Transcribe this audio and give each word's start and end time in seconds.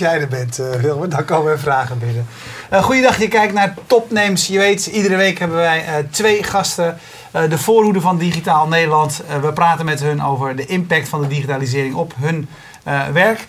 jij 0.00 0.20
er 0.20 0.28
bent, 0.28 0.58
uh, 0.58 0.70
Wilmer, 0.70 1.08
dan 1.08 1.24
komen 1.24 1.52
er 1.52 1.58
vragen 1.58 1.98
binnen. 1.98 2.26
Uh, 2.72 2.82
goeiedag, 2.82 3.18
je 3.18 3.28
kijkt 3.28 3.52
naar 3.52 3.74
Topnames. 3.86 4.46
Je 4.46 4.58
weet, 4.58 4.86
iedere 4.86 5.16
week 5.16 5.38
hebben 5.38 5.56
wij 5.56 5.84
uh, 5.86 5.94
twee 6.10 6.42
gasten. 6.42 6.98
de 7.48 7.58
voorhoede 7.58 8.00
van 8.00 8.18
Digitaal 8.18 8.68
Nederland. 8.68 9.22
we 9.40 9.52
praten 9.52 9.84
met 9.84 10.00
hun 10.00 10.22
over 10.22 10.56
de 10.56 10.66
impact 10.66 11.08
van 11.08 11.20
de 11.20 11.26
digitalisering 11.26 11.94
op 11.94 12.14
hun 12.16 12.48
werk. 13.12 13.46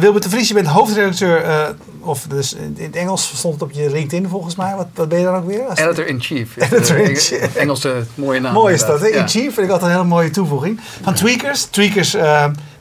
Wilbert 0.00 0.22
de 0.22 0.28
Vries, 0.28 0.48
je 0.48 0.54
bent 0.54 0.66
hoofdredacteur, 0.66 1.74
of 2.00 2.26
dus 2.28 2.54
in, 2.54 2.76
het 2.78 2.96
Engels 2.96 3.32
stond 3.36 3.54
het 3.54 3.62
op 3.62 3.72
je 3.72 3.90
LinkedIn 3.90 4.28
volgens 4.28 4.56
mij. 4.56 4.74
Wat, 4.76 4.86
wat 4.94 5.08
ben 5.08 5.18
je 5.18 5.24
dan 5.24 5.34
ook 5.34 5.46
weer? 5.46 5.70
Editor-in-chief. 5.74 6.56
Editor-in-chief. 6.56 7.54
Engelse 7.64 8.04
mooie 8.14 8.40
naam. 8.40 8.52
Mooi 8.52 8.74
is 8.74 8.86
dat, 8.86 9.02
In-chief 9.02 9.54
vind 9.54 9.66
ik 9.66 9.72
altijd 9.72 9.90
een 9.90 9.96
hele 9.96 10.08
mooie 10.08 10.30
toevoeging. 10.30 10.80
Van 11.02 11.14
Tweakers. 11.14 11.64
Tweakers 11.64 12.14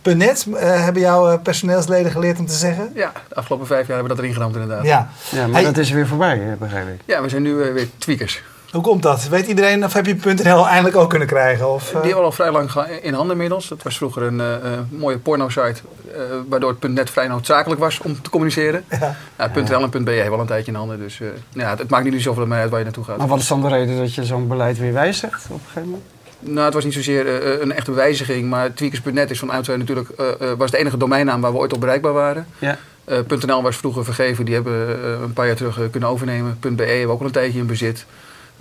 Net 0.03 0.45
uh, 0.47 0.59
hebben 0.59 1.01
jouw 1.01 1.31
uh, 1.31 1.41
personeelsleden 1.43 2.11
geleerd 2.11 2.39
om 2.39 2.45
te 2.45 2.53
zeggen? 2.53 2.91
Ja, 2.95 3.11
de 3.27 3.35
afgelopen 3.35 3.67
vijf 3.67 3.87
jaar 3.87 3.97
hebben 3.97 4.07
we 4.07 4.13
dat 4.13 4.19
erin 4.19 4.33
geramd 4.33 4.55
inderdaad. 4.55 4.85
Ja, 4.85 5.09
ja 5.29 5.47
maar 5.47 5.63
dat 5.63 5.77
is 5.77 5.91
weer 5.91 6.07
voorbij, 6.07 6.55
begrijp 6.59 6.87
ik. 6.87 7.01
Ja, 7.05 7.21
we 7.21 7.29
zijn 7.29 7.41
nu 7.41 7.51
uh, 7.51 7.73
weer 7.73 7.87
tweakers. 7.97 8.41
Hoe 8.71 8.81
komt 8.81 9.03
dat? 9.03 9.27
Weet 9.27 9.47
iedereen 9.47 9.83
of 9.83 9.93
heb 9.93 10.05
je 10.05 10.15
.nl 10.43 10.67
eindelijk 10.67 10.95
ook 10.95 11.09
kunnen 11.09 11.27
krijgen? 11.27 11.73
Of, 11.73 11.83
Die 11.83 11.93
hebben 11.93 12.15
we 12.15 12.21
al 12.21 12.31
vrij 12.31 12.51
lang 12.51 12.71
in 13.01 13.13
handen 13.13 13.31
inmiddels. 13.31 13.69
Het 13.69 13.83
was 13.83 13.97
vroeger 13.97 14.23
een 14.23 14.41
mooie 14.89 15.17
porno-site, 15.17 15.81
waardoor 16.47 16.75
het 16.79 16.91
.net 16.91 17.09
vrij 17.09 17.27
noodzakelijk 17.27 17.79
was 17.79 17.99
om 17.99 18.21
te 18.21 18.29
communiceren. 18.29 18.83
Ja. 18.89 19.15
Nou, 19.37 19.63
.nl 19.63 19.87
en 19.91 20.03
.be 20.03 20.11
hebben 20.11 20.33
al 20.33 20.39
een 20.39 20.47
tijdje 20.47 20.71
in 20.71 20.77
handen, 20.77 20.99
dus 20.99 21.17
ja, 21.49 21.69
het, 21.69 21.79
het, 21.79 21.89
maakt 21.89 22.11
niet 22.11 22.21
zoveel 22.21 22.45
meer 22.45 22.59
uit 22.59 22.69
waar 22.69 22.79
je 22.79 22.85
naartoe 22.85 23.03
gaat. 23.03 23.17
Maar 23.17 23.27
wat 23.27 23.39
is 23.39 23.47
dan 23.47 23.61
de 23.61 23.67
reden 23.67 23.97
dat 23.97 24.13
je 24.13 24.25
zo'n 24.25 24.47
beleid 24.47 24.77
weer 24.77 24.93
wijzigt 24.93 25.45
op 25.49 25.59
een 25.59 25.61
gegeven 25.65 25.89
moment? 25.89 26.03
Nou, 26.41 26.65
het 26.65 26.73
was 26.73 26.83
niet 26.83 26.93
zozeer 26.93 27.25
uh, 27.25 27.61
een 27.61 27.71
echte 27.71 27.91
wijziging, 27.91 28.49
maar 28.49 28.73
tweakers.net 28.73 29.31
is 29.31 29.39
van 29.39 29.49
oudsher 29.49 29.77
natuurlijk 29.77 30.09
uh, 30.19 30.51
was 30.57 30.71
de 30.71 30.77
enige 30.77 30.97
domeinnaam 30.97 31.41
waar 31.41 31.51
we 31.51 31.57
ooit 31.57 31.73
op 31.73 31.79
bereikbaar 31.79 32.13
waren. 32.13 32.47
Ja. 32.59 32.77
.nl 33.45 33.61
was 33.61 33.75
vroeger 33.75 34.03
vergeven, 34.03 34.45
die 34.45 34.53
hebben 34.53 35.05
een 35.23 35.33
paar 35.33 35.45
jaar 35.45 35.55
terug 35.55 35.89
kunnen 35.91 36.09
overnemen. 36.09 36.57
.be 36.59 36.67
hebben 36.67 37.01
we 37.01 37.07
ook 37.07 37.19
al 37.19 37.25
een 37.25 37.31
tijdje 37.31 37.59
in 37.59 37.65
bezit. 37.65 38.05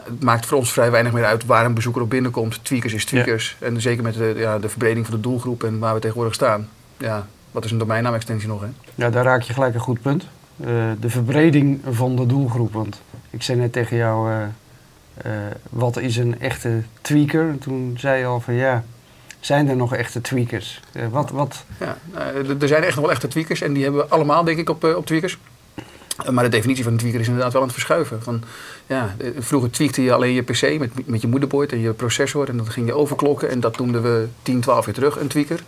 Het 0.02 0.22
maakt 0.22 0.46
voor 0.46 0.58
ons 0.58 0.72
vrij 0.72 0.90
weinig 0.90 1.12
meer 1.12 1.24
uit 1.24 1.46
waar 1.46 1.64
een 1.64 1.74
bezoeker 1.74 2.02
op 2.02 2.10
binnenkomt. 2.10 2.64
Tweakers 2.64 2.92
is 2.92 3.04
Tweakers. 3.04 3.56
En 3.58 3.80
zeker 3.80 4.02
met 4.02 4.14
de, 4.14 4.34
ja, 4.36 4.58
de 4.58 4.68
verbreding 4.68 5.06
van 5.06 5.14
de 5.14 5.20
doelgroep 5.20 5.64
en 5.64 5.78
waar 5.78 5.94
we 5.94 6.00
tegenwoordig 6.00 6.34
staan. 6.34 6.68
Ja, 6.96 7.26
wat 7.50 7.64
is 7.64 7.70
een 7.70 7.78
domeinnaamextensie 7.78 8.48
nog? 8.48 8.60
Hè? 8.60 8.66
Ja, 8.94 9.10
daar 9.10 9.24
raak 9.24 9.42
je 9.42 9.52
gelijk 9.52 9.74
een 9.74 9.80
goed 9.80 10.02
punt. 10.02 10.24
de 11.00 11.10
verbreding 11.10 11.80
van 11.90 12.16
de 12.16 12.26
doelgroep. 12.26 12.72
Want 12.72 13.00
ik 13.30 13.42
zei 13.42 13.58
net 13.58 13.72
tegen 13.72 13.96
jou 13.96 14.30
uh, 14.30 14.36
wat 15.70 15.96
is 15.96 16.16
een 16.16 16.40
echte 16.40 16.82
tweaker? 17.00 17.48
En 17.48 17.58
toen 17.58 17.94
zei 17.98 18.18
je 18.18 18.26
al 18.26 18.40
van 18.40 18.54
ja, 18.54 18.84
zijn 19.40 19.68
er 19.68 19.76
nog 19.76 19.94
echte 19.94 20.20
tweakers? 20.20 20.80
Uh, 20.92 21.06
wat, 21.10 21.30
wat... 21.30 21.64
Ja, 21.80 21.98
uh, 22.14 22.62
er 22.62 22.68
zijn 22.68 22.82
echt 22.82 22.94
nog 22.94 23.04
wel 23.04 23.14
echte 23.14 23.28
tweakers 23.28 23.60
en 23.60 23.72
die 23.72 23.82
hebben 23.82 24.00
we 24.00 24.08
allemaal 24.08 24.44
denk 24.44 24.58
ik 24.58 24.68
op, 24.68 24.84
op 24.84 25.06
tweakers. 25.06 25.38
Maar 26.30 26.44
de 26.44 26.50
definitie 26.50 26.84
van 26.84 26.92
een 26.92 26.98
tweaker 26.98 27.20
is 27.20 27.26
inderdaad 27.26 27.52
wel 27.52 27.60
aan 27.60 27.66
het 27.66 27.76
verschuiven. 27.76 28.22
Van, 28.22 28.42
ja, 28.86 29.14
vroeger 29.38 29.70
tweakte 29.70 30.02
je 30.02 30.12
alleen 30.12 30.32
je 30.32 30.42
PC 30.42 30.78
met, 30.78 31.06
met 31.06 31.20
je 31.20 31.28
moederboard 31.28 31.72
en 31.72 31.80
je 31.80 31.92
processor 31.92 32.48
en 32.48 32.56
dan 32.56 32.70
ging 32.70 32.86
je 32.86 32.94
overklokken 32.94 33.50
en 33.50 33.60
dat 33.60 33.78
noemden 33.78 34.02
we 34.02 34.26
10, 34.42 34.60
12 34.60 34.84
jaar 34.84 34.94
terug 34.94 35.20
een 35.20 35.28
tweaker 35.28 35.60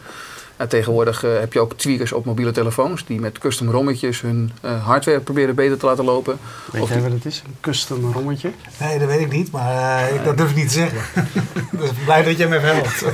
tegenwoordig 0.68 1.24
uh, 1.24 1.38
heb 1.38 1.52
je 1.52 1.60
ook 1.60 1.76
tweakers 1.76 2.12
op 2.12 2.24
mobiele 2.24 2.50
telefoons 2.50 3.04
die 3.06 3.20
met 3.20 3.38
custom 3.38 3.70
rommetjes 3.70 4.20
hun 4.20 4.52
uh, 4.64 4.84
hardware 4.84 5.20
proberen 5.20 5.54
beter 5.54 5.78
te 5.78 5.86
laten 5.86 6.04
lopen. 6.04 6.38
Weet 6.72 6.88
jij 6.88 7.00
wat 7.00 7.12
het 7.12 7.24
is? 7.24 7.42
Een 7.46 7.56
custom 7.60 8.12
rommetje? 8.12 8.50
Nee, 8.80 8.98
dat 8.98 9.08
weet 9.08 9.20
ik 9.20 9.32
niet, 9.32 9.50
maar 9.50 10.12
uh, 10.12 10.24
dat 10.24 10.36
durf 10.36 10.50
ik 10.50 10.56
niet 10.56 10.68
te 10.68 10.74
zeggen. 10.74 11.24
dus 11.80 11.90
blij 12.04 12.22
dat 12.22 12.36
jij 12.36 12.48
me 12.48 12.58
helpt. 12.58 13.04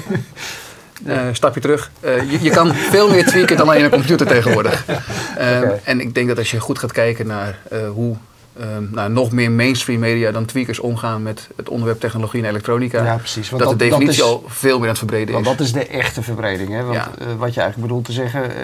stapje 1.37 1.61
terug. 1.61 1.91
Je, 2.03 2.39
je, 2.41 2.51
kan 2.51 2.75
veel 2.75 3.11
meer 3.11 3.27
tweaken 3.27 3.57
dan 3.57 3.69
alleen 3.69 3.85
een 3.85 3.91
computer 3.91 4.27
tegenwoordig. 4.27 4.85
Okay. 5.39 5.81
En 5.85 6.01
ik 6.01 6.15
denk 6.15 6.29
dat 6.29 6.39
als 6.39 6.51
je 6.51 6.61
goed 6.61 6.79
gaat 6.79 6.93
kijken 6.93 7.27
naar 7.27 7.59
hoe 7.95 8.17
Ehm, 8.59 8.85
nou, 8.91 9.11
nog 9.11 9.33
meer 9.33 9.51
mainstream 9.51 10.01
media 10.01 10.31
dan 10.31 10.45
tweakers 10.45 10.79
omgaan 10.79 11.23
met 11.23 11.49
het 11.57 11.69
onderwerp 11.69 12.01
technologie 12.01 12.43
en 12.43 12.49
elektronica. 12.49 13.05
Ja, 13.05 13.17
precies. 13.17 13.51
Want 13.51 13.63
dat, 13.63 13.71
de 13.71 13.77
definitie 13.77 14.23
al 14.23 14.45
veel 14.47 14.75
meer 14.75 14.83
aan 14.83 14.89
het 14.89 14.99
verbreden 14.99 15.33
want 15.33 15.41
is. 15.41 15.47
Want 15.47 15.59
dat 15.59 15.67
is 15.67 15.73
de 15.73 15.87
echte 15.87 16.23
verbreding. 16.23 16.71
Hè? 16.71 16.83
Want 16.83 16.97
ja. 16.97 17.11
uh, 17.21 17.27
wat 17.39 17.55
je 17.55 17.61
eigenlijk 17.61 17.89
bedoelt 17.89 18.05
te 18.05 18.13
zeggen, 18.13 18.51
uh, 18.51 18.57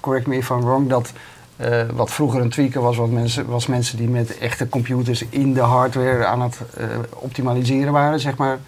correct 0.00 0.26
me 0.26 0.36
if 0.36 0.50
I'm 0.50 0.60
wrong, 0.60 0.88
dat 0.88 1.12
uh, 1.60 1.82
wat 1.92 2.10
vroeger 2.10 2.40
een 2.40 2.50
tweaker 2.50 2.80
was, 2.80 2.96
wat 2.96 3.10
mensen, 3.10 3.46
was 3.46 3.66
mensen 3.66 3.96
die 3.96 4.08
met 4.08 4.38
echte 4.38 4.68
computers 4.68 5.24
in 5.30 5.54
de 5.54 5.60
hardware 5.60 6.24
aan 6.24 6.42
het 6.42 6.60
optimaliseren 7.10 7.92
waren, 7.92 8.20
zeg 8.20 8.36
maar. 8.36 8.58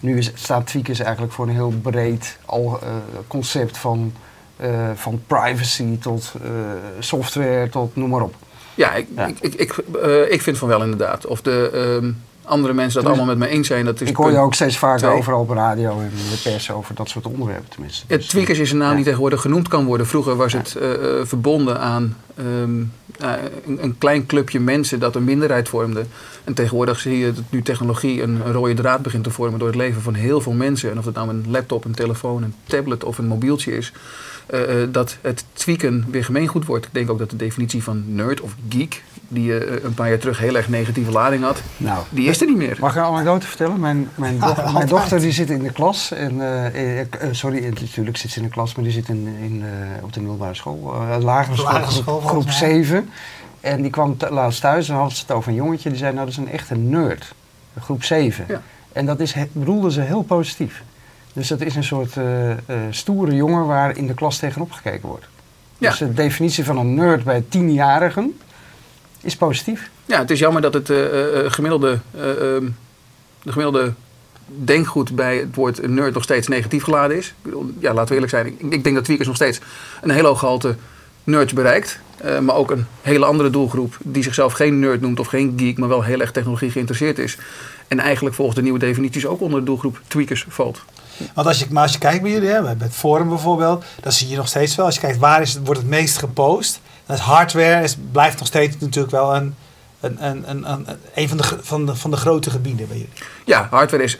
Nu 0.00 0.18
is, 0.18 0.30
staat 0.34 0.66
tweakers 0.66 1.00
eigenlijk 1.00 1.32
voor 1.32 1.46
een 1.46 1.54
heel 1.54 1.74
breed 1.82 2.38
al, 2.44 2.80
concept 3.26 3.78
van, 3.78 4.12
van 4.94 5.22
privacy 5.26 5.98
tot 5.98 6.32
software 6.98 7.68
tot 7.68 7.96
noem 7.96 8.10
maar 8.10 8.22
op. 8.22 8.34
Ja, 8.76 8.94
ik, 8.94 9.08
ik, 9.40 9.54
ik, 9.54 9.76
uh, 10.04 10.32
ik 10.32 10.42
vind 10.42 10.58
van 10.58 10.68
wel 10.68 10.82
inderdaad. 10.82 11.26
Of 11.26 11.40
de 11.40 11.98
uh, 12.02 12.08
andere 12.46 12.72
mensen 12.74 13.02
dat 13.02 13.08
allemaal 13.08 13.26
met 13.26 13.38
me 13.38 13.46
eens 13.48 13.66
zijn. 13.66 13.84
Dat 13.84 14.00
is 14.00 14.08
ik 14.08 14.16
hoor 14.16 14.30
je 14.30 14.38
ook 14.38 14.54
steeds 14.54 14.78
vaker 14.78 15.10
overal 15.10 15.40
op 15.40 15.50
radio 15.50 15.90
en 15.90 16.04
in 16.04 16.30
de 16.30 16.40
pers 16.42 16.70
over 16.70 16.94
dat 16.94 17.08
soort 17.08 17.26
onderwerpen 17.26 17.68
tenminste. 17.68 18.04
Het 18.08 18.20
dus, 18.20 18.28
tweakers 18.28 18.58
is 18.58 18.72
een 18.72 18.78
naam 18.78 18.90
ja. 18.90 18.94
die 18.94 19.04
tegenwoordig 19.04 19.40
genoemd 19.40 19.68
kan 19.68 19.84
worden. 19.84 20.06
Vroeger 20.06 20.36
was 20.36 20.52
het 20.52 20.76
uh, 20.82 20.90
verbonden 21.22 21.80
aan 21.80 22.16
um, 22.38 22.92
een, 23.18 23.82
een, 23.82 23.98
klein 23.98 24.26
clubje 24.26 24.60
mensen 24.60 25.00
dat 25.00 25.14
een 25.14 25.24
minderheid 25.24 25.68
vormde. 25.68 26.04
En 26.44 26.54
tegenwoordig 26.54 27.00
zie 27.00 27.18
je 27.18 27.32
dat 27.32 27.44
nu 27.48 27.62
technologie 27.62 28.22
een, 28.22 28.40
een, 28.44 28.52
rode 28.52 28.74
draad 28.74 29.02
begint 29.02 29.24
te 29.24 29.30
vormen 29.30 29.58
door 29.58 29.68
het 29.68 29.76
leven 29.76 30.02
van 30.02 30.14
heel 30.14 30.40
veel 30.40 30.52
mensen. 30.52 30.90
En 30.90 30.98
of 30.98 31.04
het 31.04 31.14
nou 31.14 31.28
een 31.28 31.44
laptop, 31.48 31.84
een 31.84 31.94
telefoon, 31.94 32.42
een 32.42 32.54
tablet 32.64 33.04
of 33.04 33.18
een 33.18 33.26
mobieltje 33.26 33.76
is. 33.76 33.92
Uh, 34.54 34.84
dat 34.88 35.16
het 35.20 35.44
tweaken 35.52 36.04
weer 36.10 36.24
gemeengoed 36.24 36.64
wordt. 36.64 36.86
Ik 36.86 36.94
denk 36.94 37.10
ook 37.10 37.18
dat 37.18 37.30
de 37.30 37.36
definitie 37.36 37.82
van 37.82 38.14
nerd 38.14 38.40
of 38.40 38.54
geek, 38.68 39.02
die 39.28 39.48
uh, 39.48 39.84
een 39.84 39.94
paar 39.94 40.08
jaar 40.08 40.18
terug 40.18 40.38
heel 40.38 40.56
erg 40.56 40.68
negatieve 40.68 41.10
lading 41.10 41.42
had, 41.42 41.62
nou, 41.76 42.04
die 42.10 42.28
is 42.28 42.40
er 42.40 42.46
niet 42.46 42.56
meer. 42.56 42.76
Mag 42.80 42.90
ik 42.90 42.96
een 42.96 43.02
anekdote 43.02 43.46
vertellen? 43.46 43.80
Mijn, 43.80 44.08
mijn, 44.14 44.38
mijn 44.72 44.88
dochter 44.88 45.20
die 45.20 45.32
zit 45.32 45.50
in 45.50 45.62
de 45.62 45.72
klas. 45.72 46.12
En, 46.12 46.34
uh, 46.34 47.02
sorry, 47.30 47.64
natuurlijk 47.64 48.16
zit 48.16 48.30
ze 48.30 48.38
in 48.38 48.44
de 48.44 48.50
klas, 48.50 48.74
maar 48.74 48.84
die 48.84 48.92
zit 48.92 49.08
in, 49.08 49.26
in, 49.26 49.64
op 50.02 50.12
de 50.12 50.20
middelbare 50.20 50.54
school, 50.54 50.94
lagere 51.20 51.56
school, 51.56 51.72
lagere 51.72 51.92
school 51.92 52.20
groep, 52.20 52.30
groep 52.30 52.50
7. 52.50 53.08
En 53.60 53.82
die 53.82 53.90
kwam 53.90 54.16
laatst 54.30 54.60
thuis 54.60 54.88
en 54.88 54.94
had 54.94 55.12
ze 55.12 55.20
het 55.20 55.30
over 55.30 55.48
een 55.48 55.56
jongetje. 55.56 55.88
Die 55.88 55.98
zei, 55.98 56.12
nou 56.12 56.24
dat 56.24 56.34
is 56.34 56.40
een 56.40 56.50
echte 56.50 56.74
nerd. 56.74 57.34
Groep 57.80 58.04
7. 58.04 58.44
Ja. 58.48 58.62
En 58.92 59.06
dat 59.06 59.20
is, 59.20 59.34
bedoelde 59.52 59.92
ze 59.92 60.00
heel 60.00 60.22
positief. 60.22 60.82
Dus 61.36 61.48
dat 61.48 61.60
is 61.60 61.76
een 61.76 61.84
soort 61.84 62.16
uh, 62.16 62.50
uh, 62.50 62.56
stoere 62.90 63.34
jongen 63.34 63.66
waar 63.66 63.96
in 63.96 64.06
de 64.06 64.14
klas 64.14 64.38
tegenop 64.38 64.72
gekeken 64.72 65.08
wordt. 65.08 65.26
Ja. 65.78 65.90
Dus 65.90 65.98
de 65.98 66.12
definitie 66.12 66.64
van 66.64 66.78
een 66.78 66.94
nerd 66.94 67.24
bij 67.24 67.44
tienjarigen 67.48 68.38
is 69.20 69.36
positief. 69.36 69.90
Ja, 70.06 70.18
het 70.18 70.30
is 70.30 70.38
jammer 70.38 70.62
dat 70.62 70.74
het 70.74 70.90
uh, 70.90 70.98
gemiddelde, 71.46 71.98
ehm, 72.14 72.64
de 73.42 73.52
gemiddelde 73.52 73.92
denkgoed 74.46 75.14
bij 75.14 75.36
het 75.36 75.54
woord 75.54 75.88
nerd 75.88 76.14
nog 76.14 76.22
steeds 76.22 76.48
negatief 76.48 76.82
geladen 76.82 77.16
is. 77.16 77.34
Ja, 77.78 77.92
laten 77.92 78.08
we 78.08 78.14
eerlijk 78.14 78.32
zijn. 78.32 78.46
Ik, 78.46 78.60
ik 78.60 78.84
denk 78.84 78.94
dat 78.94 79.04
Tweakers 79.04 79.28
nog 79.28 79.36
steeds 79.36 79.60
een 80.02 80.10
hele 80.10 80.28
hoog 80.28 80.38
gehalte 80.38 80.76
nerds 81.24 81.52
bereikt. 81.52 82.00
Uh, 82.24 82.38
maar 82.38 82.56
ook 82.56 82.70
een 82.70 82.86
hele 83.02 83.24
andere 83.24 83.50
doelgroep 83.50 83.96
die 84.02 84.22
zichzelf 84.22 84.52
geen 84.52 84.78
nerd 84.78 85.00
noemt 85.00 85.20
of 85.20 85.26
geen 85.26 85.54
geek, 85.56 85.78
maar 85.78 85.88
wel 85.88 86.02
heel 86.02 86.20
erg 86.20 86.32
technologie 86.32 86.70
geïnteresseerd 86.70 87.18
is. 87.18 87.38
En 87.88 87.98
eigenlijk 87.98 88.34
volgens 88.34 88.56
de 88.56 88.62
nieuwe 88.62 88.78
definities 88.78 89.26
ook 89.26 89.40
onder 89.40 89.60
de 89.60 89.66
doelgroep 89.66 90.00
tweakers 90.06 90.46
valt. 90.48 90.84
Want 91.34 91.46
als 91.46 91.58
je, 91.58 91.66
maar 91.70 91.82
als 91.82 91.92
je 91.92 91.98
kijkt 91.98 92.22
bij 92.22 92.30
jullie, 92.30 92.48
hè, 92.48 92.66
het 92.66 92.94
forum 92.94 93.28
bijvoorbeeld, 93.28 93.84
dan 94.00 94.12
zie 94.12 94.28
je 94.28 94.36
nog 94.36 94.48
steeds 94.48 94.74
wel, 94.74 94.86
als 94.86 94.94
je 94.94 95.00
kijkt 95.00 95.18
waar 95.18 95.42
is, 95.42 95.58
wordt 95.64 95.80
het 95.80 95.88
meest 95.88 96.18
gepost, 96.18 96.80
dan 97.06 97.16
is 97.16 97.22
hardware 97.22 97.82
is, 97.82 97.96
blijft 98.12 98.38
nog 98.38 98.46
steeds 98.46 98.76
natuurlijk 98.78 99.12
wel 99.12 99.34
een, 99.34 99.54
een, 100.00 100.24
een, 100.24 100.50
een, 100.50 100.70
een, 100.70 100.86
een 101.14 101.28
van, 101.28 101.36
de, 101.36 101.44
van, 101.60 101.86
de, 101.86 101.96
van 101.96 102.10
de 102.10 102.16
grote 102.16 102.50
gebieden 102.50 102.88
bij 102.88 102.96
jullie. 102.96 103.12
Ja, 103.44 103.68
hardware 103.70 104.02
is 104.02 104.18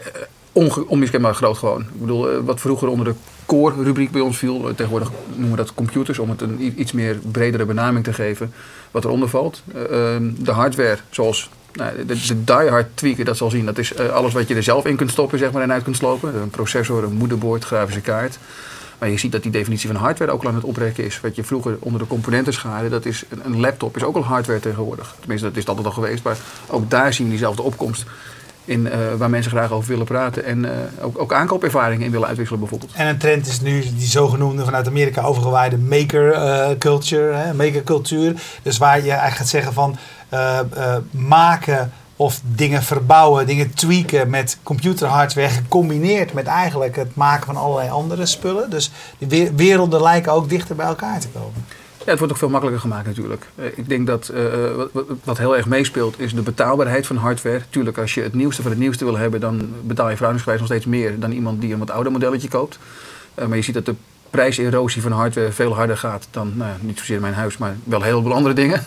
uh, 0.54 0.78
onmiskenbaar 0.88 1.34
groot 1.34 1.58
gewoon. 1.58 1.80
Ik 1.80 2.00
bedoel, 2.00 2.32
uh, 2.32 2.38
wat 2.44 2.60
vroeger 2.60 2.88
onder 2.88 3.06
de 3.06 3.14
core-rubriek 3.46 4.10
bij 4.10 4.20
ons 4.20 4.38
viel, 4.38 4.74
tegenwoordig 4.74 5.10
noemen 5.28 5.50
we 5.50 5.56
dat 5.56 5.74
computers, 5.74 6.18
om 6.18 6.30
het 6.30 6.40
een 6.40 6.80
iets 6.80 6.92
meer 6.92 7.18
bredere 7.32 7.64
benaming 7.64 8.04
te 8.04 8.12
geven, 8.12 8.52
wat 8.90 9.04
eronder 9.04 9.28
valt. 9.28 9.62
Ehm, 9.74 10.30
de 10.38 10.52
hardware, 10.52 10.98
zoals 11.10 11.50
nou, 11.76 12.06
de, 12.06 12.26
de 12.26 12.44
diehard 12.44 12.86
tweaken, 12.94 13.24
dat 13.24 13.36
zal 13.36 13.50
zien, 13.50 13.66
dat 13.66 13.78
is 13.78 13.92
uh, 13.92 14.08
alles 14.08 14.32
wat 14.32 14.48
je 14.48 14.54
er 14.54 14.62
zelf 14.62 14.86
in 14.86 14.96
kunt 14.96 15.10
stoppen 15.10 15.38
zeg 15.38 15.52
maar, 15.52 15.62
en 15.62 15.72
uit 15.72 15.82
kunt 15.82 15.96
slopen. 15.96 16.34
Een 16.34 16.50
processor, 16.50 17.04
een 17.04 17.12
moederbord, 17.12 17.64
grafische 17.64 18.00
kaart. 18.00 18.38
Maar 18.98 19.08
je 19.08 19.18
ziet 19.18 19.32
dat 19.32 19.42
die 19.42 19.52
definitie 19.52 19.88
van 19.88 19.96
hardware 19.96 20.30
ook 20.30 20.42
al 20.42 20.48
aan 20.48 20.54
het 20.54 20.64
oprekken 20.64 21.04
is. 21.04 21.20
Wat 21.20 21.36
je 21.36 21.44
vroeger 21.44 21.76
onder 21.80 22.00
de 22.00 22.06
componenten 22.06 22.52
schade, 22.52 22.88
dat 22.88 23.04
is 23.04 23.24
een, 23.42 23.60
laptop 23.60 23.96
is 23.96 24.02
ook 24.02 24.16
al 24.16 24.24
hardware 24.24 24.60
tegenwoordig. 24.60 25.14
Tenminste, 25.18 25.46
dat 25.46 25.56
is 25.56 25.66
altijd 25.66 25.86
al 25.86 25.92
geweest. 25.92 26.22
Maar 26.22 26.36
ook 26.66 26.90
daar 26.90 27.12
zien 27.12 27.24
we 27.24 27.30
diezelfde 27.30 27.62
opkomst. 27.62 28.04
In, 28.64 28.80
uh, 28.80 28.92
waar 29.18 29.30
mensen 29.30 29.50
graag 29.50 29.72
over 29.72 29.88
willen 29.88 30.04
praten 30.04 30.44
en 30.44 30.64
uh, 30.64 30.70
ook, 31.00 31.18
ook 31.18 31.32
aankoopervaringen 31.32 32.04
in 32.04 32.10
willen 32.10 32.26
uitwisselen 32.26 32.60
bijvoorbeeld. 32.60 32.92
En 32.94 33.06
een 33.06 33.18
trend 33.18 33.46
is 33.46 33.60
nu 33.60 33.80
die 33.80 34.06
zogenoemde 34.06 34.64
vanuit 34.64 34.86
Amerika 34.86 35.22
overgewaaide 35.22 35.78
maker 35.78 36.34
uh, 36.34 36.68
culture, 36.78 37.52
maker 37.54 37.82
cultuur. 37.82 38.34
Dus 38.62 38.78
waar 38.78 38.96
je 38.96 39.02
eigenlijk 39.02 39.36
gaat 39.36 39.48
zeggen 39.48 39.72
van 39.72 39.96
uh, 40.32 40.58
uh, 40.76 40.96
maken 41.10 41.92
of 42.16 42.40
dingen 42.44 42.82
verbouwen, 42.82 43.46
dingen 43.46 43.74
tweaken 43.74 44.30
met 44.30 44.58
computerhardware 44.62 45.48
gecombineerd 45.48 46.32
met 46.32 46.46
eigenlijk 46.46 46.96
het 46.96 47.14
maken 47.14 47.46
van 47.46 47.56
allerlei 47.56 47.90
andere 47.90 48.26
spullen. 48.26 48.70
Dus 48.70 48.90
die 49.18 49.50
werelden 49.50 50.02
lijken 50.02 50.32
ook 50.32 50.48
dichter 50.48 50.76
bij 50.76 50.86
elkaar 50.86 51.20
te 51.20 51.28
komen. 51.28 51.64
Ja, 51.98 52.10
het 52.12 52.18
wordt 52.18 52.32
ook 52.32 52.38
veel 52.38 52.48
makkelijker 52.48 52.82
gemaakt 52.82 53.06
natuurlijk. 53.06 53.46
Uh, 53.54 53.64
ik 53.74 53.88
denk 53.88 54.06
dat 54.06 54.32
wat, 55.24 55.38
heel 55.38 55.56
erg 55.56 55.66
meespeelt 55.66 56.20
is 56.20 56.34
de 56.34 56.42
betaalbaarheid 56.42 57.06
van 57.06 57.16
hardware. 57.16 57.62
Tuurlijk, 57.70 57.98
als 57.98 58.14
je 58.14 58.22
het 58.22 58.34
nieuwste 58.34 58.62
van 58.62 58.70
het 58.70 58.80
nieuwste 58.80 59.04
wil 59.04 59.16
hebben, 59.16 59.40
dan 59.40 59.56
betaal 59.82 60.08
je 60.08 60.16
verhoudingsgewijs 60.16 60.60
nog 60.60 60.68
steeds 60.68 60.86
meer 60.86 61.20
dan 61.20 61.32
iemand 61.32 61.60
die 61.60 61.72
een 61.72 61.78
wat 61.78 61.90
ouder 61.90 62.12
modelletje 62.12 62.48
koopt. 62.48 62.78
Maar 63.34 63.56
je 63.56 63.62
ziet 63.62 63.74
dat 63.74 63.84
de 63.84 63.94
prijserosie 64.30 65.02
van 65.02 65.12
hardware 65.12 65.52
veel 65.52 65.74
harder 65.74 65.96
gaat 65.96 66.28
dan, 66.30 66.52
nou, 66.54 66.70
niet 66.80 66.98
zozeer 66.98 67.20
mijn 67.20 67.34
huis, 67.34 67.56
maar 67.56 67.76
wel 67.84 68.02
heel 68.02 68.22
veel 68.22 68.32
andere 68.32 68.54
dingen. 68.54 68.82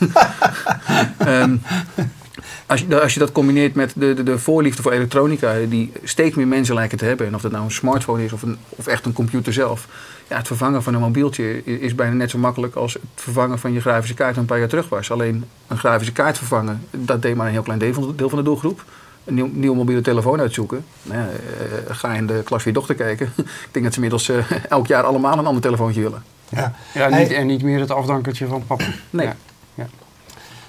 um, 1.27 1.61
als, 2.65 2.81
je, 2.81 3.01
als 3.01 3.13
je 3.13 3.19
dat 3.19 3.31
combineert 3.31 3.75
met 3.75 3.93
de, 3.95 4.13
de, 4.13 4.23
de, 4.23 4.39
voorliefde 4.39 4.81
voor 4.81 4.91
elektronica, 4.91 5.55
die 5.69 5.91
steeds 6.03 6.35
meer 6.35 6.47
mensen 6.47 6.75
lijken 6.75 6.97
te 6.97 7.05
hebben, 7.05 7.27
en 7.27 7.35
of 7.35 7.41
dat 7.41 7.51
nou 7.51 7.63
een 7.63 7.71
smartphone 7.71 8.23
is 8.23 8.33
of, 8.33 8.41
een, 8.41 8.57
of 8.69 8.87
echt 8.87 9.05
een 9.05 9.13
computer 9.13 9.53
zelf, 9.53 9.87
ja, 10.27 10.37
het 10.37 10.47
vervangen 10.47 10.83
van 10.83 10.93
een 10.93 10.99
mobieltje 10.99 11.63
is 11.63 11.95
bijna 11.95 12.13
net 12.13 12.29
zo 12.29 12.37
makkelijk 12.37 12.75
als 12.75 12.93
het 12.93 13.01
vervangen 13.15 13.59
van 13.59 13.73
je 13.73 13.81
grafische 13.81 14.15
kaart 14.15 14.37
een 14.37 14.45
paar 14.45 14.59
jaar 14.59 14.67
terug 14.67 14.89
was. 14.89 15.11
Alleen 15.11 15.45
een 15.67 15.77
grafische 15.77 16.13
kaart 16.13 16.37
vervangen, 16.37 16.87
dat 16.91 17.21
deed 17.21 17.35
maar 17.35 17.45
een 17.45 17.51
heel 17.51 17.61
klein 17.61 17.79
deel 17.79 18.29
van 18.29 18.37
de 18.37 18.43
doelgroep. 18.43 18.83
Een 19.23 19.33
nieuw, 19.33 19.49
nieuwe 19.53 19.75
mobiele 19.75 20.01
telefoon 20.01 20.39
uitzoeken. 20.39 20.85
Nou 21.01 21.19
ja, 21.19 21.27
uh, 21.27 21.95
ga 21.95 22.13
in 22.13 22.27
de 22.27 22.41
klas 22.43 22.63
van 22.63 22.71
je 22.71 22.77
dochter 22.77 22.95
kijken. 22.95 23.31
Ik 23.37 23.69
denk 23.71 23.85
dat 23.85 23.93
ze 23.93 24.01
inmiddels 24.01 24.29
uh, 24.29 24.51
elk 24.69 24.87
jaar 24.87 25.03
allemaal 25.03 25.37
een 25.37 25.45
ander 25.45 25.61
telefoontje 25.61 26.01
willen. 26.01 26.23
Ja, 26.49 26.73
ja 26.93 27.07
niet, 27.07 27.31
en 27.31 27.47
niet 27.47 27.63
meer 27.63 27.79
het 27.79 27.91
afdankertje 27.91 28.47
van 28.47 28.65
papa. 28.65 28.83
Nee. 29.09 29.25
Ja. 29.25 29.35
Ja. 29.73 29.87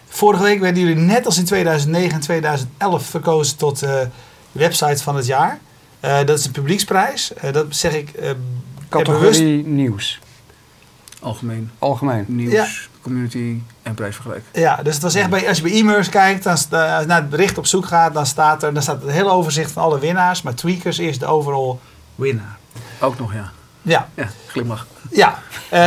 Vorige 0.08 0.42
week 0.42 0.60
werden 0.60 0.82
jullie 0.82 1.02
net 1.02 1.26
als 1.26 1.38
in 1.38 1.44
2009 1.44 2.14
en 2.14 2.20
2011 2.20 3.06
verkozen 3.06 3.56
tot 3.56 3.82
uh, 3.82 4.00
website 4.52 5.02
van 5.02 5.16
het 5.16 5.26
jaar. 5.26 5.58
Uh, 6.04 6.18
dat 6.24 6.38
is 6.38 6.44
een 6.44 6.52
publieksprijs. 6.52 7.32
Uh, 7.44 7.52
dat 7.52 7.66
zeg 7.68 7.94
ik 7.94 8.12
Categorie 8.88 9.20
bewust... 9.20 9.66
nieuws. 9.66 10.20
Algemeen. 11.20 11.70
Algemeen. 11.78 12.24
Nieuws, 12.28 12.52
ja. 12.52 12.66
Community 13.02 13.60
en 13.82 13.94
prijsvergelijk. 13.94 14.44
Ja, 14.52 14.76
dus 14.82 14.94
het 14.94 15.02
was 15.02 15.14
echt 15.14 15.30
bij, 15.30 15.48
als 15.48 15.56
je 15.56 15.62
bij 15.62 15.72
e-mails 15.72 16.08
kijkt, 16.08 16.42
dan, 16.42 16.52
als 16.52 16.66
je 16.70 17.04
naar 17.06 17.20
het 17.20 17.30
bericht 17.30 17.58
op 17.58 17.66
zoek 17.66 17.86
gaat, 17.86 18.14
dan 18.14 18.26
staat 18.26 18.62
er 18.62 18.74
dan 18.74 18.82
staat 18.82 19.02
het 19.02 19.10
hele 19.10 19.30
overzicht 19.30 19.72
van 19.72 19.82
alle 19.82 19.98
winnaars. 19.98 20.42
Maar 20.42 20.54
Tweakers 20.54 20.98
is 20.98 21.18
de 21.18 21.26
overall 21.26 21.76
winnaar. 22.14 22.58
Ook 23.00 23.18
nog, 23.18 23.32
ja. 23.32 23.50
Ja. 23.82 24.08
Ja, 24.14 24.28
glimlach. 24.46 24.86
Ja. 25.10 25.38
Uh, 25.72 25.86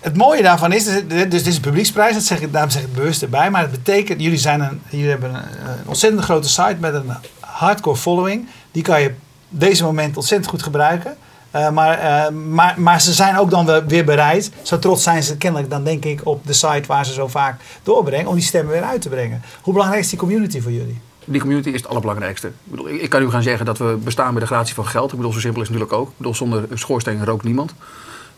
het 0.00 0.16
mooie 0.16 0.42
daarvan 0.42 0.72
is, 0.72 0.84
dus 0.84 1.02
dit 1.06 1.46
is 1.46 1.56
een 1.56 1.60
publieksprijs, 1.60 2.14
dat 2.14 2.22
zeg 2.22 2.40
ik, 2.40 2.52
daarom 2.52 2.70
zeg 2.70 2.82
ik 2.82 2.88
het 2.88 2.96
bewust 2.96 3.22
erbij. 3.22 3.50
Maar 3.50 3.62
het 3.62 3.70
betekent, 3.70 4.20
jullie, 4.20 4.38
zijn 4.38 4.60
een, 4.60 4.82
jullie 4.88 5.08
hebben 5.08 5.34
een, 5.34 5.42
een 5.68 5.86
ontzettend 5.86 6.24
grote 6.24 6.48
site 6.48 6.76
met 6.78 6.94
een 6.94 7.12
hardcore 7.40 7.96
following. 7.96 8.48
Die 8.72 8.82
kan 8.82 9.00
je 9.00 9.08
op 9.08 9.14
deze 9.48 9.84
moment 9.84 10.16
ontzettend 10.16 10.50
goed 10.50 10.62
gebruiken. 10.62 11.16
Maar, 11.50 11.98
uh, 11.98 12.38
maar, 12.48 12.74
maar 12.80 13.00
ze 13.00 13.12
zijn 13.12 13.38
ook 13.38 13.50
dan 13.50 13.86
weer 13.86 14.04
bereid, 14.04 14.50
zo 14.62 14.78
trots 14.78 15.02
zijn 15.02 15.22
ze 15.22 15.36
kennelijk 15.36 15.70
dan 15.70 15.84
denk 15.84 16.04
ik 16.04 16.20
op 16.24 16.46
de 16.46 16.52
site 16.52 16.82
waar 16.86 17.06
ze 17.06 17.12
zo 17.12 17.26
vaak 17.26 17.60
doorbrengen, 17.82 18.26
om 18.26 18.34
die 18.34 18.44
stemmen 18.44 18.72
weer 18.72 18.82
uit 18.82 19.02
te 19.02 19.08
brengen. 19.08 19.42
Hoe 19.60 19.72
belangrijk 19.72 20.02
is 20.02 20.10
die 20.10 20.18
community 20.18 20.60
voor 20.60 20.72
jullie? 20.72 21.00
Die 21.24 21.40
community 21.40 21.68
is 21.68 21.80
het 21.80 21.88
allerbelangrijkste. 21.88 22.46
Ik, 22.46 22.54
bedoel, 22.62 22.88
ik, 22.88 23.10
kan 23.10 23.22
u 23.22 23.30
gaan 23.30 23.42
zeggen 23.42 23.66
dat 23.66 23.78
we 23.78 23.98
bestaan 24.04 24.32
bij 24.32 24.40
de 24.40 24.46
gratie 24.46 24.74
van 24.74 24.86
geld. 24.86 25.10
Ik 25.10 25.16
bedoel, 25.16 25.32
zo 25.32 25.40
simpel 25.40 25.62
is 25.62 25.68
natuurlijk 25.68 25.98
ook. 25.98 26.08
Ik 26.08 26.16
bedoel, 26.16 26.34
zonder 26.34 26.64
schoorsteen 26.74 27.24
rookt 27.24 27.44
niemand. 27.44 27.74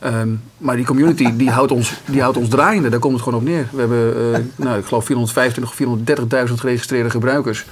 Um, 0.04 0.42
maar 0.58 0.76
die 0.76 0.84
community 0.84 1.36
die 1.36 1.50
houdt, 1.50 1.72
ons, 1.72 1.94
die 2.04 2.20
houdt 2.20 2.36
ons 2.36 2.48
draaiende, 2.48 2.88
daar 2.88 2.98
komt 2.98 3.14
het 3.14 3.22
gewoon 3.22 3.38
op 3.38 3.46
neer. 3.46 3.68
We 3.72 3.78
hebben, 3.78 4.16
uh, 4.16 4.38
nou, 4.56 4.78
ik 4.78 4.84
geloof, 4.84 5.04
425 5.04 5.88
of 5.88 6.48
430.000 6.48 6.54
geregistreerde 6.54 7.10
gebruikers, 7.10 7.64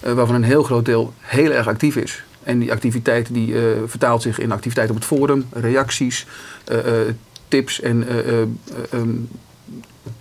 waarvan 0.00 0.34
een 0.34 0.42
heel 0.42 0.62
groot 0.62 0.84
deel 0.84 1.12
heel 1.18 1.50
erg 1.50 1.66
actief 1.66 1.96
is. 1.96 2.22
En 2.42 2.58
die 2.58 2.72
activiteit 2.72 3.34
die 3.34 3.48
uh, 3.48 3.62
vertaalt 3.86 4.22
zich 4.22 4.38
in 4.38 4.52
activiteit 4.52 4.90
op 4.90 4.94
het 4.94 5.04
forum, 5.04 5.46
reacties, 5.52 6.26
tips 7.48 7.80
en 7.80 8.06
um, 8.92 9.28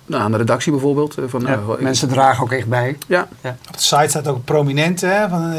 nou, 0.06 0.24
aan 0.24 0.32
de 0.32 0.38
redactie 0.38 0.72
bijvoorbeeld. 0.72 1.16
Van, 1.26 1.42
ja, 1.42 1.48
nou, 1.48 1.82
mensen 1.82 2.08
ik, 2.08 2.14
dragen 2.14 2.44
ook 2.44 2.52
echt 2.52 2.68
bij. 2.68 2.98
Ja. 3.08 3.28
ja. 3.42 3.58
Op 3.68 3.74
de 3.74 3.82
site 3.82 4.08
staat 4.08 4.28
ook 4.28 4.44
prominent 4.44 5.02
hè, 5.02 5.30
van 5.30 5.54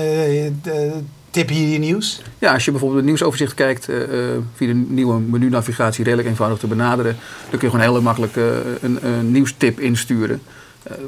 tip 1.30 1.48
hier 1.48 1.68
je 1.68 1.78
nieuws. 1.78 2.22
Ja, 2.38 2.52
als 2.52 2.64
je 2.64 2.70
bijvoorbeeld 2.70 3.00
het 3.00 3.08
nieuwsoverzicht 3.08 3.54
kijkt 3.54 3.88
uh, 3.88 3.96
via 4.54 4.66
de 4.66 4.74
nieuwe 4.74 5.20
menu-navigatie 5.20 6.04
redelijk 6.04 6.28
eenvoudig 6.28 6.58
te 6.58 6.66
benaderen, 6.66 7.16
dan 7.50 7.58
kun 7.58 7.68
je 7.68 7.70
gewoon 7.70 7.92
heel 7.92 8.02
makkelijk 8.02 8.36
uh, 8.36 8.44
een, 8.80 9.06
een, 9.06 9.32
nieuwstip 9.32 9.80
insturen. 9.80 10.42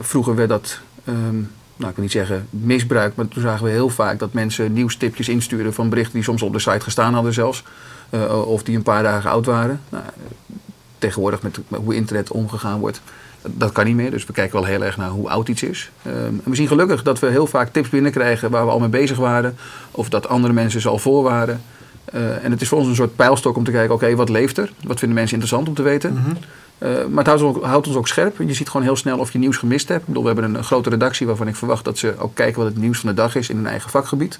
vroeger 0.00 0.34
werd 0.34 0.48
dat 0.48 0.80
um, 1.08 1.50
nou, 1.76 1.90
ik 1.90 1.94
wil 1.96 2.04
niet 2.04 2.12
zeggen 2.12 2.46
misbruik, 2.50 3.14
maar 3.14 3.28
toen 3.28 3.42
zagen 3.42 3.64
we 3.64 3.70
heel 3.70 3.88
vaak 3.88 4.18
dat 4.18 4.32
mensen 4.32 4.72
nieuwstipjes 4.72 5.28
insturen 5.28 5.74
van 5.74 5.88
berichten 5.88 6.14
die 6.14 6.22
soms 6.22 6.42
op 6.42 6.52
de 6.52 6.58
site 6.58 6.80
gestaan 6.80 7.14
hadden 7.14 7.32
zelfs. 7.32 7.64
Uh, 8.10 8.48
of 8.48 8.62
die 8.62 8.76
een 8.76 8.82
paar 8.82 9.02
dagen 9.02 9.30
oud 9.30 9.46
waren. 9.46 9.80
Nou, 9.88 10.04
tegenwoordig 10.98 11.42
met, 11.42 11.60
hoe 11.68 11.94
internet 11.94 12.30
omgegaan 12.30 12.80
wordt, 12.80 13.00
dat 13.42 13.72
kan 13.72 13.84
niet 13.84 13.96
meer. 13.96 14.10
Dus 14.10 14.26
we 14.26 14.32
kijken 14.32 14.54
wel 14.54 14.64
heel 14.64 14.84
erg 14.84 14.96
naar 14.96 15.08
hoe 15.08 15.28
oud 15.28 15.48
iets 15.48 15.62
is. 15.62 15.90
Um, 16.06 16.14
en 16.14 16.42
we 16.44 16.54
zien 16.54 16.68
gelukkig 16.68 17.02
dat 17.02 17.18
we 17.18 17.26
heel 17.26 17.46
vaak 17.46 17.72
tips 17.72 17.88
binnenkrijgen 17.88 18.50
waar 18.50 18.64
we 18.64 18.70
al 18.70 18.78
mee 18.78 18.88
bezig 18.88 19.16
waren. 19.16 19.56
Of 19.90 20.08
dat 20.08 20.28
andere 20.28 20.52
mensen 20.52 20.80
ze 20.80 20.88
al 20.88 20.98
voor 20.98 21.22
waren. 21.22 21.62
Uh, 22.14 22.44
en 22.44 22.50
het 22.50 22.60
is 22.60 22.68
voor 22.68 22.78
ons 22.78 22.88
een 22.88 22.94
soort 22.94 23.16
pijlstok 23.16 23.56
om 23.56 23.64
te 23.64 23.70
kijken, 23.70 23.94
oké, 23.94 24.14
wat 24.14 24.28
leeft 24.28 24.58
er? 24.58 24.72
Wat 24.84 24.98
vinden 24.98 25.18
mensen 25.18 25.34
interessant 25.38 25.68
om 25.68 25.74
te 25.74 25.82
weten? 25.82 26.16
-hmm. 26.16 26.36
Uh, 26.82 27.06
maar 27.06 27.18
het 27.18 27.26
houdt 27.26 27.42
ons, 27.42 27.56
ook, 27.56 27.64
houdt 27.64 27.86
ons, 27.86 27.96
ook, 27.96 28.08
scherp. 28.08 28.38
Je 28.38 28.54
ziet 28.54 28.68
gewoon 28.68 28.86
heel 28.86 28.96
snel 28.96 29.18
of 29.18 29.32
je 29.32 29.38
nieuws 29.38 29.56
gemist 29.56 29.88
hebt. 29.88 30.00
Ik 30.00 30.06
bedoel, 30.06 30.22
we 30.22 30.28
hebben 30.28 30.54
een 30.54 30.64
grote 30.64 30.90
redactie 30.90 31.26
waarvan 31.26 31.48
ik 31.48 31.56
verwacht 31.56 31.84
dat 31.84 31.98
ze 31.98 32.14
ook 32.18 32.34
kijken 32.34 32.62
wat 32.62 32.72
het 32.72 32.80
nieuws 32.80 32.98
van 32.98 33.08
de 33.08 33.14
dag 33.14 33.34
is 33.34 33.48
in 33.48 33.56
hun 33.56 33.66
eigen 33.66 33.90
vakgebied. 33.90 34.38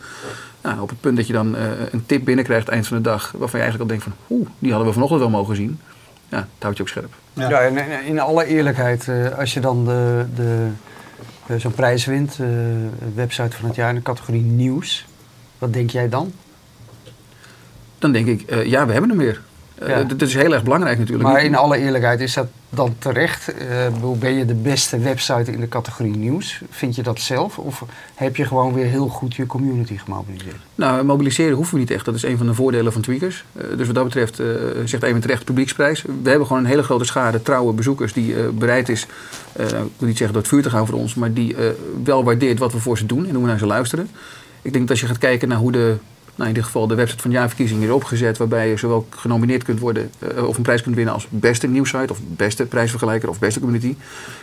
Nou, 0.62 0.80
op 0.80 0.88
het 0.88 1.00
punt 1.00 1.16
dat 1.16 1.26
je 1.26 1.32
dan 1.32 1.54
uh, 1.54 1.62
een 1.90 2.06
tip 2.06 2.24
binnenkrijgt 2.24 2.68
eind 2.68 2.86
van 2.86 2.96
de 2.96 3.02
dag, 3.02 3.32
waarvan 3.36 3.60
je 3.60 3.66
eigenlijk 3.66 3.90
al 3.90 3.98
denkt 3.98 4.02
van, 4.04 4.36
oeh, 4.36 4.48
die 4.58 4.70
hadden 4.70 4.88
we 4.88 4.94
vanochtend 4.94 5.20
wel 5.20 5.30
mogen 5.30 5.56
zien. 5.56 5.80
Ja, 6.28 6.38
het 6.38 6.62
houdt 6.62 6.76
je 6.76 6.82
ook 6.82 6.88
scherp. 6.88 7.14
Ja, 7.32 7.60
in 8.06 8.20
alle 8.20 8.44
eerlijkheid, 8.44 9.08
als 9.38 9.54
je 9.54 9.60
dan 9.60 9.84
de, 9.84 10.24
de, 10.34 11.58
zo'n 11.58 11.72
prijs 11.72 12.04
wint, 12.04 12.38
website 13.14 13.56
van 13.56 13.66
het 13.66 13.74
jaar 13.74 13.88
in 13.88 13.94
de 13.94 14.02
categorie 14.02 14.42
nieuws, 14.42 15.06
wat 15.58 15.72
denk 15.72 15.90
jij 15.90 16.08
dan? 16.08 16.32
dan 18.02 18.12
denk 18.12 18.26
ik, 18.26 18.50
uh, 18.50 18.64
ja, 18.64 18.86
we 18.86 18.92
hebben 18.92 19.10
hem 19.10 19.18
weer. 19.18 19.40
Ja. 19.86 20.02
Dat 20.02 20.22
is 20.22 20.34
heel 20.34 20.52
erg 20.52 20.62
belangrijk 20.62 20.98
natuurlijk. 20.98 21.28
Maar 21.28 21.44
in 21.44 21.56
alle 21.56 21.78
eerlijkheid, 21.78 22.20
is 22.20 22.34
dat 22.34 22.46
dan 22.68 22.94
terecht? 22.98 23.52
Uh, 24.02 24.12
ben 24.18 24.32
je 24.32 24.44
de 24.44 24.54
beste 24.54 24.98
website 24.98 25.52
in 25.52 25.60
de 25.60 25.68
categorie 25.68 26.16
nieuws? 26.16 26.62
Vind 26.70 26.96
je 26.96 27.02
dat 27.02 27.20
zelf? 27.20 27.58
Of 27.58 27.84
heb 28.14 28.36
je 28.36 28.44
gewoon 28.44 28.74
weer 28.74 28.84
heel 28.84 29.08
goed 29.08 29.34
je 29.34 29.46
community 29.46 29.98
gemobiliseerd? 29.98 30.56
Nou, 30.74 31.04
mobiliseren 31.04 31.56
hoeven 31.56 31.74
we 31.74 31.80
niet 31.80 31.90
echt. 31.90 32.04
Dat 32.04 32.14
is 32.14 32.22
een 32.22 32.36
van 32.36 32.46
de 32.46 32.54
voordelen 32.54 32.92
van 32.92 33.02
Tweakers. 33.02 33.44
Uh, 33.52 33.76
dus 33.76 33.86
wat 33.86 33.94
dat 33.94 34.04
betreft 34.04 34.42
zegt 34.84 35.02
even 35.02 35.20
terecht 35.20 35.44
publieksprijs. 35.44 36.02
We 36.22 36.28
hebben 36.28 36.46
gewoon 36.46 36.62
een 36.62 36.68
hele 36.68 36.82
grote 36.82 37.04
schade 37.04 37.42
trouwe 37.42 37.72
bezoekers 37.72 38.12
die 38.12 38.34
bereid 38.34 38.88
is, 38.88 39.06
ik 39.56 39.68
wil 39.68 40.08
niet 40.08 40.16
zeggen 40.16 40.32
door 40.32 40.42
het 40.42 40.48
vuur 40.48 40.62
te 40.62 40.70
gaan 40.70 40.86
voor 40.86 40.98
ons, 40.98 41.14
maar 41.14 41.32
die 41.32 41.56
wel 42.04 42.24
waardeert 42.24 42.58
wat 42.58 42.72
we 42.72 42.78
voor 42.78 42.98
ze 42.98 43.06
doen 43.06 43.26
en 43.26 43.34
hoe 43.34 43.42
we 43.42 43.48
naar 43.48 43.58
ze 43.58 43.66
luisteren. 43.66 44.08
Ik 44.62 44.72
denk 44.72 44.88
dat 44.88 44.90
als 44.90 45.00
je 45.00 45.06
gaat 45.06 45.18
kijken 45.18 45.48
naar 45.48 45.58
hoe 45.58 45.72
de 45.72 45.96
nou, 46.42 46.54
in 46.54 46.60
dit 46.60 46.70
geval 46.70 46.86
de 46.86 46.94
website 46.94 47.22
van 47.22 47.30
de 47.30 47.36
jaarverkiezing 47.36 47.80
weer 47.80 47.94
opgezet, 47.94 48.38
waarbij 48.38 48.68
je 48.68 48.76
zowel 48.76 49.06
genomineerd 49.10 49.62
kunt 49.62 49.80
worden 49.80 50.10
uh, 50.36 50.48
of 50.48 50.56
een 50.56 50.62
prijs 50.62 50.82
kunt 50.82 50.94
winnen 50.94 51.14
als 51.14 51.26
beste 51.28 51.66
nieuwsite 51.66 52.06
of 52.12 52.18
beste 52.22 52.66
prijsvergelijker 52.66 53.28
of 53.28 53.38
beste 53.38 53.60
community, 53.60 53.96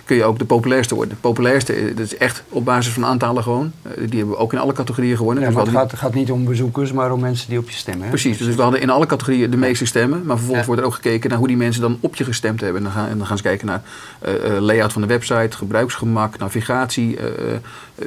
kun 0.06 0.16
je 0.16 0.24
ook 0.24 0.40
de 0.40 0.46
populairste 0.46 0.96
worden. 0.96 1.14
De 1.14 1.20
populairste, 1.20 1.94
dat 1.96 2.06
is 2.06 2.18
echt 2.18 2.44
op 2.50 2.66
basis 2.66 2.94
van 2.94 3.06
aantallen 3.06 3.44
gewoon. 3.44 3.72
Uh, 3.88 3.92
die 3.96 4.18
hebben 4.18 4.36
we 4.36 4.42
ook 4.42 4.54
in 4.54 4.60
alle 4.60 4.74
categorieën 4.74 5.18
gewonnen. 5.18 5.44
Ja, 5.44 5.50
dus 5.50 5.60
het 5.60 5.70
gaat, 5.70 5.94
gaat, 5.94 6.14
niet 6.14 6.32
om 6.32 6.46
bezoekers, 6.46 6.92
maar 6.92 7.12
om 7.12 7.20
mensen 7.20 7.50
die 7.50 7.60
op 7.60 7.70
je 7.70 7.76
stemmen. 7.76 8.04
Hè? 8.04 8.10
Precies, 8.10 8.38
dus 8.38 8.56
we 8.56 8.62
hadden 8.62 8.82
in 8.82 8.90
alle 8.90 9.06
categorieën 9.06 9.52
de 9.52 9.58
meeste 9.58 9.86
stemmen, 9.86 10.24
maar 10.26 10.36
vervolgens 10.36 10.60
ja. 10.60 10.66
wordt 10.66 10.82
er 10.82 10.88
ook 10.88 10.94
gekeken 10.94 11.30
naar 11.30 11.40
hoe 11.40 11.48
die 11.48 11.58
mensen 11.58 11.82
dan 11.82 11.98
op 12.00 12.16
je 12.16 12.24
gestemd 12.24 12.62
hebben. 12.62 12.78
En 12.78 12.84
dan 12.84 12.94
gaan, 12.94 13.10
en 13.10 13.18
dan 13.18 13.28
gaan 13.28 13.38
ze 13.38 13.44
kijken 13.44 13.68
naar 13.68 13.82
uh, 14.28 14.60
layout 14.60 14.94
van 14.94 15.02
de 15.02 15.08
website, 15.08 15.58
gebruiksgemak, 15.58 16.38
navigatie. 16.38 17.18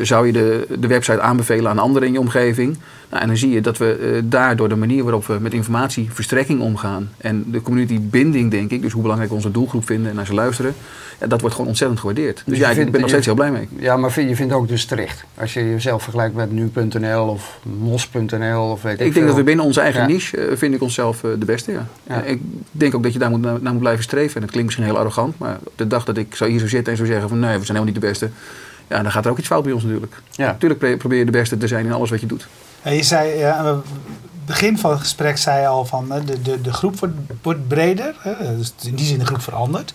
zou 0.01 0.27
je 0.27 0.33
de, 0.33 0.67
de 0.79 0.87
website 0.87 1.21
aanbevelen 1.21 1.71
aan 1.71 1.79
anderen 1.79 2.09
in 2.09 2.15
je 2.15 2.21
omgeving? 2.21 2.79
Nou, 3.13 3.23
en 3.23 3.29
dan 3.29 3.37
zie 3.37 3.51
je 3.51 3.61
dat 3.61 3.79
we 3.79 3.82
uh, 3.83 4.21
daardoor 4.25 4.69
de 4.69 4.77
manier 4.77 5.03
waarop 5.03 5.27
we 5.27 5.39
met 5.41 5.53
informatieverstrekking 5.53 6.61
omgaan 6.61 7.11
en 7.17 7.45
de 7.51 7.63
community 7.63 8.01
binding, 8.01 8.51
denk 8.51 8.71
ik, 8.71 8.83
dus 8.83 8.93
hoe 8.93 9.03
belangrijk 9.03 9.31
we 9.31 9.37
onze 9.37 9.51
doelgroep 9.51 9.87
vinden 9.87 10.11
en 10.11 10.17
naar 10.17 10.27
ze 10.27 10.35
luisteren, 10.35 10.75
ja, 11.21 11.27
dat 11.27 11.41
wordt 11.41 11.55
gewoon 11.55 11.71
ontzettend 11.71 12.01
gewaardeerd. 12.01 12.37
Dus, 12.37 12.45
dus 12.45 12.59
ja, 12.59 12.71
ik 12.71 12.91
ben 12.91 13.01
nog 13.01 13.11
steeds 13.11 13.27
heel 13.27 13.35
blij 13.35 13.51
mee. 13.51 13.69
Ja, 13.79 13.97
maar 13.97 14.13
vind, 14.13 14.29
je 14.29 14.37
vindt 14.37 14.53
ook 14.53 14.69
dus 14.69 14.85
terecht. 14.85 15.25
Als 15.35 15.55
je 15.55 15.71
jezelf 15.71 16.03
vergelijkt 16.03 16.35
met 16.35 16.51
nu.nl 16.51 17.27
of 17.27 17.59
mos.nl 17.79 18.71
of 18.71 18.83
weet 18.83 19.01
ik 19.01 19.07
Ik 19.07 19.15
denk 19.15 19.27
dat 19.27 19.37
we 19.37 19.43
binnen 19.43 19.65
onze 19.65 19.81
eigen 19.81 20.01
ja. 20.01 20.07
niche, 20.07 20.51
uh, 20.51 20.57
vind 20.57 20.75
ik 20.75 20.83
onszelf 20.83 21.23
uh, 21.23 21.31
de 21.39 21.45
beste, 21.45 21.73
ja. 21.73 21.87
ja. 22.07 22.23
Ik 22.23 22.41
denk 22.71 22.95
ook 22.95 23.03
dat 23.03 23.13
je 23.13 23.19
daar 23.19 23.31
moet, 23.31 23.41
naar, 23.41 23.59
naar, 23.61 23.73
moet 23.73 23.81
blijven 23.81 24.05
streven. 24.05 24.35
En 24.35 24.43
het 24.43 24.51
klinkt 24.51 24.67
misschien 24.69 24.85
heel 24.85 24.99
arrogant, 24.99 25.39
maar 25.39 25.59
op 25.65 25.73
de 25.77 25.87
dag 25.87 26.05
dat 26.05 26.17
ik 26.17 26.35
zou 26.35 26.51
hier 26.51 26.61
zo 26.61 26.69
zitten 26.69 26.93
en 26.93 26.99
zou 26.99 27.09
zeggen 27.09 27.29
van 27.29 27.39
nee, 27.39 27.59
we 27.59 27.65
zijn 27.65 27.77
helemaal 27.77 27.93
niet 27.93 28.03
de 28.03 28.09
beste. 28.09 28.31
Ja, 28.89 29.03
dan 29.03 29.13
gaat 29.13 29.25
er 29.25 29.31
ook 29.31 29.39
iets 29.39 29.47
fout 29.47 29.63
bij 29.63 29.73
ons 29.73 29.83
natuurlijk. 29.83 30.15
Ja. 30.31 30.47
Natuurlijk 30.47 30.99
probeer 30.99 31.19
je 31.19 31.25
de 31.25 31.31
beste 31.31 31.57
te 31.57 31.67
zijn 31.67 31.87
in 31.87 31.93
alles 31.93 32.11
wat 32.11 32.21
je 32.21 32.27
doet. 32.27 32.47
Je 32.85 33.03
zei, 33.03 33.39
ja, 33.39 33.55
aan 33.55 33.67
het 33.67 33.85
begin 34.47 34.79
van 34.79 34.91
het 34.91 35.01
gesprek 35.01 35.39
zei 35.39 35.61
je 35.61 35.67
al 35.67 35.85
van 35.85 36.09
de, 36.25 36.43
de, 36.43 36.61
de 36.61 36.73
groep 36.73 37.09
wordt, 37.43 37.69
breder. 37.69 38.15
Dus 38.57 38.73
in 38.83 38.95
die 38.95 39.07
zin 39.07 39.19
de 39.19 39.27
groep 39.27 39.43
verandert. 39.43 39.93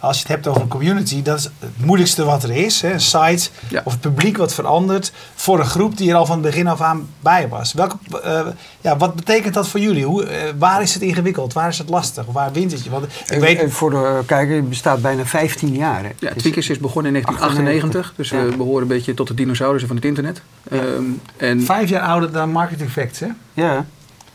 Als 0.00 0.16
je 0.16 0.22
het 0.22 0.32
hebt 0.32 0.46
over 0.46 0.62
een 0.62 0.68
community, 0.68 1.22
dat 1.22 1.38
is 1.38 1.44
het 1.44 1.84
moeilijkste 1.84 2.24
wat 2.24 2.42
er 2.42 2.50
is. 2.50 2.80
Hè? 2.82 2.92
Een 2.92 3.00
site 3.00 3.48
Ja. 3.68 3.80
of 3.84 3.92
het 3.92 4.00
publiek 4.00 4.36
wat 4.36 4.54
verandert 4.54 5.12
voor 5.34 5.58
een 5.58 5.66
groep 5.66 5.96
die 5.96 6.10
er 6.10 6.16
al 6.16 6.26
van 6.26 6.36
het 6.38 6.46
begin 6.46 6.66
af 6.66 6.80
aan 6.80 7.08
bij 7.20 7.48
was. 7.48 7.72
Welke, 7.72 7.96
eh, 8.22 8.46
ja, 8.80 8.96
wat 8.96 9.14
betekent 9.14 9.54
dat 9.54 9.68
voor 9.68 9.80
jullie? 9.80 10.04
Hoe, 10.04 10.24
eh, 10.24 10.52
waar 10.58 10.82
is 10.82 10.94
het 10.94 11.02
ingewikkeld? 11.02 11.52
Waar 11.52 11.68
is 11.68 11.78
het 11.78 11.88
lastig? 11.88 12.24
Waar 12.26 12.52
wint 12.52 12.72
het 12.72 12.84
je? 12.84 12.90
Want 12.90 13.04
ik 13.26 13.38
weet, 13.40 13.72
voor 13.72 13.90
de 13.90 14.20
kijker, 14.26 14.56
het 14.56 14.68
bestaat 14.68 15.02
bijna 15.02 15.24
15 15.24 15.74
jaar. 15.74 16.02
Hè? 16.02 16.08
Ja, 16.18 16.28
Het 16.28 16.36
is- 16.36 16.42
Tweakers 16.42 16.68
is 16.70 16.78
begonnen 16.78 17.14
in 17.14 17.22
1998, 17.22 18.12
dus 18.16 18.28
Ja. 18.30 18.44
we 18.44 18.56
behoren 18.56 18.82
een 18.82 18.88
beetje 18.88 19.14
tot 19.14 19.26
de 19.28 19.34
dinosaurussen 19.34 19.88
van 19.88 19.96
het 19.96 20.04
internet. 20.06 20.42
Ehm, 20.70 21.02
en 21.36 21.62
vijf 21.62 21.88
jaar 21.88 22.02
ouder 22.02 22.32
dan 22.32 22.50
Marketing 22.50 22.90
Facts, 22.90 23.18
hè? 23.20 23.26
Ja, 23.52 23.84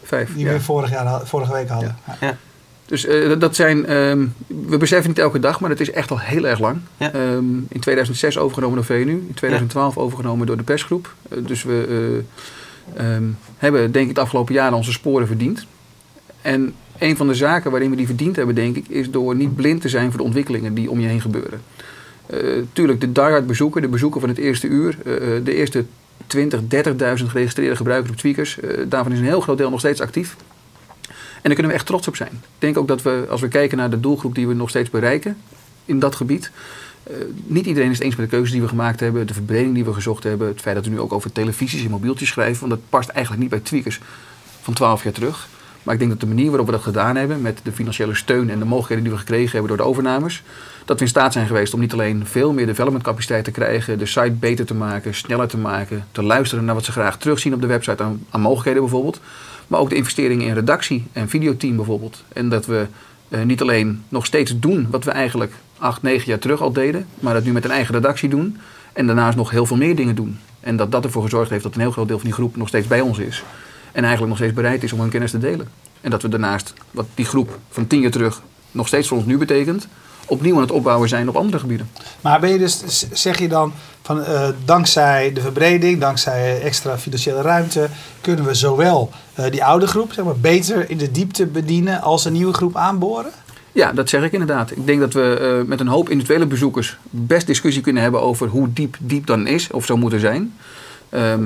vijf, 0.04 0.34
die 0.36 0.46
ja. 0.46 0.52
we 0.52 0.62
vorig 0.62 0.90
jaar, 0.90 1.22
vorige 1.28 1.54
week 1.54 1.70
hadden. 1.70 1.98
Ja. 2.22 2.38
Dus 2.86 3.06
eh, 3.06 3.28
dat- 3.28 3.42
dat 3.42 3.56
zijn, 3.56 3.86
ehm, 3.86 4.26
we 4.68 4.78
beseffen 4.78 5.10
niet 5.10 5.20
elke 5.20 5.40
dag, 5.40 5.60
maar 5.60 5.70
het 5.70 5.80
is 5.80 5.92
echt 5.92 6.12
al 6.12 6.20
heel 6.20 6.48
erg 6.48 6.60
lang. 6.60 6.78
Ja. 6.98 7.12
Ehm, 7.14 7.46
in 7.70 7.80
2006 7.80 8.38
overgenomen 8.38 8.76
door 8.76 8.86
VNU, 8.86 9.12
in 9.28 9.32
2012 9.36 9.98
overgenomen 9.98 10.48
door 10.48 10.58
de 10.58 10.64
persgroep. 10.64 11.14
Eh, 11.30 11.38
dus 11.46 11.64
we 11.64 12.24
eh, 12.96 13.16
ehm, 13.16 13.24
hebben 13.58 13.82
denk 13.92 14.04
ik 14.04 14.10
het 14.16 14.20
afgelopen 14.20 14.54
jaar 14.54 14.74
onze 14.74 14.92
sporen 14.92 15.28
verdiend. 15.28 15.66
En 16.42 16.74
een 16.98 17.18
van 17.18 17.28
de 17.28 17.34
zaken 17.36 17.72
waarin 17.72 17.90
we 17.90 17.96
die 17.96 18.06
verdiend 18.06 18.36
hebben, 18.36 18.56
denk 18.56 18.76
ik, 18.76 18.88
is 18.88 19.12
door 19.12 19.36
niet 19.36 19.56
blind 19.56 19.82
te 19.82 19.90
zijn 19.90 20.10
voor 20.10 20.18
de 20.20 20.26
ontwikkelingen 20.26 20.74
die 20.74 20.90
om 20.90 21.00
je 21.00 21.08
heen 21.08 21.22
gebeuren. 21.22 21.62
Tuurlijk, 22.74 23.02
de 23.02 23.12
diehard 23.12 23.48
bezoeker, 23.48 23.82
de 23.82 23.88
bezoeker 23.88 24.20
van 24.20 24.30
het 24.30 24.38
eerste 24.38 24.68
uur, 24.68 24.98
de 25.44 25.56
eerste 25.56 25.86
20, 26.28 26.60
30.000 26.68 27.30
geregistreerde 27.30 27.76
gebruikers 27.76 28.12
op 28.12 28.18
Tweakers, 28.18 28.58
daarvan 28.88 29.12
is 29.12 29.20
een 29.20 29.26
heel 29.26 29.42
groot 29.42 29.58
deel 29.58 29.70
nog 29.70 29.80
steeds 29.80 30.02
actief. 30.02 30.36
En 31.44 31.50
daar 31.50 31.54
kunnen 31.54 31.72
we 31.72 31.78
echt 31.78 31.86
trots 31.86 32.08
op 32.08 32.16
zijn. 32.16 32.32
Ik 32.32 32.60
denk 32.60 32.78
ook 32.78 32.88
dat 32.88 33.02
we, 33.02 33.26
als 33.30 33.42
we 33.42 33.48
kijken 33.48 33.78
naar 33.78 33.90
de 33.90 34.00
doelgroep 34.00 34.36
die 34.36 34.48
we 34.48 34.54
nog 34.54 34.70
steeds 34.70 34.90
bereiken 34.90 35.38
in 35.86 36.00
dat 36.00 36.16
gebied. 36.16 36.52
eh, 37.04 37.14
niet 37.46 37.66
iedereen 37.66 37.90
is 37.90 37.98
het 37.98 38.06
eens 38.06 38.16
met 38.16 38.26
de 38.26 38.32
keuzes 38.32 38.52
die 38.52 38.62
we 38.62 38.68
gemaakt 38.68 39.00
hebben, 39.00 39.28
de 39.28 39.34
verbreding 39.34 39.74
die 39.74 39.86
we 39.86 39.94
gezocht 39.94 40.24
hebben, 40.24 40.48
het 40.48 40.62
feit 40.62 40.76
dat 40.76 40.86
we 40.86 40.92
nu 40.92 41.00
ook 41.00 41.14
over 41.14 41.32
televisies 41.32 41.84
en 41.84 41.90
mobieltjes 41.90 42.30
schrijven, 42.30 42.60
want 42.68 42.72
dat 42.72 42.90
past 42.90 43.10
eigenlijk 43.10 43.42
niet 43.42 43.52
bij 43.52 43.60
tweakers 43.60 44.00
van 44.62 44.74
12 44.74 45.04
jaar 45.04 45.14
terug. 45.14 45.48
Maar 45.84 45.94
ik 45.94 46.00
denk 46.00 46.12
dat 46.12 46.20
de 46.22 46.28
manier 46.28 46.48
waarop 46.48 46.66
we 46.66 46.72
dat 46.72 46.82
gedaan 46.82 47.16
hebben, 47.16 47.42
met 47.42 47.60
de 47.64 47.72
financiële 47.72 48.16
steun 48.16 48.50
en 48.50 48.60
de 48.60 48.66
mogelijkheden 48.66 49.04
die 49.04 49.14
we 49.14 49.20
gekregen 49.20 49.52
hebben 49.52 49.68
door 49.68 49.78
de 49.78 49.92
overnames, 49.92 50.44
dat 50.86 50.98
we 50.98 51.04
in 51.04 51.10
staat 51.10 51.34
zijn 51.34 51.48
geweest 51.48 51.74
om 51.74 51.80
niet 51.80 51.94
alleen 51.94 52.26
veel 52.26 52.54
meer 52.54 52.66
development 52.66 53.04
capaciteit 53.04 53.44
te 53.44 53.52
krijgen, 53.52 53.98
de 53.98 54.06
site 54.06 54.32
beter 54.32 54.66
te 54.66 54.74
maken, 54.74 55.16
sneller 55.16 55.48
te 55.48 55.58
maken, 55.58 56.08
te 56.12 56.24
luisteren 56.24 56.66
naar 56.66 56.76
wat 56.76 56.86
ze 56.86 56.92
graag 56.92 57.18
terugzien 57.18 57.54
op 57.54 57.62
de 57.62 57.68
website 57.68 58.04
aan, 58.04 58.26
aan 58.30 58.42
mogelijkheden 58.42 58.82
bijvoorbeeld, 58.82 59.20
maar 59.68 59.80
ook 59.80 59.90
de 59.90 59.96
investeringen 59.96 60.48
in 60.48 60.54
redactie 60.54 61.06
en 61.12 61.30
videoteam 61.30 61.76
bijvoorbeeld. 61.76 62.24
En 62.34 62.50
dat 62.50 62.66
we 62.66 62.88
eh, 63.30 63.42
niet 63.42 63.62
alleen 63.62 64.04
nog 64.10 64.26
steeds 64.26 64.60
doen 64.60 64.88
wat 64.90 65.04
we 65.04 65.12
eigenlijk 65.12 65.54
acht, 65.78 66.02
negen 66.02 66.28
jaar 66.28 66.40
terug 66.40 66.62
al 66.62 66.74
deden, 66.74 67.08
maar 67.20 67.34
dat 67.34 67.44
nu 67.44 67.52
met 67.52 67.66
een 67.66 67.72
eigen 67.72 67.94
redactie 67.94 68.30
doen 68.30 68.58
en 68.94 69.06
daarnaast 69.06 69.38
nog 69.38 69.50
heel 69.50 69.66
veel 69.66 69.78
meer 69.78 69.96
dingen 69.96 70.16
doen. 70.16 70.40
En 70.60 70.76
dat 70.76 70.92
dat 70.92 71.04
ervoor 71.04 71.24
gezorgd 71.24 71.50
heeft 71.50 71.64
dat 71.64 71.76
een 71.76 71.82
heel 71.82 71.92
groot 71.92 72.08
deel 72.08 72.18
van 72.18 72.26
die 72.26 72.36
groep 72.36 72.56
nog 72.56 72.68
steeds 72.68 72.88
bij 72.88 73.02
ons 73.02 73.18
is. 73.18 73.44
En 73.92 74.04
eigenlijk 74.04 74.28
nog 74.28 74.38
steeds 74.38 74.54
bereid 74.54 74.84
is 74.84 74.94
om 74.94 75.00
hun 75.00 75.10
kennis 75.10 75.32
te 75.32 75.38
delen. 75.38 75.68
En 76.02 76.10
dat 76.10 76.22
we 76.22 76.30
daarnaast, 76.30 76.74
wat 76.92 77.06
die 77.16 77.26
groep 77.26 77.60
van 77.70 77.88
tien 77.88 78.02
jaar 78.02 78.12
terug 78.12 78.42
nog 78.72 78.88
steeds 78.88 79.08
voor 79.08 79.18
ons 79.18 79.26
nu 79.26 79.38
betekent, 79.38 79.88
opnieuw 80.28 80.56
aan 80.56 80.62
het 80.62 80.72
opbouwen 80.72 81.10
zijn 81.10 81.30
op 81.30 81.36
andere 81.36 81.60
gebieden. 81.60 81.90
Maar 82.22 82.40
ben 82.40 82.50
je 82.50 82.58
dus, 82.58 83.06
zeg 83.12 83.40
je 83.40 83.48
dan 83.48 83.74
van 84.02 84.24
eh, 84.24 84.48
dankzij 84.66 85.34
de 85.34 85.42
verbreding, 85.42 86.00
dankzij 86.00 86.62
extra 86.62 86.98
financiële 86.98 87.42
ruimte, 87.42 87.90
kunnen 88.22 88.46
we 88.46 88.54
zowel 88.54 89.12
eh, 89.34 89.52
die 89.52 89.64
oude 89.64 89.88
groep 89.88 90.14
zeg 90.14 90.26
maar, 90.26 90.38
beter 90.38 90.90
in 90.90 90.98
de 90.98 91.12
diepte 91.12 91.46
bedienen 91.46 92.02
als 92.02 92.26
een 92.26 92.34
nieuwe 92.34 92.54
groep 92.54 92.76
aanboren? 92.76 93.32
Ja, 93.72 93.92
dat 93.92 94.10
zeg 94.10 94.24
ik 94.24 94.32
inderdaad. 94.32 94.72
Ik 94.72 94.86
denk 94.86 95.00
dat 95.00 95.14
we 95.14 95.58
eh, 95.62 95.68
met 95.70 95.80
een 95.80 95.88
hoop 95.88 96.10
individuele 96.10 96.46
bezoekers 96.46 96.98
best 97.10 97.48
discussie 97.48 97.82
kunnen 97.82 98.04
hebben 98.04 98.22
over 98.22 98.48
hoe 98.48 98.74
diep 98.74 98.98
diep 99.00 99.26
dan 99.26 99.48
is 99.48 99.72
of 99.72 99.86
zou 99.86 100.00
moeten 100.00 100.20
zijn. 100.20 100.54
Ehm, 101.14 101.44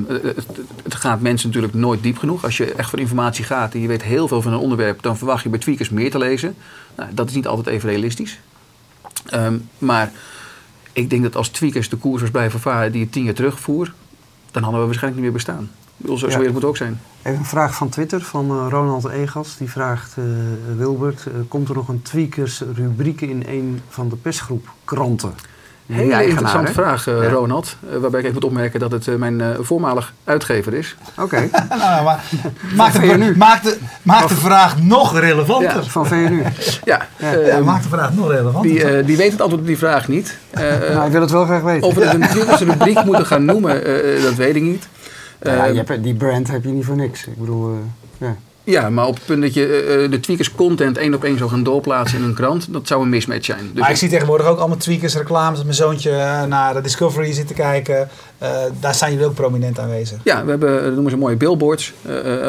het, 0.83 0.95
gaat 0.95 1.21
mensen 1.21 1.47
natuurlijk 1.47 1.73
nooit 1.73 2.03
diep 2.03 2.17
genoeg. 2.17 2.43
Als 2.43 2.57
je 2.57 2.73
echt 2.73 2.89
van 2.89 2.99
informatie 2.99 3.43
gaat 3.43 3.73
en 3.73 3.81
je 3.81 3.87
weet 3.87 4.03
heel 4.03 4.27
veel 4.27 4.41
van 4.41 4.53
een 4.53 4.59
onderwerp, 4.59 5.01
dan 5.01 5.17
verwacht 5.17 5.43
je 5.43 5.49
bij 5.49 5.59
tweakers 5.59 5.89
meer 5.89 6.11
te 6.11 6.17
lezen. 6.17 6.55
Nou, 6.95 7.09
dat 7.13 7.29
is 7.29 7.35
niet 7.35 7.47
altijd 7.47 7.67
even 7.67 7.89
realistisch. 7.89 8.39
Ehm, 9.29 9.57
maar 9.77 10.11
ik 10.93 11.09
denk 11.09 11.23
dat 11.23 11.35
als 11.35 11.49
tweakers 11.49 11.89
de 11.89 11.95
koers 11.97 12.21
was 12.21 12.31
blijven 12.31 12.59
varen 12.59 12.91
die 12.91 13.01
je 13.01 13.09
tien 13.09 13.23
jaar 13.23 13.33
terugvoer, 13.33 13.93
dan 14.51 14.63
hadden 14.63 14.81
we 14.81 14.87
waarschijnlijk 14.87 15.23
niet 15.23 15.31
meer 15.33 15.43
bestaan. 15.43 15.69
Zo, 16.05 16.15
zo 16.15 16.27
Ja. 16.27 16.31
eerlijk 16.31 16.51
moet 16.51 16.61
het 16.61 16.69
ook 16.69 16.77
zijn. 16.77 16.99
Even 17.21 17.39
een 17.39 17.45
vraag 17.45 17.75
van 17.75 17.89
Twitter 17.89 18.21
van 18.21 18.49
eh, 18.49 18.65
Ronald 18.69 19.05
Egas. 19.05 19.57
Die 19.57 19.69
vraagt, 19.69 20.17
eh, 20.17 20.23
Wilbert, 20.77 21.25
eh, 21.25 21.33
komt 21.47 21.69
er 21.69 21.75
nog 21.75 21.87
een 21.87 22.01
tweakers 22.01 22.61
rubriek 22.73 23.21
in 23.21 23.43
een 23.47 23.81
van 23.89 24.09
de 24.09 24.15
persgroep 24.15 24.67
kranten? 24.83 25.33
Hele 25.87 25.99
Eigenaar, 26.01 26.23
interessante 26.29 26.67
hè? 26.67 26.73
vraag, 26.73 27.07
eh, 27.07 27.21
Ja. 27.23 27.29
Ronald. 27.29 27.75
Eh, 27.91 27.97
waarbij 27.97 28.19
ik 28.19 28.25
even 28.25 28.33
moet 28.33 28.43
opmerken 28.45 28.79
dat 28.79 28.91
het 28.91 29.07
eh, 29.07 29.15
mijn 29.15 29.41
eh, 29.41 29.47
voormalig 29.59 30.13
uitgever 30.23 30.73
is. 30.73 30.95
Oké, 31.19 31.49
nou, 31.69 32.03
maar 32.03 32.23
maak 32.75 32.93
de, 32.93 32.99
VNU. 32.99 33.35
maak 33.37 33.63
de, 33.63 33.77
maak 34.01 34.27
de 34.27 34.35
vraag 34.35 34.81
nog 34.81 35.19
relevanter. 35.19 35.75
Ja. 35.75 35.83
van 35.83 36.05
VNU. 36.07 36.43
Ja, 36.83 37.07
Ja. 37.17 37.31
eh, 37.33 37.47
Ja, 37.47 37.59
maak 37.59 37.83
de 37.83 37.89
vraag 37.89 38.13
nog 38.13 38.31
relevanter. 38.31 38.71
die, 38.71 38.83
eh, 38.83 39.05
die 39.05 39.17
weet 39.17 39.31
het 39.31 39.41
antwoord 39.41 39.61
op 39.61 39.67
die 39.67 39.77
vraag 39.77 40.07
niet. 40.07 40.37
Eh, 40.49 40.63
nou, 40.93 41.05
ik 41.05 41.11
wil 41.11 41.21
het 41.21 41.31
wel 41.31 41.45
graag 41.45 41.61
weten. 41.61 41.87
of 41.87 41.93
we 41.95 42.05
het 42.05 42.61
een 42.61 42.67
rubriek 42.67 43.03
moeten 43.03 43.25
gaan 43.25 43.45
noemen, 43.45 43.83
dat 44.21 44.33
weet 44.33 44.55
ik 44.55 44.61
niet. 44.61 44.87
Nou 45.41 45.57
ja, 45.57 45.65
je 45.65 45.83
hebt, 45.83 46.03
die 46.03 46.15
brand 46.15 46.51
heb 46.51 46.63
je 46.63 46.69
niet 46.69 46.85
voor 46.85 46.95
niks. 46.95 47.25
Ik 47.27 47.37
bedoel, 47.37 47.71
eh, 48.19 48.27
ja. 48.27 48.35
Ja, 48.71 48.89
maar 48.89 49.07
op 49.07 49.15
het 49.15 49.25
punt 49.25 49.41
dat 49.41 49.53
je 49.53 49.67
eh, 49.67 50.03
eh, 50.03 50.11
de 50.11 50.19
tweakers 50.19 50.51
content 50.51 50.97
één 50.97 51.13
op 51.13 51.23
één 51.23 51.37
zou 51.37 51.49
gaan 51.49 51.63
doorplaatsen 51.63 52.19
in 52.19 52.23
een 52.23 52.33
krant, 52.33 52.73
dat 52.73 52.87
zou 52.87 53.01
een 53.01 53.09
mismatch 53.09 53.45
zijn. 53.45 53.69
Dus 53.71 53.81
maar 53.81 53.89
ik 53.89 53.95
zie 53.95 54.09
tegenwoordig 54.09 54.47
ook 54.47 54.57
allemaal 54.57 54.77
tweakers 54.77 55.15
reclames. 55.15 55.55
Dat 55.55 55.65
mijn 55.65 55.77
zoontje 55.77 56.11
eh, 56.11 56.43
naar 56.43 56.73
de 56.73 56.81
Discovery 56.81 57.33
zit 57.33 57.47
te 57.47 57.53
kijken. 57.53 58.09
Daar 58.79 58.95
zijn 58.95 59.11
jullie 59.11 59.27
ook 59.27 59.33
prominent 59.33 59.79
aanwezig. 59.79 60.19
Ja, 60.23 60.43
we 60.43 60.49
hebben, 60.49 60.83
dat 60.83 60.93
noemen 60.93 61.11
ze 61.11 61.17
mooie 61.17 61.35
billboards. 61.35 61.93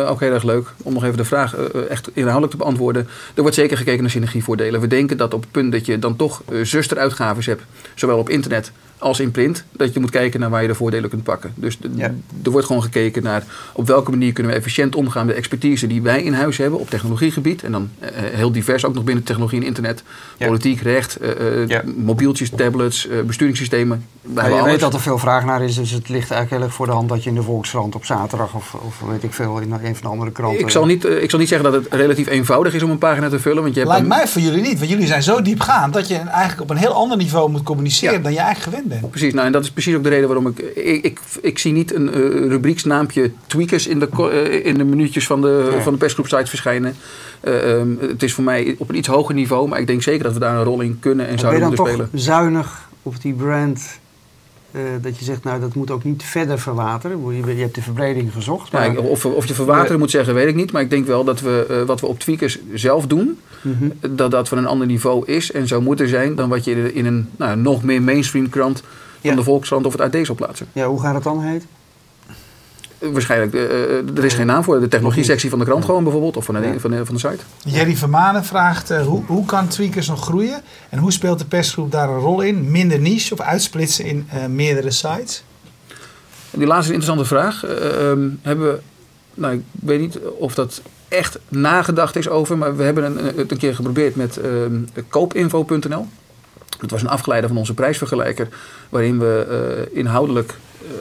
Ook 0.06 0.20
heel 0.20 0.32
erg 0.32 0.42
leuk. 0.42 0.72
Om 0.82 0.92
nog 0.92 1.04
even 1.04 1.16
de 1.16 1.24
vraag 1.24 1.56
echt 1.88 2.10
inhoudelijk 2.12 2.52
te 2.52 2.58
beantwoorden. 2.58 3.08
Er 3.34 3.42
wordt 3.42 3.56
zeker 3.56 3.76
gekeken 3.76 4.02
naar 4.02 4.10
synergievoordelen. 4.10 4.80
We 4.80 4.86
denken 4.86 5.16
dat 5.16 5.34
op 5.34 5.40
het 5.40 5.50
punt 5.50 5.72
dat 5.72 5.86
je 5.86 5.98
dan 5.98 6.16
toch 6.16 6.42
zusteruitgaves 6.62 7.46
hebt, 7.46 7.62
zowel 7.94 8.18
op 8.18 8.28
internet 8.28 8.72
als 8.98 9.20
in 9.20 9.30
print, 9.30 9.64
dat 9.72 9.94
je 9.94 10.00
moet 10.00 10.10
kijken 10.10 10.40
naar 10.40 10.50
waar 10.50 10.62
je 10.62 10.68
de 10.68 10.74
voordelen 10.74 11.10
kunt 11.10 11.22
pakken. 11.22 11.52
Dus 11.54 11.78
de- 11.78 11.90
Ja. 11.94 12.14
er 12.44 12.50
wordt 12.50 12.66
gewoon 12.66 12.82
gekeken 12.82 13.22
naar 13.22 13.44
op 13.72 13.86
welke 13.86 14.10
manier 14.10 14.32
kunnen 14.32 14.52
we 14.52 14.58
efficiënt 14.58 14.94
omgaan 14.94 15.24
met 15.26 15.34
de 15.34 15.40
expertise 15.40 15.86
die 15.86 16.02
wij 16.02 16.22
in 16.22 16.32
huis 16.32 16.56
hebben 16.56 16.78
op 16.78 16.90
technologiegebied. 16.90 17.62
En 17.62 17.72
dan 17.72 17.88
eh, 17.98 18.10
heel 18.14 18.52
divers 18.52 18.84
ook 18.84 18.94
nog 18.94 19.04
binnen 19.04 19.24
technologie 19.24 19.60
en 19.60 19.66
internet. 19.66 20.02
Ja. 20.36 20.46
Politiek, 20.46 20.80
recht, 20.80 21.16
eh, 21.16 21.62
eh, 21.62 21.68
Ja. 21.68 21.82
mobieltjes, 21.96 22.50
tablets, 22.56 23.08
eh, 23.08 23.20
besturingssystemen. 23.20 24.04
We 24.22 24.28
Maar 24.34 24.42
hebben 24.42 24.58
je 24.62 24.64
weet 24.64 24.72
alles. 24.82 24.90
dat 24.92 24.94
er 25.00 25.06
veel 25.06 25.18
vraag 25.18 25.44
naar 25.44 25.62
is, 25.62 25.74
dus 25.74 25.90
het 25.90 26.08
ligt 26.08 26.30
eigenlijk 26.30 26.50
heel 26.50 26.62
erg 26.62 26.72
voor 26.74 26.86
de 26.86 26.92
hand 26.92 27.08
dat 27.08 27.22
je 27.22 27.28
in 27.28 27.34
de 27.34 27.42
Volkskrant 27.42 27.94
op 27.94 28.04
zaterdag 28.04 28.54
of, 28.54 28.74
of 28.74 29.00
weet 29.10 29.22
ik 29.22 29.32
veel 29.32 29.58
in 29.58 29.72
een 29.72 29.78
van 29.80 29.94
de 30.00 30.08
andere 30.08 30.30
kranten. 30.30 30.60
Ik 30.60 30.70
zal, 30.70 30.86
niet, 30.86 31.04
eh, 31.04 31.22
ik 31.22 31.30
zal 31.30 31.38
niet 31.38 31.48
zeggen 31.48 31.72
dat 31.72 31.82
het 31.84 31.92
relatief 31.94 32.26
eenvoudig 32.26 32.74
is 32.74 32.82
om 32.82 32.90
een 32.90 32.98
pagina 32.98 33.28
te 33.28 33.38
vullen. 33.40 33.62
Want 33.62 33.74
je 33.74 33.80
hebt 33.80 33.92
Lijkt 33.92 34.08
mij 34.08 34.26
voor 34.28 34.40
jullie 34.42 34.60
niet. 34.62 34.78
Want 34.78 34.90
jullie 34.90 35.06
zijn 35.06 35.22
zo 35.22 35.42
diepgaand 35.42 35.92
dat 35.92 36.08
je 36.08 36.16
eigenlijk 36.16 36.60
op 36.60 36.70
een 36.70 36.76
heel 36.76 36.92
ander 36.92 37.16
niveau 37.16 37.50
moet 37.50 37.62
communiceren 37.62 38.14
Ja. 38.16 38.22
dan 38.22 38.32
je 38.32 38.38
eigenlijk 38.38 38.70
gewend 38.76 38.87
bent. 38.88 39.10
Precies, 39.10 39.32
nou 39.34 39.46
en 39.46 39.52
dat 39.52 39.62
is 39.62 39.70
precies 39.70 39.94
ook 39.94 40.02
de 40.02 40.08
reden 40.08 40.26
waarom 40.26 40.46
ik... 40.46 40.58
Ik, 40.58 41.04
ik, 41.04 41.20
ik 41.42 41.58
zie 41.58 41.72
niet 41.72 41.94
een 41.94 42.12
eh, 42.12 42.20
rubrieksnaampje 42.48 43.30
tweakers 43.46 43.86
in 43.86 43.98
de, 43.98 44.08
eh, 44.32 44.66
in 44.66 44.78
de 44.78 44.84
minuutjes 44.84 45.26
van 45.26 45.40
de, 45.40 45.70
Ja. 45.74 45.82
van 45.82 45.92
de 45.92 45.98
persgroepsite 45.98 46.46
verschijnen. 46.46 46.94
Eh, 47.40 47.72
ehm, 47.72 47.88
het 48.00 48.22
is 48.22 48.32
voor 48.34 48.44
mij 48.44 48.74
op 48.78 48.88
een 48.88 48.96
iets 48.96 49.08
hoger 49.08 49.34
niveau, 49.34 49.68
maar 49.68 49.80
ik 49.80 49.86
denk 49.86 50.02
zeker 50.02 50.22
dat 50.24 50.32
we 50.32 50.38
daar 50.38 50.56
een 50.56 50.64
rol 50.64 50.80
in 50.80 50.96
kunnen 51.00 51.26
en 51.28 51.34
ben 51.34 51.34
je 51.34 51.40
zouden 51.40 51.60
dan 51.60 51.68
moeten 51.68 51.96
toch 51.96 52.06
spelen. 52.06 52.22
zuinig 52.24 52.88
op 53.02 53.20
die 53.22 53.32
brand? 53.34 53.98
Eh, 54.78 55.02
dat 55.02 55.18
je 55.18 55.24
zegt, 55.24 55.44
nou 55.44 55.60
dat 55.60 55.74
moet 55.74 55.90
ook 55.90 56.04
niet 56.04 56.22
verder 56.22 56.58
verwateren. 56.58 57.34
Je, 57.34 57.54
je 57.56 57.62
hebt 57.62 57.74
de 57.74 57.82
verbreding 57.82 58.32
gezocht. 58.32 58.72
Maar, 58.72 58.96
of, 58.96 59.24
of 59.26 59.46
je 59.46 59.54
verwateren 59.54 59.98
moet 59.98 60.10
zeggen, 60.10 60.34
weet 60.34 60.48
ik 60.48 60.54
niet. 60.54 60.72
Maar 60.72 60.82
ik 60.82 60.90
denk 60.90 61.06
wel 61.06 61.24
dat 61.24 61.40
we 61.40 61.66
eh, 61.70 61.82
wat 61.82 62.00
we 62.00 62.06
op 62.06 62.18
tweakers 62.18 62.58
zelf 62.74 63.06
doen, 63.06 63.38
Mhm. 63.62 63.88
dat 64.10 64.30
dat 64.30 64.48
van 64.48 64.58
een 64.58 64.66
ander 64.66 64.86
niveau 64.86 65.26
is 65.26 65.52
en 65.52 65.66
zou 65.66 65.82
moeten 65.82 66.08
zijn 66.08 66.34
dan 66.34 66.48
wat 66.48 66.64
je 66.64 66.92
in 66.94 67.06
een 67.06 67.28
nou, 67.36 67.56
nog 67.56 67.82
meer 67.82 68.02
mainstream 68.02 68.48
krant 68.48 68.80
van 69.20 69.30
Ja. 69.30 69.34
de 69.36 69.42
Volkskrant 69.42 69.86
of 69.86 69.92
het 69.92 70.00
AD 70.00 70.26
zou 70.26 70.38
plaatsen. 70.38 70.66
ja, 70.72 70.86
hoe 70.86 71.00
gaat 71.00 71.14
het 71.14 71.22
dan 71.22 71.40
heet? 71.42 71.66
Waarschijnlijk, 72.98 73.54
eh, 73.54 73.62
eh, 73.64 74.16
er 74.16 74.24
is 74.24 74.34
geen 74.34 74.46
naam 74.46 74.64
voor. 74.64 74.80
De 74.80 74.88
technologie-sectie 74.88 75.50
van 75.50 75.58
de 75.58 75.64
krant 75.64 75.84
gewoon 75.84 76.02
bijvoorbeeld, 76.02 76.36
of 76.36 76.44
van 76.44 76.54
de, 76.54 76.60
Ja. 76.60 76.78
van 76.78 76.90
de, 76.90 77.04
van 77.06 77.14
de 77.14 77.20
site. 77.20 77.38
Jerry 77.64 77.96
Vermanen 77.96 78.44
vraagt 78.44 78.90
eh, 78.90 79.06
hoe, 79.06 79.22
hoe 79.26 79.44
kan 79.44 79.68
Tweakers 79.68 80.08
nog 80.08 80.20
groeien? 80.22 80.62
En 80.88 80.98
hoe 80.98 81.12
speelt 81.12 81.38
de 81.38 81.44
persgroep 81.44 81.92
daar 81.92 82.08
een 82.08 82.18
rol 82.18 82.40
in? 82.40 82.70
Minder 82.70 82.98
niche 82.98 83.32
of 83.34 83.40
uitsplitsen 83.40 84.04
in 84.04 84.26
eh, 84.30 84.46
meerdere 84.46 84.90
sites? 84.90 85.44
Die 86.50 86.66
laatste 86.66 86.94
is 86.94 87.04
een 87.04 87.14
interessante 87.14 87.24
vraag. 87.24 87.64
Eh, 87.64 88.10
ehm, 88.10 88.28
hebben 88.42 88.66
we, 88.72 88.80
nou, 89.34 89.54
ik 89.54 89.62
weet 89.72 90.00
niet 90.00 90.18
of 90.38 90.54
dat 90.54 90.82
echt 91.08 91.38
nagedacht 91.48 92.16
is 92.16 92.28
over, 92.28 92.58
maar 92.58 92.76
we 92.76 92.82
hebben 92.82 93.04
een, 93.04 93.36
het 93.36 93.50
een 93.50 93.58
keer 93.58 93.74
geprobeerd 93.74 94.16
met 94.16 94.36
ehm, 94.36 94.74
koopinfo.nl. 95.08 96.06
Dat 96.80 96.90
was 96.90 97.02
een 97.02 97.08
afgeleide 97.08 97.48
van 97.48 97.56
onze 97.56 97.74
prijsvergelijker, 97.74 98.48
waarin 98.88 99.18
we 99.18 99.46
eh, 99.90 99.98
inhoudelijk 99.98 100.54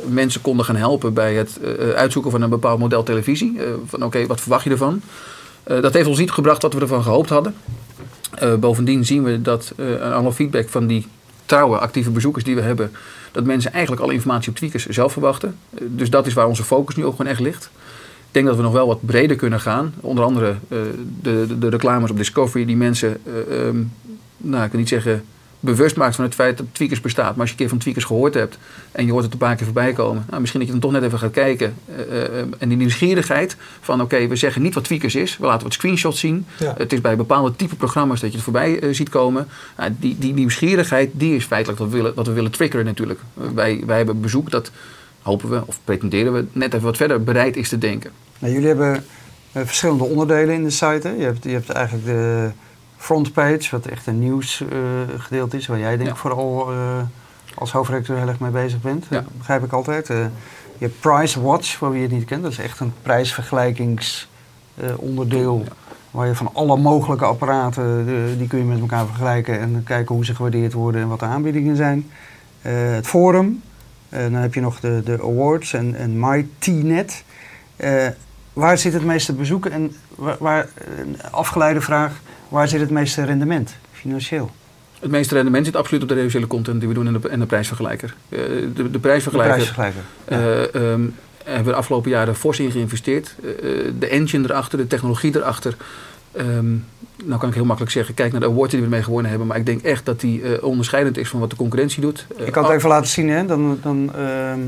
mensen 0.08 0.42
konden 0.42 0.66
gaan 0.66 0.76
helpen 0.76 1.14
bij 1.14 1.36
het 1.36 1.60
eh, 1.60 1.90
uitzoeken 1.90 2.32
van 2.32 2.42
een 2.42 2.50
bepaald 2.50 2.80
model 2.80 3.04
televisie. 3.04 3.64
Eh, 3.64 3.66
van 3.86 4.04
oké, 4.04 4.28
wat 4.28 4.42
verwacht 4.42 4.64
je 4.64 4.70
ervan? 4.70 5.02
Eh, 5.64 5.82
dat 5.82 5.94
heeft 5.94 6.08
ons 6.08 6.20
niet 6.20 6.32
gebracht 6.32 6.62
wat 6.62 6.74
we 6.74 6.80
ervan 6.80 7.04
gehoopt 7.04 7.30
hadden. 7.30 7.56
bovendien 8.60 9.06
zien 9.06 9.24
we 9.24 9.42
dat 9.42 9.74
aan 10.02 10.14
alle 10.14 10.34
feedback 10.34 10.70
van 10.70 10.88
die 10.88 11.08
trouwe 11.46 11.78
actieve 11.78 12.10
bezoekers 12.10 12.44
die 12.44 12.56
we 12.56 12.62
hebben, 12.62 12.92
dat 13.32 13.44
mensen 13.44 13.74
eigenlijk 13.74 14.02
alle 14.02 14.14
informatie 14.14 14.50
op 14.50 14.56
tweakers 14.56 14.86
zelf 14.86 15.12
verwachten. 15.12 15.56
dus 15.70 16.10
dat 16.10 16.28
is 16.28 16.34
waar 16.34 16.48
onze 16.48 16.64
focus 16.64 16.96
nu 16.96 17.06
ook 17.06 17.16
gewoon 17.16 17.32
echt 17.32 17.40
ligt. 17.40 17.70
Ik 18.28 18.34
denk 18.34 18.46
dat 18.46 18.56
we 18.56 18.62
nog 18.62 18.72
wel 18.72 18.88
wat 18.88 19.06
breder 19.06 19.36
kunnen 19.36 19.60
gaan. 19.60 19.94
Onder 20.02 20.24
andere 20.24 20.56
de, 20.68 20.94
de, 21.22 21.58
de, 21.60 21.70
reclames 21.70 22.12
op 22.12 22.18
Discovery 22.18 22.66
die 22.66 22.78
mensen, 22.78 23.18
ehm, 23.26 23.78
nou 24.38 24.64
ik 24.64 24.70
kan 24.70 24.80
niet 24.80 24.90
zeggen 24.90 25.24
bewust 25.76 25.96
maakt 25.96 26.16
van 26.16 26.24
het 26.24 26.36
feit 26.36 26.58
dat 26.58 26.66
Tweakers 26.72 27.02
bestaat. 27.02 27.32
Maar 27.32 27.40
als 27.40 27.46
je 27.46 27.52
een 27.52 27.58
keer 27.58 27.70
van 27.70 27.78
Tweakers 27.78 28.06
gehoord 28.06 28.34
hebt 28.34 28.58
en 28.92 29.06
je 29.06 29.12
hoort 29.12 29.24
het 29.24 29.34
een 29.34 29.40
paar 29.40 29.56
keer 29.56 29.66
voorbij 29.66 29.94
komen, 29.94 30.26
nou, 30.30 30.40
misschien 30.40 30.60
dat 30.60 30.70
je 30.70 30.80
dan 30.80 30.90
toch 30.90 31.00
net 31.00 31.04
even 31.04 31.20
gaat 31.20 31.32
kijken. 31.32 31.76
Uh, 31.90 32.14
uh, 32.14 32.40
en 32.58 32.70
die 32.70 32.78
nieuwsgierigheid 32.78 33.56
van 33.82 34.02
oké, 34.02 34.28
we 34.28 34.36
zeggen 34.36 34.62
niet 34.62 34.74
wat 34.74 34.84
Tweakers 34.84 35.16
is, 35.16 35.38
we 35.38 35.46
laten 35.46 35.64
wat 35.64 35.74
screenshots 35.74 36.20
zien. 36.20 36.46
Het 36.78 36.94
is 36.94 37.02
bij 37.02 37.16
bepaalde 37.16 37.56
type 37.56 37.76
programma's 37.76 38.20
dat 38.20 38.30
je 38.30 38.36
het 38.36 38.44
voorbij 38.44 38.84
uh, 38.84 38.94
ziet 38.94 39.10
komen. 39.10 39.48
Nou, 39.78 39.92
die, 40.00 40.16
die 40.20 40.34
nieuwsgierigheid, 40.34 41.10
die 41.14 41.36
is 41.36 41.46
feitelijk 41.46 41.80
wat 41.80 41.90
we 41.90 41.96
willen, 41.96 42.14
wat 42.16 42.28
we 42.28 42.34
willen 42.34 42.52
triggeren 42.52 42.86
natuurlijk. 42.86 43.20
wij, 43.34 43.84
wij 43.86 43.98
hebben 43.98 44.22
bezoek 44.22 44.52
dat, 44.52 44.72
hopen 45.22 45.50
we, 45.50 45.62
of 45.66 45.80
pretenderen 45.84 46.34
we, 46.34 46.46
net 46.52 46.74
even 46.74 46.86
wat 46.86 46.98
verder 46.98 47.24
bereid 47.24 47.58
is 47.58 47.70
te 47.70 47.78
denken. 47.78 48.12
Nou, 48.40 48.54
jullie 48.54 48.68
hebben 48.68 49.04
verschillende 49.52 50.04
onderdelen 50.04 50.56
in 50.56 50.64
de 50.64 50.70
site. 50.70 51.08
Hè? 51.08 51.10
Je, 51.10 51.24
hebt, 51.24 51.44
je 51.44 51.50
hebt 51.50 51.70
eigenlijk 51.70 52.06
de 52.06 52.52
frontpage, 52.98 53.68
wat 53.72 53.86
echt 53.86 54.08
een 54.08 54.20
nieuwsgedeelte 54.20 55.58
is, 55.58 55.68
waar 55.68 55.80
jij 55.80 55.98
denk 55.98 56.10
ik 56.10 56.16
vooral 56.16 56.74
uh, 56.74 56.80
als 57.56 57.72
hoofdredacteur 57.72 58.18
heel 58.18 58.28
erg 58.28 58.40
mee 58.40 58.52
bezig 58.52 58.82
bent. 58.82 59.06
Dat 59.10 59.38
begrijp 59.38 59.64
ik 59.64 59.72
altijd. 59.72 60.10
Uh, 60.10 60.18
je 60.78 60.86
hebt 60.86 61.00
Price 61.00 61.42
Watch, 61.42 61.80
waar 61.80 61.96
je 61.96 62.02
het 62.02 62.12
niet 62.12 62.26
kent. 62.26 62.44
Dat 62.44 62.52
is 62.52 62.60
echt 62.60 62.80
een 62.80 62.94
prijsvergelijkingsonderdeel. 63.02 65.64
Waar 66.12 66.28
je 66.28 66.36
van 66.36 66.50
alle 66.54 66.78
mogelijke 66.78 67.26
apparaten, 67.26 68.06
die 68.38 68.48
kun 68.48 68.60
je 68.60 68.66
met 68.66 68.80
elkaar 68.80 69.06
vergelijken 69.06 69.60
en 69.60 69.84
kijken 69.84 70.16
hoe 70.16 70.26
ze 70.26 70.36
gewaardeerd 70.36 70.74
worden 70.74 71.02
en 71.02 71.08
wat 71.08 71.20
de 71.20 71.26
aanbiedingen 71.26 71.76
zijn. 71.76 72.12
het 72.62 73.08
forum, 73.08 73.62
dan 74.10 74.34
heb 74.34 74.54
je 74.54 74.62
nog 74.62 74.80
de, 74.80 75.02
de 75.06 75.20
awards 75.22 75.74
en, 75.74 75.96
en 75.96 76.20
MyTNet. 76.20 77.24
waar 78.54 78.78
zit 78.78 78.94
het 78.94 79.06
meeste 79.06 79.34
bezoeken 79.34 79.72
en 79.72 79.96
waar, 80.16 80.36
waar, 80.40 80.70
afgeleide 81.32 81.82
vraag, 81.82 82.22
Waar 82.50 82.68
zit 82.68 82.80
het 82.80 82.90
meeste 82.90 83.24
rendement 83.24 83.76
financieel? 83.92 84.52
Het 85.00 85.12
meeste 85.12 85.34
rendement 85.34 85.66
zit 85.66 85.76
absoluut 85.76 86.02
op 86.04 86.10
de 86.10 86.16
reduciële 86.16 86.48
content 86.48 86.80
die 86.80 86.90
we 86.90 86.96
doen 86.96 87.08
en 87.08 87.14
de, 87.22 87.30
en 87.30 87.40
de 87.40 87.46
prijsvergelijker. 87.46 88.16
Uh, 88.30 88.40
de, 88.76 88.92
de 88.92 89.00
prijsvergelijker, 89.00 89.58
de 89.58 89.74
prijsvergelijker 89.74 90.76
uh, 90.76 90.92
um, 90.92 91.16
hebben 91.44 91.66
we 91.66 91.72
de 91.72 91.78
afgelopen 91.78 92.10
jaren 92.10 92.36
fors 92.36 92.60
in 92.60 92.72
geïnvesteerd. 92.72 93.36
Uh, 93.44 93.52
de 94.00 94.08
engine 94.08 94.50
erachter, 94.50 94.78
de 94.78 94.88
technologie 94.88 95.36
erachter. 95.36 95.78
Um, 96.38 96.86
nou 97.24 97.40
kan 97.40 97.50
ik 97.50 97.56
heel 97.56 97.66
makkelijk 97.66 97.94
zeggen, 97.94 98.14
kijk 98.14 98.32
naar 98.32 98.42
de 98.42 98.48
award 98.48 98.72
die 98.72 98.82
we 98.82 98.88
mee 98.88 99.04
gewonnen 99.04 99.30
hebben. 99.30 99.48
Maar 99.48 99.58
ik 99.58 99.66
denk 99.66 99.82
echt 99.82 100.06
dat 100.06 100.20
die 100.20 100.64
onderscheidend 100.64 101.18
is 101.18 101.30
van 101.30 101.40
wat 101.40 101.50
de 101.50 101.56
concurrentie 101.56 102.02
doet. 102.02 102.28
ik 102.36 102.52
kan 102.52 102.64
het 102.64 102.74
even 102.74 102.90
laten 102.90 103.10
zien. 103.10 103.30
Hè? 103.30 103.46
Dan, 103.46 103.80
dan, 103.82 104.12
ehm, 104.16 104.60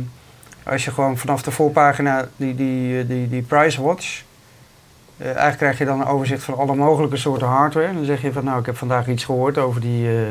als 0.63 0.85
je 0.85 0.91
gewoon 0.91 1.17
vanaf 1.17 1.41
de 1.41 1.51
voorpagina 1.51 2.29
die, 2.35 2.55
die, 2.55 3.07
die, 3.07 3.29
die 3.29 3.41
Price 3.41 3.81
Watch 3.81 4.21
uh, 5.21 5.25
eigenlijk 5.25 5.57
krijg 5.57 5.77
je 5.77 5.85
dan 5.85 5.99
een 5.99 6.07
overzicht 6.07 6.43
van 6.43 6.57
alle 6.57 6.75
mogelijke 6.75 7.17
soorten 7.17 7.47
hardware. 7.47 7.93
Dan 7.93 8.05
zeg 8.05 8.21
je 8.21 8.31
van 8.31 8.43
nou, 8.43 8.59
ik 8.59 8.65
heb 8.65 8.77
vandaag 8.77 9.07
iets 9.07 9.23
gehoord 9.23 9.57
over 9.57 9.81
die 9.81 10.03
uh, 10.03 10.21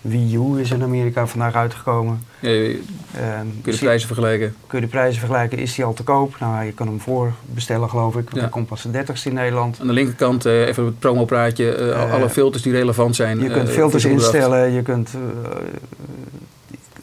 Wii 0.00 0.36
U 0.36 0.60
is 0.60 0.70
in 0.70 0.82
Amerika 0.82 1.26
vandaag 1.26 1.54
uitgekomen. 1.54 2.22
Ja, 2.40 2.50
uh, 2.50 2.68
kun 2.68 2.92
je 3.64 3.70
de 3.70 3.78
prijzen 3.78 4.06
vergelijken? 4.06 4.54
Kun 4.66 4.78
je 4.78 4.84
de 4.84 4.90
prijzen 4.90 5.18
vergelijken? 5.18 5.58
Is 5.58 5.74
die 5.74 5.84
al 5.84 5.94
te 5.94 6.02
koop? 6.02 6.36
Nou, 6.40 6.64
je 6.64 6.72
kan 6.72 6.86
hem 6.86 7.00
voorbestellen 7.00 7.90
geloof 7.90 8.16
ik. 8.16 8.34
Ja. 8.34 8.46
komt 8.46 8.66
pas 8.66 8.82
de 8.82 9.04
30ste 9.04 9.22
in 9.22 9.34
Nederland. 9.34 9.78
Aan 9.80 9.86
de 9.86 9.92
linkerkant 9.92 10.46
uh, 10.46 10.66
even 10.66 10.84
het 10.84 10.98
promopraatje. 10.98 11.94
alle 11.94 12.30
filters 12.30 12.62
die 12.62 12.72
relevant 12.72 13.16
zijn. 13.16 13.40
Je 13.40 13.50
kunt 13.50 13.70
filters 13.70 14.04
instellen. 14.04 14.70
Je 14.70 14.82
kunt 14.82 15.10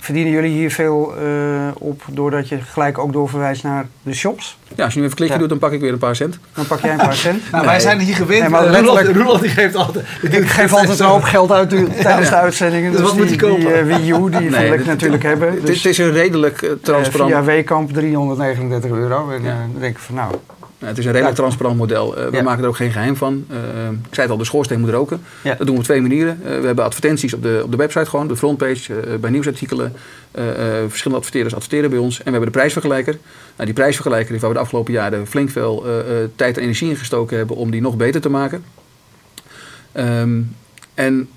Verdienen 0.01 0.31
jullie 0.31 0.51
hier 0.51 0.71
veel 0.71 1.13
uh, 1.23 1.67
op 1.73 2.03
doordat 2.09 2.49
je 2.49 2.61
gelijk 2.61 2.97
ook 2.97 3.13
doorverwijst 3.13 3.63
naar 3.63 3.85
de 4.03 4.13
shops? 4.13 4.57
Ja, 4.75 4.83
als 4.83 4.93
je 4.93 4.99
nu 4.99 5.05
even 5.05 5.17
klikje 5.17 5.37
doet, 5.37 5.49
dan 5.49 5.57
pak 5.57 5.71
ik 5.71 5.81
weer 5.81 5.91
een 5.91 5.97
paar 5.97 6.15
cent. 6.15 6.39
Dan 6.53 6.67
pak 6.67 6.79
jij 6.79 6.91
een 6.91 6.97
paar 6.97 7.15
cent. 7.15 7.41
nou, 7.51 7.65
wij 7.65 7.79
zijn 7.79 7.99
hier 7.99 8.15
gewend. 8.15 8.41
Nee, 8.41 8.49
maar 8.49 8.69
letterlijk, 8.69 9.15
Roeland, 9.15 9.41
die 9.41 9.49
geeft 9.49 9.75
altijd... 9.75 10.05
Ik 10.31 10.47
geef 10.47 10.73
altijd 10.73 10.99
een 10.99 11.05
hoop 11.05 11.23
geld 11.23 11.51
uit 11.51 11.69
tijdens 12.01 12.29
de 12.29 12.35
uitzendingen. 12.35 12.91
Dus, 12.91 12.99
dus 12.99 13.09
wat 13.09 13.17
moet 13.17 13.27
hij 13.27 13.37
kopen? 13.37 13.59
Die 13.59 13.67
uh, 13.67 13.95
Wii 13.95 14.11
U, 14.11 14.29
die 14.29 14.49
nee, 14.49 14.69
wil 14.69 14.79
ik 14.79 14.85
natuurlijk 14.85 15.23
hebben. 15.23 15.65
Dus, 15.65 15.75
het 15.75 15.85
is 15.85 15.97
een 15.97 16.11
redelijk 16.11 16.61
uh, 16.61 16.71
transparant... 16.81 17.31
via 17.31 17.43
Weekamp 17.43 17.93
339 17.93 18.91
euro. 18.91 19.31
En 19.31 19.43
dan 19.43 19.79
denk 19.79 19.95
ik 19.95 20.01
van 20.01 20.15
nou... 20.15 20.33
het 20.88 20.98
is 20.98 21.06
een 21.06 21.12
redelijk 21.12 21.36
transparant 21.36 21.78
model. 21.78 22.17
Uh, 22.17 22.28
we 22.28 22.41
maken 22.41 22.63
er 22.63 22.70
ook 22.70 22.76
geen 22.76 22.91
geheim 22.91 23.15
van. 23.15 23.46
Uh, 23.52 23.58
ik 23.89 24.15
zei 24.15 24.22
het 24.22 24.30
al, 24.30 24.38
de 24.38 24.46
schoorsteen 24.46 24.80
moet 24.80 24.89
roken. 24.89 25.22
Ja. 25.41 25.56
Dat 25.56 25.65
doen 25.65 25.76
we 25.76 25.82
op 25.82 25.84
twee 25.84 26.02
manieren. 26.02 26.39
Uh, 26.41 26.60
we 26.60 26.65
hebben 26.65 26.86
advertenties 26.86 27.34
op 27.34 27.44
de, 27.44 27.62
op 27.63 27.72
de 27.72 27.78
website 27.78 28.10
gewoon, 28.10 28.28
de 28.28 28.36
frontpage, 28.36 29.17
bij 29.20 29.30
nieuwsartikelen. 29.30 29.94
verschillende 30.88 31.17
adverteerders 31.17 31.56
adverteren 31.56 31.89
bij 31.89 32.00
ons. 32.00 32.17
En 32.17 32.24
we 32.24 32.32
hebben 32.32 32.52
de 32.52 32.58
prijsvergelijker. 32.58 33.17
Nou, 33.54 33.65
die 33.65 33.74
prijsvergelijker 33.74 34.36
is 34.36 34.41
waar 34.41 34.50
we 34.50 34.56
de 34.56 34.62
afgelopen 34.62 34.94
jaren 34.94 35.28
flink 35.28 35.50
veel 35.50 35.86
tijd 36.36 36.58
en 36.58 36.63
energie 36.63 36.89
in 36.89 36.96
gestoken 36.96 37.38
hebben 37.38 37.56
om 37.56 37.72
die 37.72 37.82
nog 37.82 37.98
beter 37.98 38.22
te 38.22 38.30
maken. 38.30 38.63
Um, 39.94 40.56
en 40.94 41.30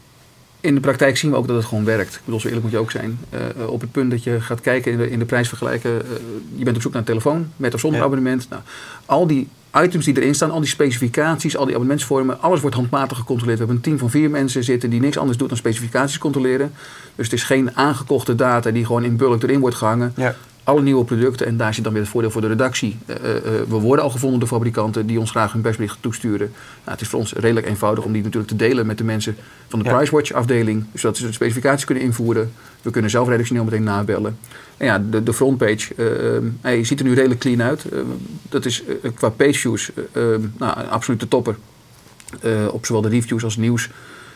in 0.64 0.74
de 0.74 0.80
praktijk 0.80 1.16
zien 1.16 1.30
we 1.30 1.36
ook 1.36 1.46
dat 1.46 1.56
het 1.56 1.64
gewoon 1.64 1.84
werkt. 1.84 2.14
Ik 2.14 2.20
bedoel, 2.24 2.40
zo 2.40 2.46
eerlijk 2.46 2.64
moet 2.64 2.72
je 2.72 2.78
ook 2.78 2.90
zijn. 2.90 3.18
Uh, 3.58 3.68
op 3.68 3.80
het 3.80 3.92
punt 3.92 4.10
dat 4.10 4.24
je 4.24 4.40
gaat 4.40 4.60
kijken 4.60 4.92
in 4.92 4.98
de, 4.98 5.10
in 5.10 5.18
de. 5.18 5.26
Uh, 5.28 5.80
je 6.56 6.64
bent 6.64 6.76
op 6.76 6.82
zoek 6.82 6.92
naar 6.92 7.00
een 7.00 7.06
telefoon 7.06 7.50
met 7.56 7.74
of 7.74 7.80
zonder 7.80 8.02
abonnement. 8.02 8.46
Nou, 8.50 8.62
al 9.06 9.26
die 9.26 9.48
items 9.82 10.04
die 10.04 10.16
erin 10.16 10.34
staan, 10.34 10.50
al 10.50 10.60
die 10.60 10.68
specificaties, 10.68 11.56
al 11.56 11.64
die 11.64 11.74
abonnementsvormen, 11.74 12.40
alles 12.40 12.60
wordt 12.60 12.76
handmatig 12.76 13.18
gecontroleerd. 13.18 13.58
We 13.58 13.64
hebben 13.64 13.76
een 13.76 13.90
team 13.90 13.98
van 13.98 14.10
vier 14.10 14.30
mensen 14.30 14.64
zitten 14.64 14.90
die 14.90 15.00
niks 15.00 15.18
anders 15.18 15.38
doet 15.38 15.48
dan 15.48 15.58
specificaties 15.58 16.18
controleren. 16.18 16.72
Dus 17.14 17.24
het 17.24 17.34
is 17.34 17.42
geen 17.42 17.76
aangekochte 17.76 18.34
data 18.34 18.70
die 18.70 18.86
gewoon 18.86 19.04
in 19.04 19.16
bulk 19.16 19.42
erin 19.42 19.60
wordt 19.60 19.76
gehangen. 19.76 20.12
Ja 20.16 20.34
alle 20.64 20.82
nieuwe 20.82 21.04
producten. 21.04 21.46
En 21.46 21.56
daar 21.56 21.74
zit 21.74 21.84
dan 21.84 21.92
weer 21.92 22.02
het 22.02 22.10
voordeel 22.10 22.30
voor 22.30 22.40
de 22.40 22.46
redactie. 22.46 22.98
Uh, 23.06 23.16
uh, 23.16 23.40
we 23.68 23.76
worden 23.76 24.04
al 24.04 24.10
gevonden 24.10 24.38
door 24.38 24.48
fabrikanten 24.48 25.06
die 25.06 25.20
ons 25.20 25.30
graag 25.30 25.52
hun 25.52 25.62
persbericht 25.62 25.96
toesturen. 26.00 26.52
Nou, 26.78 26.90
het 26.90 27.00
is 27.00 27.08
voor 27.08 27.18
ons 27.18 27.32
redelijk 27.32 27.66
eenvoudig 27.66 28.04
om 28.04 28.12
die 28.12 28.22
natuurlijk 28.22 28.50
te 28.50 28.56
delen 28.56 28.86
met 28.86 28.98
de 28.98 29.04
mensen 29.04 29.36
van 29.68 29.78
de 29.78 29.84
ja. 29.84 29.96
Pricewatch 29.96 30.32
afdeling. 30.32 30.84
Zodat 30.94 31.16
ze 31.16 31.26
de 31.26 31.32
specificaties 31.32 31.84
kunnen 31.84 32.04
invoeren. 32.04 32.52
We 32.82 32.90
kunnen 32.90 33.10
zelf 33.10 33.28
redactioneel 33.28 33.64
meteen 33.64 33.82
nabellen. 33.82 34.38
En 34.76 34.86
ja, 34.86 34.98
de, 35.10 35.22
de 35.22 35.32
frontpage 35.32 35.94
uh, 36.62 36.84
ziet 36.84 36.98
er 36.98 37.06
nu 37.06 37.14
redelijk 37.14 37.40
clean 37.40 37.62
uit. 37.62 37.86
dat 38.48 38.64
is 38.64 38.82
qua 39.14 39.28
page 39.28 39.58
views 39.58 39.90
nou, 40.58 40.80
een 40.80 40.88
absolute 40.88 41.28
topper. 41.28 41.56
op 42.70 42.86
zowel 42.86 43.02
de 43.02 43.08
reviews 43.08 43.44
als 43.44 43.56
nieuws. 43.56 43.90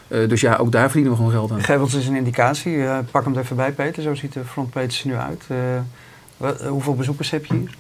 dus 0.08 0.40
ja, 0.40 0.56
ook 0.56 0.72
daar 0.72 0.90
verdienen 0.90 1.10
we 1.10 1.16
gewoon 1.16 1.32
geld 1.32 1.50
aan. 1.50 1.62
Geef 1.62 1.80
ons 1.80 1.94
eens 1.94 2.06
een 2.06 2.16
indicatie. 2.16 2.78
pak 3.10 3.24
hem 3.24 3.34
er 3.34 3.40
even 3.40 3.56
bij, 3.56 3.72
Peter. 3.72 4.02
Zo 4.02 4.14
ziet 4.14 4.32
de 4.32 4.44
frontpage 4.44 5.02
er 5.02 5.08
nu 5.08 5.14
uit. 5.14 5.44
Wat, 6.38 6.60
eh, 6.60 6.68
hoeveel 6.68 6.94
bezoekers 6.94 7.30
heb 7.30 7.44
je 7.44 7.54
hier? 7.54 7.70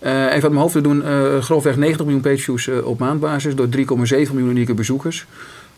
Even 0.00 0.30
uit 0.30 0.42
mijn 0.42 0.54
hoofd, 0.54 0.74
we 0.74 0.80
doen 0.80 1.02
uh, 1.02 1.38
grofweg 1.38 1.76
90 1.76 2.04
miljoen 2.04 2.22
pageviews 2.22 2.68
op 2.68 2.98
maandbasis 2.98 3.54
door 3.54 3.68
3,7 3.76 3.82
miljoen 4.08 4.48
unieke 4.48 4.74
bezoekers. 4.74 5.26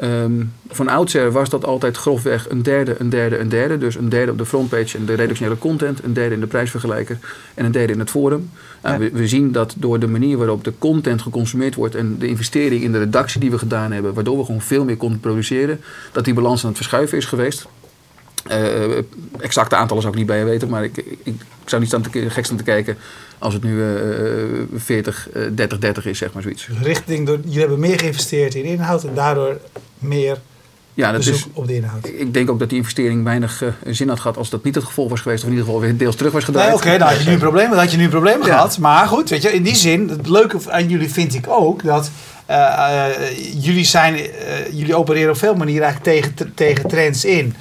Um, 0.01 0.53
van 0.69 0.89
oudsher 0.89 1.33
was 1.33 1.49
dat 1.49 1.65
altijd 1.65 1.97
grofweg 1.97 2.51
een 2.51 2.63
derde, 2.63 2.95
een 2.99 3.09
derde, 3.09 3.39
een 3.39 3.49
derde. 3.49 3.79
Dus 3.79 3.95
een 3.95 4.09
derde 4.09 4.33
op 4.33 4.39
de 4.39 4.47
frontpage 4.47 4.99
en 4.99 5.05
de 5.05 5.15
redactionele 5.15 5.59
content, 5.59 6.05
een 6.05 6.13
derde 6.13 6.35
in 6.35 6.41
de 6.41 6.47
prijsvergelijker 6.47 7.19
en 7.55 7.65
een 7.65 7.73
derde 7.73 7.93
in 7.93 7.99
het 7.99 8.11
forum. 8.11 8.51
Ja. 8.83 8.99
we, 8.99 9.11
we, 9.13 9.29
zien 9.29 9.53
dat 9.53 9.75
door 9.79 9.99
de 9.99 10.07
manier 10.07 10.37
waarop 10.37 10.65
de 10.65 10.73
content 10.79 11.23
geconsumeerd 11.23 11.75
wordt 11.75 11.95
en 11.95 12.19
de 12.19 12.27
investering 12.27 12.83
in 12.83 12.93
de 12.93 12.99
redactie 12.99 13.41
die 13.41 13.51
we 13.51 13.59
gedaan 13.59 13.93
hebben, 13.93 14.15
waardoor 14.15 14.39
we 14.39 14.45
gewoon 14.45 14.61
veel 14.61 14.85
meer 14.85 14.97
konden 14.97 15.21
produceren, 15.21 15.81
dat 16.13 16.25
die 16.25 16.35
balans 16.35 16.63
aan 16.63 16.69
het 16.69 16.77
verschuiven 16.77 17.19
is 17.19 17.25
geweest. 17.25 17.67
Uh, 18.51 18.99
exacte 19.39 19.77
aantallen 19.77 20.03
zou 20.03 20.15
ik 20.15 20.19
niet 20.19 20.29
bij 20.29 20.39
je 20.39 20.45
weten, 20.45 20.69
maar 20.69 20.85
ik, 20.85 20.97
ik, 20.97 21.19
ik 21.23 21.41
zou 21.65 21.81
niet 21.81 21.91
staan 21.91 22.03
te, 22.03 22.31
gek 22.31 22.45
staan 22.45 22.57
te 22.57 22.63
kijken 22.63 22.97
als 23.39 23.55
het 23.55 23.63
nu 23.63 23.75
uh, 23.75 24.63
40, 24.75 25.29
30, 25.55 25.79
30 25.79 26.07
is, 26.07 26.19
zeg 26.19 26.33
maar 26.33 26.43
zoiets. 26.43 26.69
Richting 26.83 27.27
door, 27.27 27.39
jullie 27.45 27.59
hebben 27.59 27.81
meer 27.81 27.99
geïnvesteerd 27.99 28.55
in 28.55 28.65
inhoud 28.65 29.05
en 29.05 29.15
daardoor 29.15 29.59
meer 29.99 30.39
ja, 30.97 31.13
dat 31.13 31.27
is, 31.27 31.47
op 31.53 31.67
de 31.67 31.75
inhoud. 31.75 32.07
Ik 32.07 32.35
denk 32.35 32.51
ook 32.51 32.59
dat 32.59 32.69
die 32.69 32.79
investering 32.79 33.25
weinig 33.25 33.63
uh, 33.63 33.69
zin 33.87 34.09
had 34.09 34.21
gehad 34.21 34.37
als 34.37 34.51
dat 34.51 34.65
niet 34.65 34.75
het 34.75 34.85
gevolg 34.85 35.11
was 35.11 35.21
geweest, 35.21 35.43
of 35.43 35.49
in 35.49 35.55
ieder 35.55 35.67
geval 35.67 35.81
weer 35.83 35.97
deels 35.97 36.17
terug 36.17 36.33
was 36.33 36.45
gedraaid. 36.45 36.69
Nee, 36.69 36.77
Oké, 36.77 36.87
okay, 36.87 36.99
dan 36.99 37.09
had 37.09 37.19
je 37.19 37.27
nu 37.27 37.33
een 37.33 37.39
probleem, 37.39 37.71
dan 37.71 37.79
had 37.79 37.91
je 37.91 37.97
nu 37.97 38.05
een 38.05 38.11
probleem 38.11 38.39
ja. 38.39 38.45
gehad. 38.45 38.79
Maar 38.79 39.07
goed, 39.07 39.29
weet 39.29 39.43
je, 39.43 39.53
in 39.53 39.63
die 39.63 39.75
zin, 39.75 40.09
het 40.09 40.29
leuke 40.29 40.59
aan 40.69 40.89
jullie 40.89 41.11
vind 41.11 41.35
ik 41.35 41.45
ook 41.49 41.83
dat 41.83 42.11
jullie, 43.61 43.85
zijn, 43.85 44.15
uh, 44.15 44.25
jullie 44.73 44.95
opereren 44.95 45.31
op 45.31 45.37
veel 45.37 45.55
manieren 45.55 45.85
eigenlijk 45.85 46.35
tegen, 46.35 46.55
tegen 46.55 46.89
trends 46.89 47.25
in. 47.25 47.55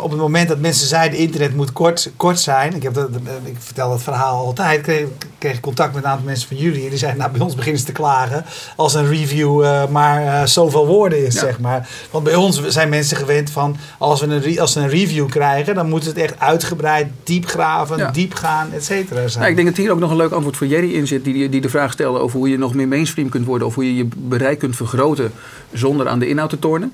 op 0.00 0.10
het 0.10 0.20
moment 0.20 0.48
dat 0.48 0.58
mensen 0.58 0.86
zeiden 0.86 1.18
internet 1.18 1.56
moet 1.56 1.72
kort, 1.72 2.10
kort 2.16 2.40
zijn. 2.40 2.74
Ik, 2.74 2.82
heb 2.82 2.94
dat, 2.94 3.08
ik 3.44 3.56
vertel 3.58 3.90
dat 3.90 4.02
verhaal 4.02 4.46
altijd. 4.46 4.80
Kreeg, 4.80 5.06
kreeg 5.38 5.54
ik 5.54 5.60
contact 5.60 5.94
met 5.94 6.04
een 6.04 6.10
aantal 6.10 6.26
mensen 6.26 6.48
van 6.48 6.56
jullie. 6.56 6.82
En 6.82 6.88
die 6.88 6.98
zeiden 6.98 7.20
nou 7.20 7.32
bij 7.32 7.40
ons 7.40 7.54
beginnen 7.54 7.80
ze 7.80 7.86
te 7.86 7.92
klagen. 7.92 8.44
Als 8.76 8.94
een 8.94 9.08
review 9.08 9.88
maar 9.90 10.48
zoveel 10.48 10.86
woorden 10.86 11.26
is 11.26 11.34
zeg 11.34 11.60
maar. 11.60 11.88
Want 12.10 12.24
bij 12.24 12.34
ons 12.34 12.66
zijn 12.68 12.88
mensen 12.88 13.16
gewend 13.16 13.50
van 13.50 13.76
als, 13.98 14.20
we 14.20 14.26
een, 14.26 14.60
als 14.60 14.72
ze 14.72 14.80
een 14.80 14.88
review 14.88 15.28
krijgen. 15.28 15.74
Dan 15.74 15.88
moet 15.88 16.04
het 16.04 16.16
echt 16.16 16.40
uitgebreid, 16.40 17.08
diepgraven, 17.24 17.98
ja. 17.98 18.10
diep 18.10 18.34
gaan, 18.34 18.72
et 18.72 18.84
cetera 18.84 19.28
zijn. 19.28 19.38
Nou, 19.38 19.50
ik 19.50 19.56
denk 19.56 19.68
dat 19.68 19.76
hier 19.76 19.92
ook 19.92 19.98
nog 19.98 20.10
een 20.10 20.16
leuk 20.16 20.32
antwoord 20.32 20.56
voor 20.56 20.66
Jerry 20.66 20.94
in 20.94 21.06
zit. 21.06 21.24
Die, 21.24 21.48
die 21.48 21.60
de 21.60 21.68
vraag 21.68 21.92
stelde 21.92 22.18
over 22.18 22.38
hoe 22.38 22.48
je 22.48 22.58
nog 22.58 22.74
meer 22.74 22.88
mainstream 22.88 23.28
kunt 23.28 23.46
worden. 23.46 23.66
Of 23.66 23.74
hoe 23.74 23.84
je 23.84 23.96
je 23.96 24.08
bereik 24.28 24.58
kunt 24.58 24.76
vergroten 24.76 25.32
zonder 25.72 26.08
aan 26.08 26.18
de 26.18 26.28
inhoud 26.28 26.50
te 26.50 26.58
tornen. 26.58 26.92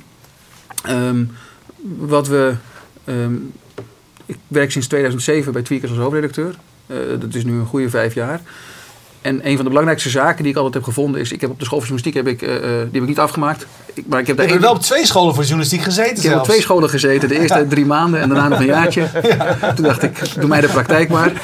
Ehm, 0.85 1.25
wat 1.99 2.29
we. 2.29 2.55
ehm, 3.05 3.35
ik 4.27 4.37
werk 4.49 4.70
sinds 4.70 4.87
2007 4.87 5.53
bij 5.53 5.62
Tweakers 5.62 5.90
als 5.90 6.01
hoofdredacteur. 6.01 6.55
Eh, 6.87 6.97
dat 7.20 7.35
is 7.35 7.44
nu 7.44 7.53
een 7.59 7.66
goede 7.66 7.90
vijf 7.90 8.14
jaar. 8.14 8.40
En 9.20 9.40
een 9.49 9.55
van 9.55 9.62
de 9.64 9.68
belangrijkste 9.70 10.11
zaken 10.11 10.42
die 10.42 10.51
ik 10.53 10.57
altijd 10.57 10.75
heb 10.75 10.83
gevonden 10.85 11.20
is... 11.20 11.33
Ik 11.33 11.40
heb 11.40 11.51
op 11.51 11.59
de 11.59 11.64
school 11.64 11.81
van 11.81 11.88
journalistiek 11.88 12.25
heb 12.25 12.35
ik, 12.35 12.49
eh, 12.49 12.57
eh, 12.57 12.62
die 12.62 12.92
heb 12.92 13.03
ik 13.03 13.07
niet 13.09 13.18
afgemaakt. 13.18 13.66
Ik, 13.94 14.05
maar 14.09 14.20
ik 14.20 14.27
heb 14.27 14.37
Je 14.37 14.42
daar 14.42 14.51
hebt 14.51 14.51
één- 14.51 14.61
wel 14.61 14.70
op 14.73 14.81
twee 14.83 15.07
scholen 15.07 15.35
voor 15.35 15.42
journalistiek 15.42 15.83
gezeten 15.83 16.16
ik 16.16 16.23
heb 16.23 16.38
op 16.38 16.44
twee 16.44 16.61
scholen 16.61 16.88
gezeten. 16.90 17.29
De 17.29 17.40
eerste 17.40 17.66
drie 17.75 17.87
maanden 17.87 18.20
en 18.20 18.29
daarna 18.29 18.49
nog 18.49 18.59
een 18.59 18.66
jaartje. 18.79 19.09
Toen 19.75 19.85
dacht 19.85 20.03
ik, 20.03 20.35
doe 20.40 20.49
mij 20.49 20.61
de 20.61 20.68
praktijk 20.68 21.09
maar. 21.09 21.33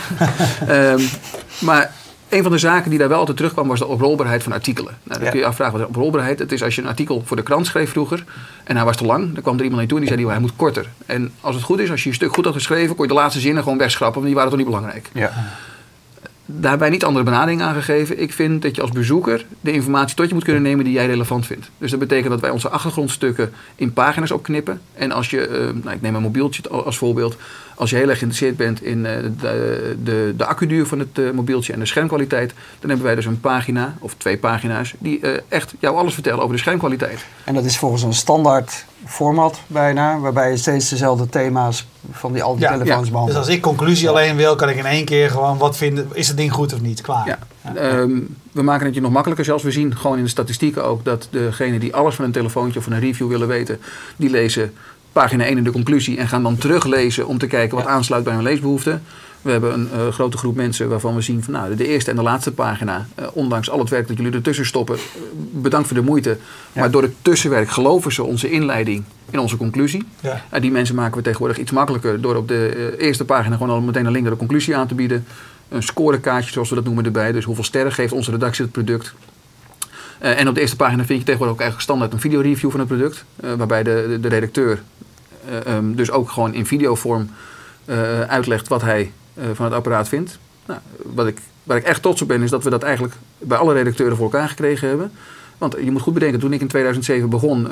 Ehm, 0.67 1.01
maar 1.59 1.93
een 2.31 2.43
van 2.43 2.53
de 2.53 2.59
zaken 2.59 2.91
die 2.91 2.99
daar 2.99 3.09
wel 3.09 3.19
altijd 3.19 3.37
terugkwam 3.37 3.69
was 3.69 3.79
de 3.79 3.87
oprolbaarheid 3.87 4.43
van 4.43 4.53
artikelen. 4.53 4.95
Nou, 5.03 5.15
dan 5.19 5.23
Ja. 5.25 5.31
kun 5.31 5.39
je 5.39 5.45
je 5.45 5.51
afvragen 5.51 5.73
wat 5.73 5.83
is 5.83 5.89
oprolbaarheid. 5.89 6.39
Het 6.39 6.53
is 6.53 6.63
als 6.63 6.75
je 6.75 6.83
een 6.83 6.89
artikel 6.89 7.23
voor 7.27 7.37
de 7.37 7.43
krant 7.43 7.67
schreef 7.67 7.91
vroeger 7.91 8.25
en 8.65 8.77
hij 8.77 8.85
was 8.85 8.97
te 8.97 9.05
lang. 9.05 9.33
Dan 9.33 9.43
kwam 9.43 9.55
er 9.57 9.61
iemand 9.63 9.79
naartoe 9.81 9.99
en 9.99 10.05
die 10.07 10.15
zei, 10.15 10.29
hij 10.29 10.41
moet 10.41 10.57
korter. 10.57 10.87
En 11.07 11.33
als 11.41 11.55
het 11.55 11.65
goed 11.65 11.79
is, 11.79 11.91
als 11.91 12.03
je 12.03 12.09
je 12.09 12.15
stuk 12.15 12.35
goed 12.35 12.45
had 12.45 12.55
geschreven, 12.55 12.95
kon 12.97 13.05
je 13.07 13.13
de 13.13 13.19
laatste 13.19 13.41
zinnen 13.41 13.63
gewoon 13.63 13.79
wegschrappen. 13.79 14.15
Want 14.23 14.27
die 14.27 14.35
waren 14.35 14.51
toch 14.51 14.59
niet 14.59 14.69
belangrijk. 14.69 15.11
Ja. 15.13 15.33
Daarbij 16.53 16.91
niet 16.91 17.05
andere 17.05 17.25
benadering 17.25 17.63
aangegeven. 17.63 18.21
Ik 18.21 18.33
vind 18.33 18.63
dat 18.63 18.75
je 18.77 18.83
als 18.83 18.91
bezoeker 18.91 19.45
de 19.61 19.73
informatie 19.73 20.17
tot 20.17 20.29
je 20.29 20.35
moet 20.35 20.45
kunnen 20.45 20.63
nemen 20.63 20.85
die 20.85 20.93
jij 20.95 21.07
relevant 21.07 21.47
vindt. 21.47 21.71
Dus 21.79 21.91
dat 21.91 22.01
betekent 22.01 22.31
dat 22.31 22.41
wij 22.41 22.51
onze 22.51 22.69
achtergrondstukken 22.69 23.53
in 23.77 23.93
pagina's 23.93 24.31
opknippen. 24.31 24.81
En 24.95 25.13
als 25.13 25.31
je, 25.31 25.47
eh, 25.47 25.59
nou, 25.83 25.91
ik 25.97 26.01
neem 26.01 26.15
een 26.15 26.23
mobieltje 26.23 26.69
als 26.69 26.97
voorbeeld. 26.97 27.37
Als 27.81 27.91
je 27.91 27.97
heel 27.97 28.09
erg 28.09 28.19
geïnteresseerd 28.19 28.57
bent 28.57 28.83
in 28.83 29.07
eh, 29.07 29.13
de, 29.41 29.97
de, 30.03 30.35
de 30.37 30.47
accuduur 30.47 30.87
van 30.87 30.99
het 30.99 31.19
eh, 31.19 31.31
mobieltje 31.31 31.73
en 31.73 31.79
de 31.79 31.87
schermkwaliteit. 31.87 32.53
Dan 32.79 32.89
hebben 32.89 33.07
wij 33.07 33.15
dus 33.15 33.25
een 33.25 33.41
pagina 33.41 33.95
of 33.99 34.15
twee 34.15 34.39
pagina's 34.39 34.95
die 34.99 35.21
eh, 35.21 35.41
echt 35.49 35.75
jou 35.79 35.97
alles 35.97 36.15
vertellen 36.15 36.43
over 36.43 36.55
de 36.55 36.61
schermkwaliteit. 36.61 37.25
En 37.45 37.55
dat 37.55 37.65
is 37.65 37.79
volgens 37.79 38.03
een 38.03 38.15
standaard 38.15 38.85
format 39.07 39.61
bijna, 39.67 40.19
waarbij 40.19 40.51
je 40.51 40.57
steeds 40.57 40.89
dezelfde 40.89 41.29
thema's 41.29 41.87
van 42.11 42.33
die 42.33 42.43
al 42.43 42.55
die 42.55 42.63
Ja, 42.63 42.71
telefoons 42.71 42.95
ja. 42.95 43.01
Dus 43.01 43.11
behandelt. 43.11 43.39
als 43.39 43.49
ik 43.49 43.61
conclusie 43.63 44.09
alleen 44.09 44.37
wil, 44.37 44.55
kan 44.55 44.69
ik 44.69 44.77
in 44.77 44.87
één 44.87 45.05
keer 45.05 45.31
gewoon 45.31 45.59
wat 45.59 45.77
vinden. 45.77 46.09
Is 46.13 46.29
het 46.29 46.37
ding 46.37 46.53
goed 46.53 46.73
of 46.73 46.81
niet? 46.81 47.01
Klaar. 47.01 47.27
Ja. 47.27 47.39
Ehm, 47.75 48.19
we 48.53 48.63
maken 48.63 48.87
het 48.87 48.95
je 48.95 49.01
nog 49.01 49.13
makkelijker 49.13 49.45
zelfs. 49.45 49.63
We 49.63 49.71
zien 49.71 49.97
gewoon 49.97 50.17
in 50.17 50.25
de 50.25 50.31
statistieken 50.31 50.85
ook 50.85 51.05
dat 51.05 51.29
degenen 51.31 51.81
die 51.81 51.95
alles 51.95 52.15
van 52.15 52.25
een 52.25 52.33
telefoontje 52.33 52.79
of 52.79 52.85
van 52.85 52.93
een 52.93 53.01
review 53.01 53.29
willen 53.29 53.49
weten, 53.49 53.81
die 54.17 54.31
lezen 54.31 54.73
pagina 55.13 55.45
1 55.45 55.57
in 55.57 55.65
de 55.65 55.71
conclusie 55.71 56.19
en 56.19 56.29
gaan 56.29 56.43
dan 56.43 56.57
teruglezen 56.57 57.27
om 57.27 57.39
te 57.39 57.47
kijken 57.47 57.77
wat 57.77 57.87
aansluit 57.87 58.25
bij 58.25 58.35
hun 58.35 58.43
leesbehoeften. 58.43 59.03
We 59.43 59.51
hebben 59.51 59.73
een 59.73 59.89
eh, 59.93 60.09
grote 60.09 60.37
groep 60.37 60.55
mensen 60.55 60.89
waarvan 60.89 61.15
we 61.15 61.21
zien 61.21 61.43
van 61.43 61.53
nou, 61.53 61.75
de 61.75 61.87
eerste 61.87 62.11
en 62.11 62.17
de 62.17 62.23
laatste 62.23 62.53
pagina, 62.53 63.07
eh, 63.15 63.27
ondanks 63.33 63.71
al 63.71 63.79
het 63.79 63.89
werk 63.89 64.09
dat 64.09 64.17
jullie 64.17 64.33
ertussen 64.33 64.67
stoppen, 64.67 64.97
eh, 64.97 65.01
bedankt 65.53 65.87
voor 65.89 65.97
de 65.97 66.03
moeite. 66.03 66.39
Ja. 66.73 66.81
Maar 66.81 66.91
door 66.91 67.03
het 67.03 67.15
tussenwerk 67.23 67.71
geloven 67.71 68.13
ze 68.13 68.23
onze 68.23 68.51
inleiding 68.51 69.05
in 69.31 69.39
onze 69.39 69.57
conclusie. 69.57 70.05
Ja. 70.21 70.45
Nou, 70.51 70.63
die 70.63 70.71
mensen 70.71 70.95
maken 70.95 71.17
we 71.17 71.23
tegenwoordig 71.23 71.59
iets 71.59 71.71
makkelijker 71.71 72.21
door 72.21 72.37
op 72.37 72.49
de 72.49 72.95
eerste 72.99 73.25
pagina 73.25 73.57
gewoon 73.57 73.75
al 73.75 73.81
meteen 73.81 74.07
een 74.07 74.13
link 74.13 74.25
naar 74.25 74.33
de 74.33 74.39
conclusie 74.39 74.77
aan 74.77 74.87
te 74.87 74.95
bieden. 74.95 75.27
Een 75.69 75.83
scorekaartje, 75.83 76.53
zoals 76.53 76.69
we 76.69 76.75
dat 76.75 76.85
noemen, 76.85 77.05
erbij. 77.05 77.33
Dus 77.33 77.45
hoeveel 77.45 77.65
sterren 77.65 77.93
geeft 77.93 78.13
onze 78.13 78.31
redactie 78.31 78.65
het 78.65 78.73
product. 78.73 79.15
Eh, 80.21 80.41
en 80.41 80.49
op 80.49 80.55
de 80.55 80.61
eerste 80.61 80.77
pagina 80.77 81.05
vind 81.05 81.19
je 81.19 81.25
tegenwoordig 81.25 81.55
ook 81.55 81.61
eigenlijk 81.61 81.91
standaard 81.91 82.13
een 82.13 82.21
videoreview 82.21 82.71
van 82.71 82.81
het 82.81 82.89
product. 82.89 83.25
eh, 83.37 83.53
waarbij 83.55 83.83
de, 83.83 84.07
de, 84.09 84.21
de 84.21 84.29
redacteur 84.29 84.83
eh, 85.49 85.67
ehm, 85.67 85.95
dus 85.95 86.11
ook 86.11 86.31
gewoon 86.31 86.55
in 86.55 86.67
videovorm 86.67 87.31
uitlegt 88.27 88.69
wat 88.69 88.83
hij 88.83 89.13
van 89.53 89.65
het 89.65 89.75
apparaat 89.75 90.09
vindt. 90.09 90.39
Nou, 90.67 90.81
wat 91.03 91.27
ik, 91.27 91.39
waar 91.63 91.77
ik 91.77 91.85
echt 91.85 92.03
trots 92.03 92.23
op 92.23 92.29
ben, 92.29 92.43
is 92.43 92.51
dat 92.51 92.65
we 92.65 92.71
dat 92.71 92.83
eigenlijk 92.83 93.15
bij 93.39 93.59
alle 93.59 93.73
redacteuren 93.73 94.17
voor 94.17 94.25
elkaar 94.25 94.49
gekregen 94.49 94.89
hebben. 94.89 95.13
Want 95.59 95.77
je 95.85 95.91
moet 95.91 96.03
goed 96.03 96.15
bedenken, 96.15 96.41
toen 96.41 96.53
ik 96.53 96.61
in 96.61 96.67
2007 96.69 97.29
begon, 97.29 97.69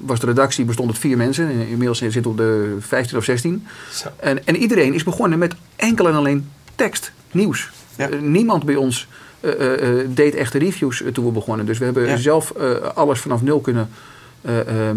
was 0.00 0.20
de 0.20 0.26
redactie 0.26 0.64
bestond 0.64 0.88
uit 0.88 0.98
vier 0.98 1.16
mensen. 1.16 1.48
En 1.48 1.68
Inmiddels 1.68 1.98
zit 1.98 2.26
op 2.26 2.36
de 2.36 2.76
15 2.80 3.18
of 3.18 3.24
16. 3.24 3.66
Zo. 3.92 4.08
En, 4.16 4.46
en 4.46 4.56
iedereen 4.56 4.94
is 4.94 5.04
begonnen 5.04 5.38
met 5.38 5.54
enkel 5.76 6.08
en 6.08 6.14
alleen 6.14 6.48
tekst, 6.74 7.12
nieuws. 7.30 7.70
Ja. 7.96 8.08
Niemand 8.20 8.64
bij 8.64 8.76
ons 8.76 9.08
deed 10.08 10.34
echte 10.34 10.58
reviews 10.58 11.02
eh, 11.02 11.12
toen 11.12 11.24
we 11.24 11.30
begonnen. 11.30 11.66
Dus 11.66 11.78
we 11.78 11.84
hebben 11.84 12.06
Ja. 12.06 12.16
zelf 12.16 12.50
eh, 12.50 12.70
alles 12.94 13.20
vanaf 13.20 13.42
nul 13.42 13.60
kunnen. 13.60 13.88
eh, 14.42 14.58
ehm, 14.88 14.96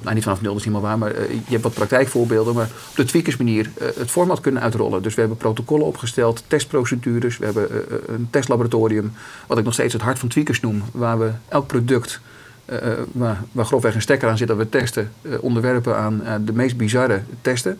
nou, 0.00 0.14
niet 0.14 0.22
vanaf 0.22 0.40
nul, 0.40 0.50
dat 0.50 0.60
is 0.60 0.64
niet 0.66 0.74
meer 0.74 0.82
waar, 0.82 0.98
maar 0.98 1.10
eh, 1.10 1.30
je 1.30 1.50
hebt 1.50 1.62
wat 1.62 1.74
praktijkvoorbeelden. 1.74 2.54
Maar 2.54 2.68
op 2.90 2.96
de 2.96 3.04
tweakers 3.04 3.36
manier 3.36 3.70
eh, 3.78 3.86
het 3.98 4.10
format 4.10 4.40
kunnen 4.40 4.62
uitrollen. 4.62 5.02
Dus 5.02 5.14
we 5.14 5.20
hebben 5.20 5.38
protocollen 5.38 5.86
opgesteld, 5.86 6.42
testprocedures. 6.46 7.38
We 7.38 7.44
hebben 7.44 7.70
eh, 7.70 7.76
eh, 7.76 7.82
een 8.06 8.28
testlaboratorium, 8.30 9.12
wat 9.46 9.58
ik 9.58 9.64
nog 9.64 9.72
steeds 9.72 9.92
het 9.92 10.02
hart 10.02 10.18
van 10.18 10.28
tweakers 10.28 10.60
noem. 10.60 10.82
Waar 10.92 11.18
we 11.18 11.30
elk 11.48 11.66
product, 11.66 12.20
eh, 12.64 12.76
eh, 12.92 12.98
waar, 13.12 13.42
waar 13.52 13.64
grofweg 13.64 13.94
een 13.94 14.02
stekker 14.02 14.28
aan 14.28 14.36
zit 14.38 14.48
dat 14.48 14.56
we 14.56 14.68
testen, 14.68 15.12
eh, 15.22 15.32
onderwerpen 15.40 15.96
aan 15.96 16.24
eh, 16.24 16.34
de 16.44 16.52
meest 16.52 16.76
bizarre 16.76 17.20
testen. 17.40 17.78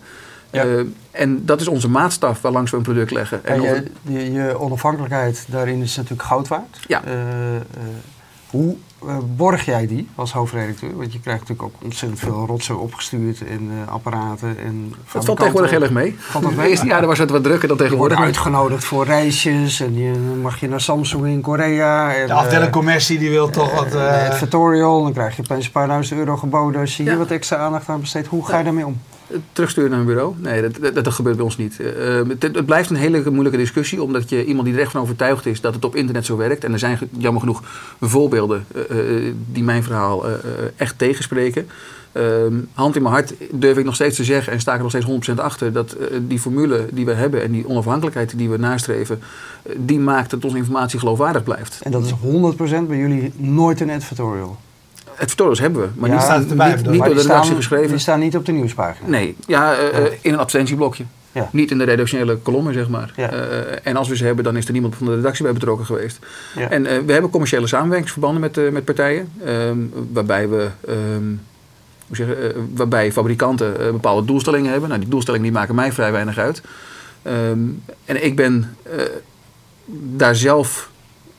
Ja. 0.56 0.64
Eh, 0.64 0.80
en 1.10 1.44
dat 1.46 1.60
is 1.60 1.68
onze 1.68 1.88
maatstaf 1.88 2.40
waarlangs 2.40 2.70
we 2.70 2.76
een 2.76 2.82
product 2.82 3.10
leggen. 3.10 3.44
En 3.44 3.62
je, 3.62 3.82
je, 4.02 4.32
je 4.32 4.58
onafhankelijkheid 4.60 5.44
daarin 5.48 5.82
is 5.82 5.96
natuurlijk 5.96 6.22
goud 6.28 6.48
waard. 6.48 6.80
Ja. 6.86 7.02
Eh, 7.04 7.56
eh, 7.56 7.62
hoe 8.50 8.76
borg 9.36 9.64
jij 9.64 9.86
die 9.86 10.08
als 10.14 10.32
hoofdredacteur? 10.32 10.96
Want 10.96 11.12
je 11.12 11.20
krijgt 11.20 11.40
natuurlijk 11.40 11.68
ook 11.68 11.82
ontzettend 11.84 12.20
veel 12.20 12.44
rotzooi 12.46 12.78
opgestuurd 12.78 13.40
en 13.46 13.70
eh, 13.70 13.92
apparaten. 13.92 14.58
En 14.64 14.94
dat 15.12 15.24
valt 15.24 15.38
tegenwoordig 15.38 15.70
heel 15.70 15.82
erg 15.82 15.90
mee. 15.90 16.16
Valt 16.18 16.44
dat 16.44 16.54
mee? 16.56 16.68
eerste 16.68 16.86
jaren 16.86 17.08
was 17.08 17.18
het 17.18 17.30
wat 17.30 17.42
drukker 17.42 17.68
dan 17.68 17.76
Je 17.76 17.82
wordt 17.82 17.92
tegenwoordig. 17.92 18.18
uitgenodigd 18.20 18.84
voor 18.84 19.04
reisjes 19.04 19.80
en 19.80 19.94
je, 19.98 20.12
dan 20.12 20.40
mag 20.40 20.60
je 20.60 20.68
naar 20.68 20.80
Samsung 20.80 21.26
in 21.26 21.40
Korea. 21.40 22.14
En, 22.14 22.26
De 22.26 22.32
afdeling 22.32 22.70
commercie 22.72 23.18
die 23.18 23.30
wil 23.30 23.50
toch 23.50 23.74
wat. 23.74 23.94
advertorial, 23.94 25.02
dan 25.02 25.12
krijg 25.12 25.36
je 25.36 25.42
opeens 25.42 25.66
een 25.66 25.72
paar 25.72 25.86
duizend 25.88 26.18
euro 26.18 26.36
geboden 26.36 26.80
als 26.80 26.96
je 26.96 27.02
Ja. 27.02 27.08
hier 27.08 27.18
wat 27.18 27.30
extra 27.30 27.56
aandacht 27.56 27.88
aan 27.88 28.00
besteedt. 28.00 28.26
Hoe 28.26 28.46
ga 28.46 28.58
je 28.58 28.64
daarmee 28.64 28.86
om? 28.86 29.00
Terugsturen 29.52 29.90
naar 29.90 30.00
een 30.00 30.06
bureau? 30.06 30.34
Nee, 30.38 30.68
dat, 30.68 31.04
dat, 31.04 31.14
gebeurt 31.14 31.36
bij 31.36 31.44
ons 31.44 31.56
niet. 31.56 31.80
Eh, 31.80 32.20
het, 32.28 32.42
het 32.42 32.66
blijft 32.66 32.90
een 32.90 32.96
hele 32.96 33.30
moeilijke 33.30 33.58
discussie, 33.58 34.02
omdat 34.02 34.28
je 34.28 34.44
iemand 34.44 34.66
die 34.66 34.74
er 34.74 34.80
echt 34.80 34.90
van 34.90 35.00
overtuigd 35.00 35.46
is 35.46 35.60
dat 35.60 35.74
het 35.74 35.84
op 35.84 35.96
internet 35.96 36.26
zo 36.26 36.36
werkt. 36.36 36.64
En 36.64 36.72
er 36.72 36.78
zijn 36.78 36.98
jammer 37.18 37.40
genoeg 37.40 37.62
voorbeelden 38.00 38.66
eh, 38.74 39.26
eh, 39.26 39.34
die 39.52 39.64
mijn 39.64 39.82
verhaal 39.82 40.26
eh, 40.26 40.32
eh, 40.32 40.38
echt 40.76 40.98
tegenspreken. 40.98 41.66
Ehm, 42.16 42.54
hand 42.72 42.96
in 42.96 43.02
mijn 43.02 43.14
hart 43.14 43.34
durf 43.50 43.76
ik 43.76 43.84
nog 43.84 43.94
steeds 43.94 44.16
te 44.16 44.24
zeggen 44.24 44.52
en 44.52 44.60
sta 44.60 44.70
ik 44.70 44.76
er 44.76 44.82
nog 44.82 44.90
steeds 44.90 45.30
100% 45.30 45.40
achter 45.40 45.72
dat 45.72 45.92
eh, 45.92 46.06
die 46.20 46.38
formule 46.38 46.86
die 46.92 47.04
we 47.04 47.12
hebben 47.12 47.42
en 47.42 47.52
die 47.52 47.68
onafhankelijkheid 47.68 48.38
die 48.38 48.48
we 48.50 48.56
nastreven, 48.56 49.20
eh, 49.62 49.72
die 49.78 49.98
maakt 49.98 50.30
dat 50.30 50.44
onze 50.44 50.56
informatie 50.56 50.98
geloofwaardig 50.98 51.42
blijft. 51.42 51.80
En 51.82 51.90
dat 51.90 52.04
is 52.04 52.10
100% 52.10 52.88
bij 52.88 52.96
jullie 52.96 53.32
nooit 53.36 53.80
een 53.80 53.90
advertorial. 53.90 54.56
Advertorials 55.18 55.60
hebben 55.60 55.82
we, 55.82 55.88
maar 55.94 56.08
Ja, 56.08 56.14
niet, 56.14 56.24
staat 56.24 56.40
het 56.40 56.50
erbij, 56.50 56.66
niet, 56.66 56.76
bedoel 56.76 56.92
niet 56.92 57.04
door 57.04 57.14
de 57.14 57.20
redactie 57.20 57.44
staan, 57.44 57.56
geschreven. 57.56 57.88
die 57.88 57.98
staan 57.98 58.20
niet 58.20 58.36
op 58.36 58.46
de 58.46 58.52
nieuwspagina. 58.52 59.08
Nee, 59.08 59.36
ja, 59.46 59.74
eh, 59.74 59.98
eh, 60.06 60.12
in 60.20 60.32
een 60.32 60.38
advertentieblokje. 60.38 61.04
Ja. 61.32 61.48
Niet 61.52 61.70
in 61.70 61.78
de 61.78 61.84
redactionele 61.84 62.36
kolommen, 62.36 62.74
zeg 62.74 62.88
maar. 62.88 63.12
Ja. 63.16 63.30
Eh, 63.30 63.78
en 63.82 63.96
als 63.96 64.08
we 64.08 64.16
ze 64.16 64.24
hebben, 64.24 64.44
dan 64.44 64.56
is 64.56 64.66
er 64.66 64.72
niemand 64.72 64.96
van 64.96 65.06
de 65.06 65.14
redactie 65.14 65.44
bij 65.44 65.52
betrokken 65.52 65.86
geweest. 65.86 66.18
Ja. 66.56 66.70
En 66.70 66.82
we 67.06 67.12
hebben 67.12 67.30
commerciële 67.30 67.66
samenwerkingsverbanden 67.66 68.40
met, 68.40 68.72
met 68.72 68.84
partijen. 68.84 69.28
ehm, 69.44 69.78
waarbij 70.12 70.48
we... 70.48 70.68
ehm, 70.86 71.24
hoe 72.06 72.16
zeggen, 72.16 72.54
eh, 72.54 72.60
waarbij 72.74 73.12
fabrikanten 73.12 73.74
bepaalde 73.92 74.26
doelstellingen 74.26 74.70
hebben. 74.70 74.88
Nou, 74.88 75.00
die 75.00 75.10
doelstellingen 75.10 75.46
die 75.46 75.56
maken 75.56 75.74
mij 75.74 75.92
vrij 75.92 76.12
weinig 76.12 76.38
uit. 76.38 76.62
Ehm, 77.22 77.58
en 78.04 78.24
ik 78.24 78.36
ben 78.36 78.76
daar 80.16 80.36
zelf... 80.36 80.90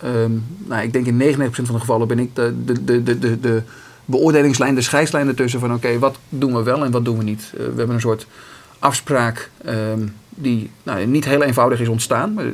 ehm, 0.02 0.32
nou, 0.58 0.84
ik 0.84 0.94
denk 0.94 1.06
in 1.06 1.18
99% 1.18 1.66
van 1.66 1.76
de 1.76 1.80
gevallen 1.80 2.08
ben 2.08 2.20
ik 2.20 2.36
de, 2.36 2.64
de, 2.66 2.84
de, 2.84 3.04
de, 3.04 3.20
de, 3.20 3.40
de 3.40 3.62
beoordelingslijn, 4.06 4.76
de 4.76 4.82
scheidslijn 4.82 5.28
ertussen 5.28 5.60
van... 5.60 5.74
oké, 5.74 6.00
wat 6.00 6.18
doen 6.30 6.56
we 6.56 6.64
wel 6.64 6.86
en 6.86 6.92
wat 6.92 7.06
doen 7.06 7.18
we 7.18 7.24
niet? 7.24 7.52
Eh, 7.54 7.60
we 7.60 7.74
hebben 7.78 7.96
een 7.96 8.02
soort 8.02 8.28
afspraak 8.80 9.50
ehm, 9.66 10.08
die 10.30 10.72
nou, 10.84 11.06
niet 11.06 11.26
heel 11.26 11.44
eenvoudig 11.44 11.80
is 11.80 11.88
ontstaan. 11.88 12.34
Maar 12.34 12.46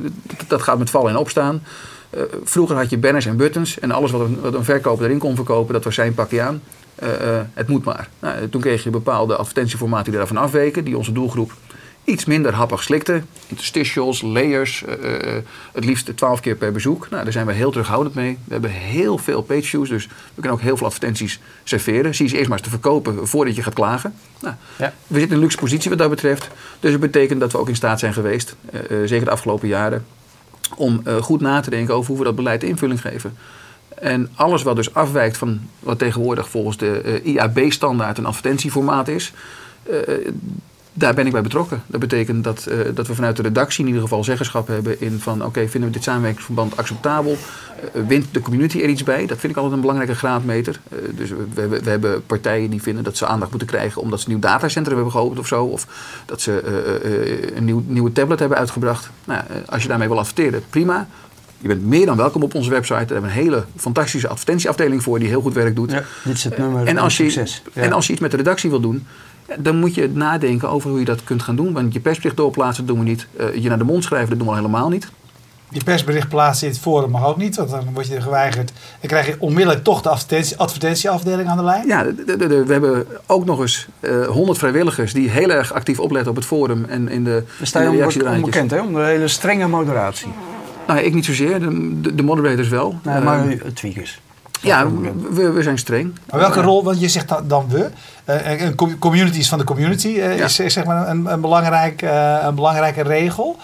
dat, 0.46 0.62
gaat 0.62 0.78
met 0.78 0.90
vallen 0.90 1.10
en 1.10 1.16
opstaan. 1.16 1.62
Eh, 2.10 2.22
vroeger 2.44 2.76
had 2.76 2.90
je 2.90 2.98
banners 2.98 3.26
en 3.26 3.36
buttons 3.36 3.78
en 3.78 3.90
alles 3.90 4.10
wat 4.10 4.20
een, 4.20 4.64
verkoper 4.64 5.04
erin 5.04 5.18
kon 5.18 5.34
verkopen, 5.36 5.74
dat 5.74 5.84
was 5.84 5.94
zijn 5.94 6.14
pakje 6.14 6.42
aan. 6.42 6.62
Eh, 6.94 7.08
het 7.54 7.68
moet 7.68 7.84
maar. 7.84 8.08
Nou, 8.18 8.48
toen 8.48 8.60
kreeg 8.60 8.84
je 8.84 8.90
bepaalde 8.90 9.36
advertentieformaten 9.36 10.10
die 10.10 10.18
daarvan 10.18 10.36
afweken, 10.36 10.84
die 10.84 10.96
onze 10.96 11.12
doelgroep 11.12 11.52
iets 12.04 12.24
minder 12.24 12.54
happig 12.54 12.82
slikte. 12.82 13.22
Interstitials, 13.46 14.22
layers, 14.22 14.84
eh, 14.84 15.36
eh, 15.36 15.42
het 15.72 15.84
liefst 15.84 16.16
12 16.16 16.40
keer 16.40 16.56
per 16.56 16.72
bezoek. 16.72 17.10
Nou, 17.10 17.22
daar 17.22 17.32
zijn 17.32 17.46
we 17.46 17.52
heel 17.52 17.70
terughoudend 17.70 18.14
mee. 18.14 18.38
We 18.44 18.52
hebben 18.52 18.70
heel 18.70 19.18
veel 19.18 19.42
page 19.42 19.62
views, 19.62 19.88
dus 19.88 20.06
we 20.06 20.12
kunnen 20.34 20.52
ook 20.52 20.60
heel 20.60 20.76
veel 20.76 20.86
advertenties 20.86 21.40
serveren. 21.64 22.14
Zie 22.14 22.28
ze 22.28 22.36
eerst 22.36 22.48
maar 22.48 22.58
eens 22.58 22.66
te 22.66 22.72
verkopen 22.72 23.28
voordat 23.28 23.56
je 23.56 23.62
gaat 23.62 23.74
klagen. 23.74 24.14
Nou, 24.40 24.54
Ja. 24.76 24.92
We 25.06 25.18
zitten 25.18 25.28
in 25.28 25.34
een 25.34 25.40
luxe 25.40 25.58
positie 25.58 25.90
wat 25.90 25.98
dat 25.98 26.10
betreft. 26.10 26.48
Dus 26.80 26.92
het 26.92 27.00
betekent 27.00 27.40
dat 27.40 27.52
we 27.52 27.58
ook 27.58 27.68
in 27.68 27.76
staat 27.76 27.98
zijn 27.98 28.12
geweest, 28.12 28.56
eh, 28.70 28.80
zeker 29.04 29.24
de 29.24 29.30
afgelopen 29.30 29.68
jaren, 29.68 30.04
om 30.76 31.02
goed 31.20 31.40
na 31.40 31.60
te 31.60 31.70
denken 31.70 31.94
over 31.94 32.08
hoe 32.08 32.18
we 32.18 32.24
dat 32.24 32.36
beleid 32.36 32.62
invulling 32.62 33.00
geven. 33.00 33.36
En 33.94 34.30
alles 34.34 34.62
wat 34.62 34.76
dus 34.76 34.94
afwijkt 34.94 35.36
van 35.36 35.60
wat 35.80 35.98
tegenwoordig 35.98 36.48
volgens 36.48 36.76
de 36.76 37.20
IAB-standaard 37.22 38.18
een 38.18 38.26
advertentieformaat 38.26 39.08
is, 39.08 39.32
daar 40.94 41.14
ben 41.14 41.26
ik 41.26 41.32
bij 41.32 41.42
betrokken. 41.42 41.82
Dat 41.86 42.00
betekent 42.00 42.44
dat, 42.44 42.66
uh, 42.68 42.78
dat 42.94 43.06
we 43.06 43.14
vanuit 43.14 43.36
de 43.36 43.42
redactie 43.42 43.80
in 43.80 43.86
ieder 43.86 44.02
geval 44.02 44.24
zeggenschap 44.24 44.66
hebben 44.66 45.00
in 45.00 45.20
van 45.20 45.44
oké, 45.44 45.68
vinden 45.68 45.90
we 45.90 45.94
dit 45.96 46.04
samenwerkingsverband 46.04 46.76
acceptabel? 46.76 47.36
Uh, 47.94 48.06
wint 48.06 48.26
de 48.30 48.40
community 48.40 48.80
er 48.80 48.88
iets 48.88 49.02
bij? 49.02 49.26
Dat 49.26 49.38
vind 49.38 49.52
ik 49.52 49.58
altijd 49.58 49.74
een 49.74 49.80
belangrijke 49.80 50.14
graadmeter. 50.14 50.80
Uh, 50.88 50.98
dus 51.16 51.30
we, 51.30 51.46
we, 51.54 51.68
we, 51.68 51.90
hebben 51.90 52.26
partijen 52.26 52.70
die 52.70 52.82
vinden 52.82 53.04
dat 53.04 53.16
ze 53.16 53.26
aandacht 53.26 53.50
moeten 53.50 53.68
krijgen 53.68 54.02
omdat 54.02 54.20
ze 54.20 54.24
een 54.26 54.32
nieuw 54.32 54.40
datacentrum 54.40 54.94
hebben 54.94 55.12
geopend 55.12 55.38
of 55.38 55.46
zo. 55.46 55.64
Of 55.64 55.86
dat 56.26 56.40
ze 56.40 57.52
een 57.54 57.64
nieuw, 57.64 57.82
nieuwe 57.86 58.12
tablet 58.12 58.38
hebben 58.38 58.58
uitgebracht. 58.58 59.10
Nou, 59.24 59.42
als 59.66 59.82
je 59.82 59.88
daarmee 59.88 60.08
wil 60.08 60.18
adverteren, 60.18 60.62
prima. 60.70 61.06
Je 61.58 61.68
bent 61.68 61.84
meer 61.84 62.06
dan 62.06 62.16
welkom 62.16 62.42
op 62.42 62.54
onze 62.54 62.70
website. 62.70 63.04
Daar 63.04 63.12
hebben 63.12 63.30
we 63.30 63.36
een 63.36 63.42
hele 63.42 63.64
fantastische 63.76 64.28
advertentieafdeling 64.28 65.02
voor 65.02 65.18
die 65.18 65.28
heel 65.28 65.40
goed 65.40 65.54
werk 65.54 65.76
doet. 65.76 65.90
Ja, 65.90 66.02
dit 66.24 66.36
is 66.36 66.44
het 66.44 66.58
nummer 66.58 66.86
en 66.86 66.98
als 66.98 67.16
je. 67.16 67.32
Ja. 67.72 67.82
En 67.82 67.92
als 67.92 68.06
je 68.06 68.12
iets 68.12 68.20
met 68.20 68.30
de 68.30 68.36
redactie 68.36 68.70
wil 68.70 68.80
doen, 68.80 69.06
dan 69.58 69.76
moet 69.76 69.94
je 69.94 70.10
nadenken 70.12 70.68
over 70.68 70.90
hoe 70.90 70.98
je 70.98 71.04
dat 71.04 71.24
kunt 71.24 71.42
gaan 71.42 71.56
doen. 71.56 71.72
Want 71.72 71.92
je 71.92 72.00
persbericht 72.00 72.36
doorplaatsen, 72.36 72.86
dat 72.86 72.94
doen 72.94 73.04
we 73.04 73.10
niet. 73.10 73.26
Uh, 73.40 73.54
je 73.54 73.68
naar 73.68 73.78
de 73.78 73.84
mond 73.84 74.04
schrijven, 74.04 74.28
dat 74.28 74.38
doen 74.38 74.48
we 74.48 74.54
helemaal 74.54 74.88
niet. 74.88 75.08
Je 75.68 75.84
persbericht 75.84 76.28
plaatsen 76.28 76.66
in 76.66 76.72
het 76.72 76.82
forum 76.82 77.10
mag 77.10 77.26
ook 77.26 77.36
niet, 77.36 77.56
want 77.56 77.70
dan 77.70 77.92
word 77.92 78.06
je 78.06 78.14
er 78.14 78.22
geweigerd. 78.22 78.72
Dan 79.00 79.08
krijg 79.08 79.26
je 79.26 79.36
onmiddellijk 79.38 79.84
toch 79.84 80.02
de 80.02 80.08
advertentie, 80.08 80.56
advertentieafdeling 80.56 81.48
aan 81.48 81.56
de 81.56 81.62
lijn. 81.62 81.86
Ja, 81.86 82.02
de, 82.02 82.24
de, 82.24 82.36
de, 82.36 82.64
we 82.64 82.72
hebben 82.72 83.06
ook 83.26 83.44
nog 83.44 83.60
eens 83.60 83.86
uh, 84.00 84.26
100 84.26 84.58
vrijwilligers 84.58 85.12
die 85.12 85.30
heel 85.30 85.50
erg 85.50 85.72
actief 85.72 86.00
opletten 86.00 86.30
op 86.30 86.36
het 86.36 86.46
forum 86.46 86.84
en 86.84 87.08
in 87.08 87.24
de, 87.24 87.42
we 87.58 87.66
staan 87.66 87.96
de 87.96 88.26
onbekend, 88.28 88.70
hè? 88.70 88.80
Om 88.80 88.96
een 88.96 89.06
hele 89.06 89.28
strenge 89.28 89.68
moderatie. 89.68 90.32
Nou, 90.86 91.00
ik 91.00 91.14
niet 91.14 91.24
zozeer, 91.24 91.60
de, 91.60 92.00
de, 92.00 92.14
de 92.14 92.22
moderators 92.22 92.68
wel. 92.68 92.98
Nee, 93.02 93.20
maar 93.20 93.46
uh, 93.46 93.60
tweakers. 93.74 94.20
Ja, 94.64 94.90
we, 95.30 95.50
we 95.50 95.62
zijn 95.62 95.78
streng. 95.78 96.18
Maar 96.30 96.40
welke 96.40 96.60
rol, 96.60 96.84
want 96.84 97.00
je 97.00 97.08
zegt 97.08 97.48
dan 97.48 97.68
we, 97.68 97.90
uh, 98.28 98.96
communities 98.98 99.48
van 99.48 99.58
de 99.58 99.64
community 99.64 100.08
uh, 100.08 100.38
ja. 100.38 100.44
is, 100.44 100.58
is, 100.60 100.72
zeg 100.72 100.84
maar 100.84 101.08
een, 101.08 101.26
een, 101.26 101.40
belangrijk, 101.40 102.02
uh, 102.02 102.38
een 102.42 102.54
belangrijke 102.54 103.02
regel. 103.02 103.56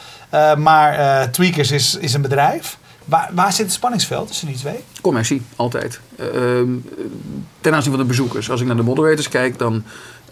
maar 0.59 1.31
Tweakers 1.31 1.71
is, 1.71 1.97
is 1.97 2.15
een 2.15 2.23
bedrijf. 2.23 2.79
Waar, 3.05 3.31
waar 3.33 3.53
zit 3.53 3.65
het 3.65 3.75
spanningsveld 3.75 4.27
tussen 4.27 4.47
die 4.47 4.57
twee? 4.57 4.85
Commercie, 5.01 5.43
altijd. 5.57 6.01
Ehm, 6.17 6.69
ten 7.61 7.75
aanzien 7.75 7.91
van 7.91 8.01
de 8.01 8.07
bezoekers. 8.07 8.51
Als 8.51 8.61
ik 8.61 8.67
naar 8.67 8.77
de 8.77 8.83
moderators 8.83 9.29
kijk, 9.29 9.59
dan 9.59 9.85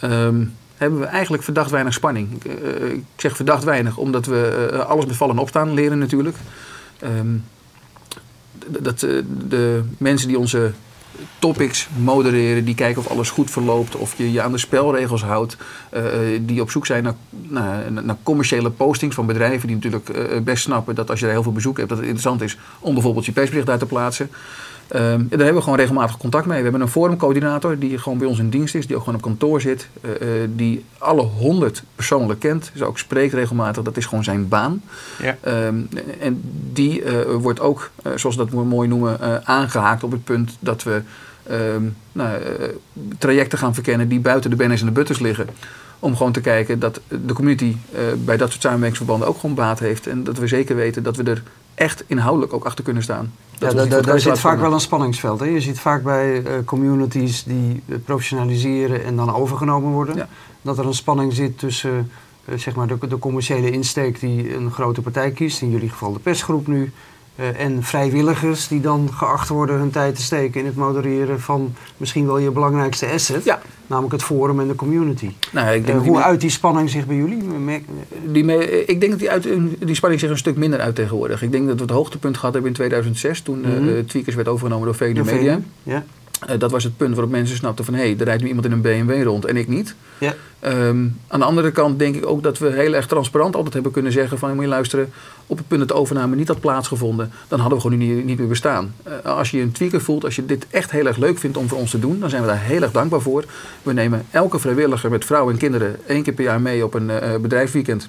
um, 0.03 0.55
hebben 0.77 1.01
we 1.01 1.07
eigenlijk 1.07 1.43
verdacht 1.43 1.71
weinig 1.71 1.95
spanning. 1.95 2.45
Ik, 2.45 2.53
ik 2.93 3.05
zeg 3.17 3.37
verdacht 3.37 3.65
weinig, 3.65 3.97
omdat 3.97 4.27
we 4.27 4.85
alles 4.89 5.07
met 5.07 5.17
vallen 5.17 5.35
en 5.35 5.41
opstaan 5.41 5.75
leren 5.75 5.99
natuurlijk. 5.99 6.37
Um, 7.03 7.45
dat 8.81 9.01
de, 9.01 9.25
de 9.49 9.83
mensen 9.99 10.29
die 10.29 10.39
onze 10.39 10.73
topics 11.39 11.89
modereren, 11.97 12.65
die 12.65 12.75
kijken 12.75 13.03
of 13.03 13.09
alles 13.09 13.31
goed 13.31 13.51
verloopt, 13.51 13.97
of 13.97 14.15
je 14.17 14.33
je 14.33 14.43
aan 14.43 14.53
de 14.53 14.59
spelregels 14.59 15.23
houdt, 15.23 15.57
uh, 15.95 16.03
die 16.41 16.61
op 16.61 16.71
zoek 16.71 16.87
zijn 16.87 17.17
naar, 17.31 17.93
naar, 17.93 18.17
commerciële 18.23 18.71
postings 18.71 19.15
van 19.15 19.27
bedrijven 19.27 19.67
die 19.67 19.77
natuurlijk 19.77 20.45
best 20.45 20.63
snappen 20.63 20.95
dat 20.95 21.11
als 21.11 21.21
je 21.21 21.27
er 21.27 21.33
heel 21.33 21.43
veel 21.43 21.53
bezoek 21.53 21.77
hebt, 21.77 21.89
dat 21.89 21.99
het 21.99 22.07
interessant 22.07 22.43
is 22.43 22.59
om 22.79 22.95
bijvoorbeeld 22.95 23.27
je 23.27 23.33
persbericht 23.33 23.67
daar 23.67 23.79
te 23.79 23.87
plaatsen. 23.87 24.31
Um, 24.93 25.01
daar 25.29 25.39
hebben 25.39 25.55
we 25.55 25.63
gewoon 25.63 25.79
regelmatig 25.79 26.17
contact 26.17 26.47
mee. 26.47 26.57
We 26.57 26.63
hebben 26.63 26.81
een 26.81 26.89
forumcoördinator 26.89 27.79
die 27.79 27.99
gewoon 27.99 28.19
bij 28.19 28.27
ons 28.27 28.39
in 28.39 28.51
dienst 28.51 28.75
is, 28.75 28.87
die 28.87 28.97
ook 28.97 29.03
gewoon 29.03 29.19
op 29.19 29.25
kantoor 29.25 29.61
zit, 29.61 29.89
uh, 30.01 30.11
uh, 30.11 30.49
die 30.55 30.85
alle 30.99 31.23
honderd 31.23 31.83
persoonlijk 31.95 32.41
kent, 32.41 32.71
dus 32.73 32.83
ook 32.83 32.99
spreekt 32.99 33.35
regelmatig. 33.35 33.83
Dat 33.83 33.97
is 33.97 34.07
gewoon 34.07 34.25
zijn 34.25 34.49
baan. 34.49 34.83
Ja. 35.23 35.67
Um, 35.67 35.89
en 36.21 36.41
die 36.73 37.03
uh, 37.03 37.35
wordt 37.35 37.61
ook, 37.61 37.91
zoals 38.15 38.37
we 38.37 38.45
dat 38.45 38.65
mooi 38.65 38.89
noemen, 38.89 39.47
aangehaakt 39.47 40.03
op 40.03 40.11
het 40.11 40.25
punt 40.25 40.57
dat 40.61 40.83
we 40.83 41.03
um, 41.51 41.97
nou, 42.13 42.41
trajecten 43.19 43.59
gaan 43.59 43.75
verkennen 43.75 44.09
die 44.09 44.21
buiten 44.21 44.51
de 44.51 44.57
banners 44.57 44.81
en 44.81 44.87
de 44.87 44.93
butters 44.93 45.19
liggen. 45.19 45.47
Om 45.99 46.17
gewoon 46.17 46.33
te 46.33 46.41
kijken 46.41 46.79
dat 46.79 47.01
de 47.09 47.33
community 47.33 47.77
bij 48.25 48.37
dat 48.37 48.51
soort 48.51 48.63
samenwerkingsverbanden 48.63 49.29
ook 49.29 49.39
gewoon 49.39 49.55
baat 49.55 49.79
heeft. 49.79 50.07
En 50.07 50.25
dat 50.25 50.39
we 50.39 50.47
zeker 50.47 50.77
weten 50.77 51.03
dat 51.03 51.17
we 51.17 51.23
er 51.23 51.43
echt 51.79 52.05
inhoudelijk 52.07 52.53
ook 52.53 52.65
achter 52.65 52.85
kunnen 52.85 53.03
staan. 53.03 53.33
Ja, 53.59 53.73
daar, 53.73 54.21
zit 54.21 54.39
vaak 54.39 54.61
wel 54.61 54.73
een 54.73 54.81
spanningsveld. 54.81 55.41
Hè? 55.41 55.47
Je 55.47 55.61
ziet 55.61 55.81
vaak 55.81 56.03
bij 56.03 56.43
uh, 56.43 56.53
communities 56.65 57.45
die 57.45 57.83
uh, 57.87 57.97
professionaliseren 58.05 59.05
en 59.05 59.17
dan 59.17 59.35
overgenomen 59.35 59.93
worden, 59.93 60.17
ja. 60.17 60.29
dat 60.63 60.79
er 60.79 60.87
een 60.87 60.95
spanning 60.95 61.33
zit 61.33 61.59
tussen 61.59 62.11
uh, 62.45 62.59
zeg 62.59 62.75
maar 62.75 62.87
de, 62.87 62.99
de, 63.09 63.19
commerciële 63.19 63.71
insteek 63.71 64.21
die 64.21 64.55
een 64.55 64.71
grote 64.71 65.03
partij 65.03 65.31
kiest, 65.31 65.63
in 65.63 65.71
jullie 65.71 65.89
geval 65.89 66.13
de 66.13 66.19
persgroep 66.19 66.67
nu, 66.67 66.93
uh, 67.41 67.61
en 67.61 67.83
vrijwilligers 67.83 68.69
die 68.69 68.81
dan 68.81 69.11
geacht 69.13 69.49
worden 69.49 69.79
hun 69.79 69.91
tijd 69.91 70.15
te 70.15 70.23
steken 70.23 70.61
in 70.61 70.67
het 70.67 70.77
modereren 70.77 71.41
van 71.41 71.75
misschien 71.97 72.27
wel 72.27 72.39
je 72.39 72.51
belangrijkste 72.51 73.07
asset. 73.07 73.45
Ja. 73.45 73.61
Namelijk 73.87 74.13
het 74.13 74.23
forum 74.23 74.61
en 74.61 74.69
de 74.69 74.75
community. 74.75 75.31
Nou, 75.53 75.75
ik 75.75 75.87
denk 75.87 76.01
uh, 76.01 76.07
hoe 76.07 76.23
uit 76.23 76.41
die 76.41 76.51
spanning 76.51 76.91
zich 76.91 77.07
bij 77.07 77.17
jullie? 77.17 77.43
Die 78.27 78.45
ik 78.87 79.01
denk 79.01 79.11
dat 79.11 79.21
die, 79.21 79.31
uit, 79.31 79.49
die 79.79 79.95
spanning 79.95 80.21
zich 80.21 80.31
een 80.31 80.39
stuk 80.39 80.57
minder 80.57 80.81
uit 80.81 80.95
tegenwoordig. 80.95 81.43
Ik 81.43 81.53
denk 81.53 81.67
dat 81.67 81.77
we 81.77 81.83
het 81.83 81.91
hoogtepunt 81.91 82.37
gehad 82.37 82.53
hebben 82.53 82.71
in 82.71 82.77
2006 82.77 83.41
toen 83.41 83.59
mm 83.59 83.65
-hmm. 83.65 83.89
uh, 83.89 83.99
Tweakers 83.99 84.35
werd 84.37 84.49
overgenomen 84.49 84.87
door 84.87 84.95
VD 84.95 85.25
Media. 85.25 85.61
Ja. 85.83 86.05
Uh, 86.51 86.59
dat 86.59 86.71
was 86.71 86.85
het 86.85 86.97
punt 86.97 87.15
waarop 87.15 87.31
mensen 87.33 87.57
snapten 87.57 87.85
van... 87.85 87.95
hé, 87.95 88.01
hey, 88.01 88.17
er 88.19 88.25
rijdt 88.25 88.43
nu 88.43 88.49
iemand 88.49 88.67
in 88.67 88.73
een 88.73 88.81
BMW 88.81 89.23
rond 89.23 89.45
en 89.45 89.57
ik 89.57 89.69
niet. 89.69 89.95
Ja. 90.19 90.35
Um, 90.65 91.19
aan 91.29 91.39
de 91.41 91.47
andere 91.47 91.71
kant 91.71 91.99
denk 91.99 92.15
ik 92.15 92.27
ook 92.27 92.43
dat 92.43 92.59
we 92.59 92.73
heel 92.73 92.95
erg 92.95 93.07
transparant 93.07 93.55
altijd 93.55 93.75
hebben 93.75 93.93
kunnen 93.93 94.13
zeggen... 94.13 94.39
van 94.39 94.55
moet 94.55 94.63
je 94.63 94.69
luisteren, 94.69 95.13
op 95.47 95.59
het 95.59 95.69
punt 95.69 95.81
dat 95.81 95.89
de 95.89 95.95
overname 95.95 96.37
niet 96.37 96.49
had 96.49 96.61
plaatsgevonden... 96.61 97.31
dan 97.49 97.61
hadden 97.61 97.79
we 97.79 97.85
gewoon 97.85 97.99
niet, 97.99 98.25
niet 98.25 98.39
meer 98.39 98.49
bestaan. 98.49 98.95
Uh, 99.07 99.37
als 99.37 99.51
je 99.51 99.61
een 99.61 99.73
tweaker 99.73 100.01
voelt, 100.01 100.25
als 100.25 100.37
je 100.37 100.47
dit 100.47 100.67
echt 100.71 100.91
heel 100.91 101.07
erg 101.07 101.17
leuk 101.17 101.39
vindt 101.39 101.57
om 101.57 101.69
voor 101.69 101.79
ons 101.79 101.91
te 101.91 101.99
doen... 101.99 102.21
dan 102.21 102.31
zijn 102.31 102.43
we 102.43 102.49
daar 102.49 102.61
heel 102.61 102.83
erg 102.83 102.93
dankbaar 102.93 103.21
voor. 103.21 103.45
We 103.83 103.93
nemen 103.93 104.27
elke 104.31 104.59
vrijwilliger 104.59 105.11
met 105.11 105.25
vrouwen 105.25 105.53
en 105.53 105.59
kinderen... 105.59 105.97
één 106.07 106.23
keer 106.23 106.35
per 106.35 106.45
jaar 106.45 106.61
mee 106.61 106.85
op 106.85 106.95
een 106.95 107.09
uh, 107.09 107.37
bedrijfsweekend... 107.41 108.09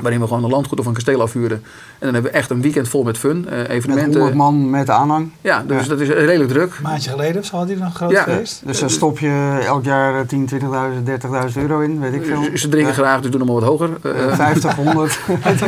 Waarin 0.00 0.20
we 0.20 0.26
gewoon 0.26 0.44
een 0.44 0.50
landgoed 0.50 0.78
of 0.78 0.86
een 0.86 0.92
kasteel 0.92 1.20
afhuren. 1.20 1.56
En 1.56 1.62
dan 1.98 2.14
hebben 2.14 2.32
we 2.32 2.38
echt 2.38 2.50
een 2.50 2.62
weekend 2.62 2.88
vol 2.88 3.02
met 3.02 3.18
fun. 3.18 3.46
Uh, 3.50 3.68
evenementen. 3.68 4.22
Met 4.22 4.32
100 4.32 4.34
man 4.34 4.70
met 4.70 4.90
aanhang. 4.90 5.30
Ja, 5.40 5.64
dus 5.66 5.82
ja. 5.82 5.88
dat 5.88 6.00
is 6.00 6.08
redelijk 6.08 6.50
druk. 6.50 6.74
Een 6.76 6.82
maandje 6.82 7.10
geleden 7.10 7.44
zo 7.44 7.56
had 7.56 7.68
hij 7.68 7.76
nog 7.76 7.86
een 7.86 7.94
groot 7.94 8.10
ja. 8.10 8.22
feest. 8.22 8.62
Dus 8.64 8.80
dan 8.80 8.90
stop 8.90 9.18
je 9.18 9.60
elk 9.64 9.84
jaar 9.84 10.26
10, 10.26 10.48
20.000, 10.48 10.56
30.000 10.56 11.56
euro 11.56 11.80
in, 11.80 12.00
weet 12.00 12.14
ik 12.14 12.24
veel. 12.24 12.42
Ze 12.54 12.68
drinken 12.68 12.94
ja. 12.94 12.98
graag, 12.98 13.20
dus 13.20 13.30
doen 13.30 13.40
hem 13.40 13.50
wat 13.50 13.62
hoger. 13.62 13.90
Uh, 14.06 14.34
50, 14.34 14.74
100. 14.74 15.18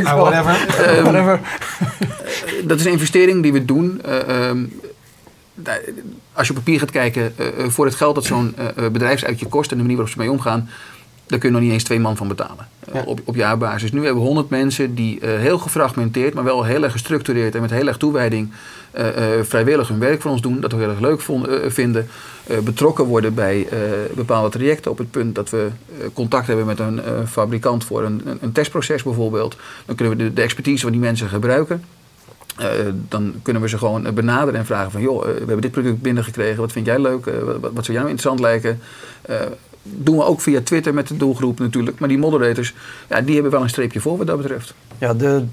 whatever. 0.02 0.96
Um, 0.96 1.02
whatever. 1.02 1.40
dat 2.64 2.78
is 2.78 2.84
een 2.84 2.92
investering 2.92 3.42
die 3.42 3.52
we 3.52 3.64
doen. 3.64 4.00
Um, 4.30 4.80
als 6.32 6.46
je 6.46 6.52
op 6.52 6.58
papier 6.58 6.78
gaat 6.78 6.90
kijken, 6.90 7.34
voor 7.56 7.84
het 7.84 7.94
geld 7.94 8.14
dat 8.14 8.24
zo'n 8.24 8.54
bedrijfsuitje 8.92 9.46
kost 9.46 9.70
en 9.70 9.76
de 9.76 9.82
manier 9.82 9.96
waarop 9.96 10.14
ze 10.14 10.20
mee 10.20 10.30
omgaan, 10.30 10.68
daar 11.32 11.40
kun 11.40 11.50
je 11.50 11.54
nog 11.54 11.64
niet 11.64 11.72
eens 11.72 11.84
twee 11.84 12.00
man 12.00 12.16
van 12.16 12.28
betalen. 12.28 12.68
Ja. 12.92 13.00
Uh, 13.00 13.06
op, 13.06 13.20
op 13.24 13.34
jaarbasis. 13.34 13.92
Nu 13.92 14.04
hebben 14.04 14.20
we 14.20 14.26
100 14.26 14.48
mensen 14.48 14.94
die 14.94 15.20
uh, 15.20 15.38
heel 15.38 15.58
gefragmenteerd, 15.58 16.34
maar 16.34 16.44
wel 16.44 16.64
heel 16.64 16.82
erg 16.82 16.92
gestructureerd 16.92 17.54
en 17.54 17.60
met 17.60 17.70
heel 17.70 17.86
erg 17.86 17.96
toewijding 17.96 18.52
uh, 18.98 19.04
vrijwillig 19.42 19.88
hun 19.88 19.98
werk 19.98 20.22
voor 20.22 20.30
ons 20.30 20.40
doen. 20.40 20.60
Dat 20.60 20.72
we 20.72 20.78
heel 20.78 20.88
erg 20.88 21.00
leuk 21.00 21.20
vonden, 21.20 21.72
vinden. 21.72 22.08
betrokken 22.64 23.04
worden 23.04 23.34
bij 23.34 23.68
bepaalde 24.14 24.48
trajecten. 24.48 24.90
Op 24.90 24.98
het 24.98 25.10
punt 25.10 25.34
dat 25.34 25.50
we 25.50 25.68
contact 26.12 26.46
hebben 26.46 26.66
met 26.66 26.78
een 26.78 27.00
fabrikant 27.26 27.84
voor 27.84 28.04
een, 28.04 28.22
een, 28.24 28.38
een, 28.40 28.52
testproces 28.52 29.02
bijvoorbeeld. 29.02 29.56
Dan 29.86 29.96
kunnen 29.96 30.16
we 30.16 30.24
de, 30.24 30.32
de 30.32 30.42
expertise 30.42 30.82
van 30.82 30.92
die 30.92 31.00
mensen 31.00 31.28
gebruiken. 31.28 31.84
Uh, 32.60 32.66
dan 33.08 33.34
kunnen 33.42 33.62
we 33.62 33.68
ze 33.68 33.78
gewoon 33.78 34.14
benaderen 34.14 34.60
en 34.60 34.66
vragen 34.66 34.90
van... 34.90 35.00
joh, 35.00 35.26
uh, 35.26 35.32
we 35.32 35.38
hebben 35.38 35.60
dit 35.60 35.70
product 35.70 36.02
binnengekregen, 36.02 36.60
wat 36.60 36.72
vind 36.72 36.86
jij 36.86 36.98
leuk? 36.98 37.26
Uh, 37.26 37.34
wat, 37.42 37.72
wat, 37.72 37.84
zou 37.84 37.98
jou 37.98 38.10
interessant 38.10 38.40
lijken? 38.40 38.80
Doen 39.82 40.16
we 40.16 40.24
ook 40.24 40.40
via 40.40 40.60
Twitter 40.60 40.94
met 40.94 41.08
de 41.08 41.16
doelgroep 41.16 41.58
natuurlijk. 41.58 41.98
Maar 41.98 42.08
die 42.08 42.18
moderators, 42.18 42.74
ja, 43.08 43.20
die 43.20 43.34
hebben 43.34 43.52
wel 43.52 43.62
een 43.62 43.68
streepje 43.68 44.00
voor 44.00 44.18
wat 44.18 44.26
dat 44.26 44.36
betreft. 44.36 44.74
Ja, 44.98 45.14
de, 45.14 45.44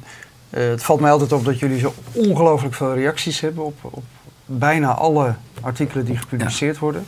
het 0.49 0.83
valt 0.83 0.99
mij 0.99 1.11
altijd 1.11 1.31
op 1.31 1.45
dat 1.45 1.59
jullie 1.59 1.79
zo 1.79 1.93
ongelooflijk 2.13 2.73
veel 2.73 2.93
reacties 2.93 3.39
hebben... 3.39 3.65
op, 3.65 3.77
op 3.81 4.03
bijna 4.45 4.93
alle 4.93 5.35
artikelen 5.61 6.05
die 6.05 6.17
gepubliceerd 6.17 6.75
ja. 6.75 6.81
worden... 6.81 7.05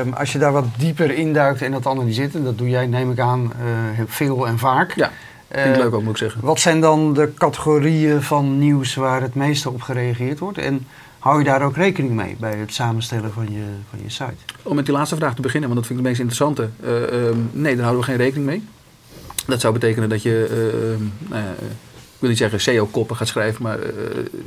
Um, 0.00 0.12
als 0.12 0.32
je 0.32 0.38
daar 0.38 0.52
wat 0.52 0.64
dieper 0.78 1.10
induikt 1.10 1.62
en 1.62 1.72
dat 1.72 1.86
analyseert... 1.86 2.34
en 2.34 2.44
dat 2.44 2.58
doe 2.58 2.68
jij, 2.68 2.86
neem 2.86 3.10
ik 3.10 3.18
aan, 3.18 3.52
veel 4.06 4.46
en 4.46 4.58
vaak... 4.58 4.94
Ja. 4.94 5.10
Vind 5.50 5.76
ik 5.76 5.82
leuk 5.82 5.94
ook, 5.94 6.02
moet 6.02 6.10
ik 6.10 6.16
zeggen. 6.16 6.40
Wat 6.40 6.60
zijn 6.60 6.80
dan 6.80 7.14
de 7.14 7.34
categorieën 7.34 8.22
van 8.22 8.58
nieuws 8.58 8.94
waar 8.94 9.22
het 9.22 9.34
meeste 9.34 9.70
op 9.70 9.82
gereageerd 9.82 10.38
wordt? 10.38 10.58
En 10.58 10.86
hou 11.24 11.38
je 11.38 11.44
daar 11.44 11.62
ook 11.62 11.76
rekening 11.76 12.12
mee 12.12 12.36
bij 12.38 12.56
het 12.56 12.74
samenstellen 12.74 13.32
van 13.32 13.52
je, 13.52 13.64
van 13.90 13.98
je 14.02 14.10
site? 14.10 14.34
Om 14.62 14.74
met 14.74 14.84
die 14.84 14.94
laatste 14.94 15.16
vraag 15.16 15.34
te 15.34 15.42
beginnen, 15.42 15.68
want 15.68 15.80
dat 15.80 15.88
vind 15.88 15.98
ik 15.98 16.04
de 16.04 16.10
meest 16.10 16.20
interessante. 16.20 16.68
Uh, 16.84 17.26
um, 17.26 17.50
nee, 17.52 17.74
daar 17.74 17.84
houden 17.84 18.04
we 18.04 18.10
geen 18.10 18.20
rekening 18.20 18.46
mee. 18.46 18.64
Dat 19.46 19.60
zou 19.60 19.72
betekenen 19.72 20.08
dat 20.08 20.22
je, 20.22 20.48
uh, 21.30 21.38
uh, 21.38 21.44
ik 22.14 22.20
wil 22.20 22.28
niet 22.28 22.38
zeggen 22.38 22.60
SEO-koppen 22.60 23.16
gaat 23.16 23.28
schrijven, 23.28 23.62
maar 23.62 23.78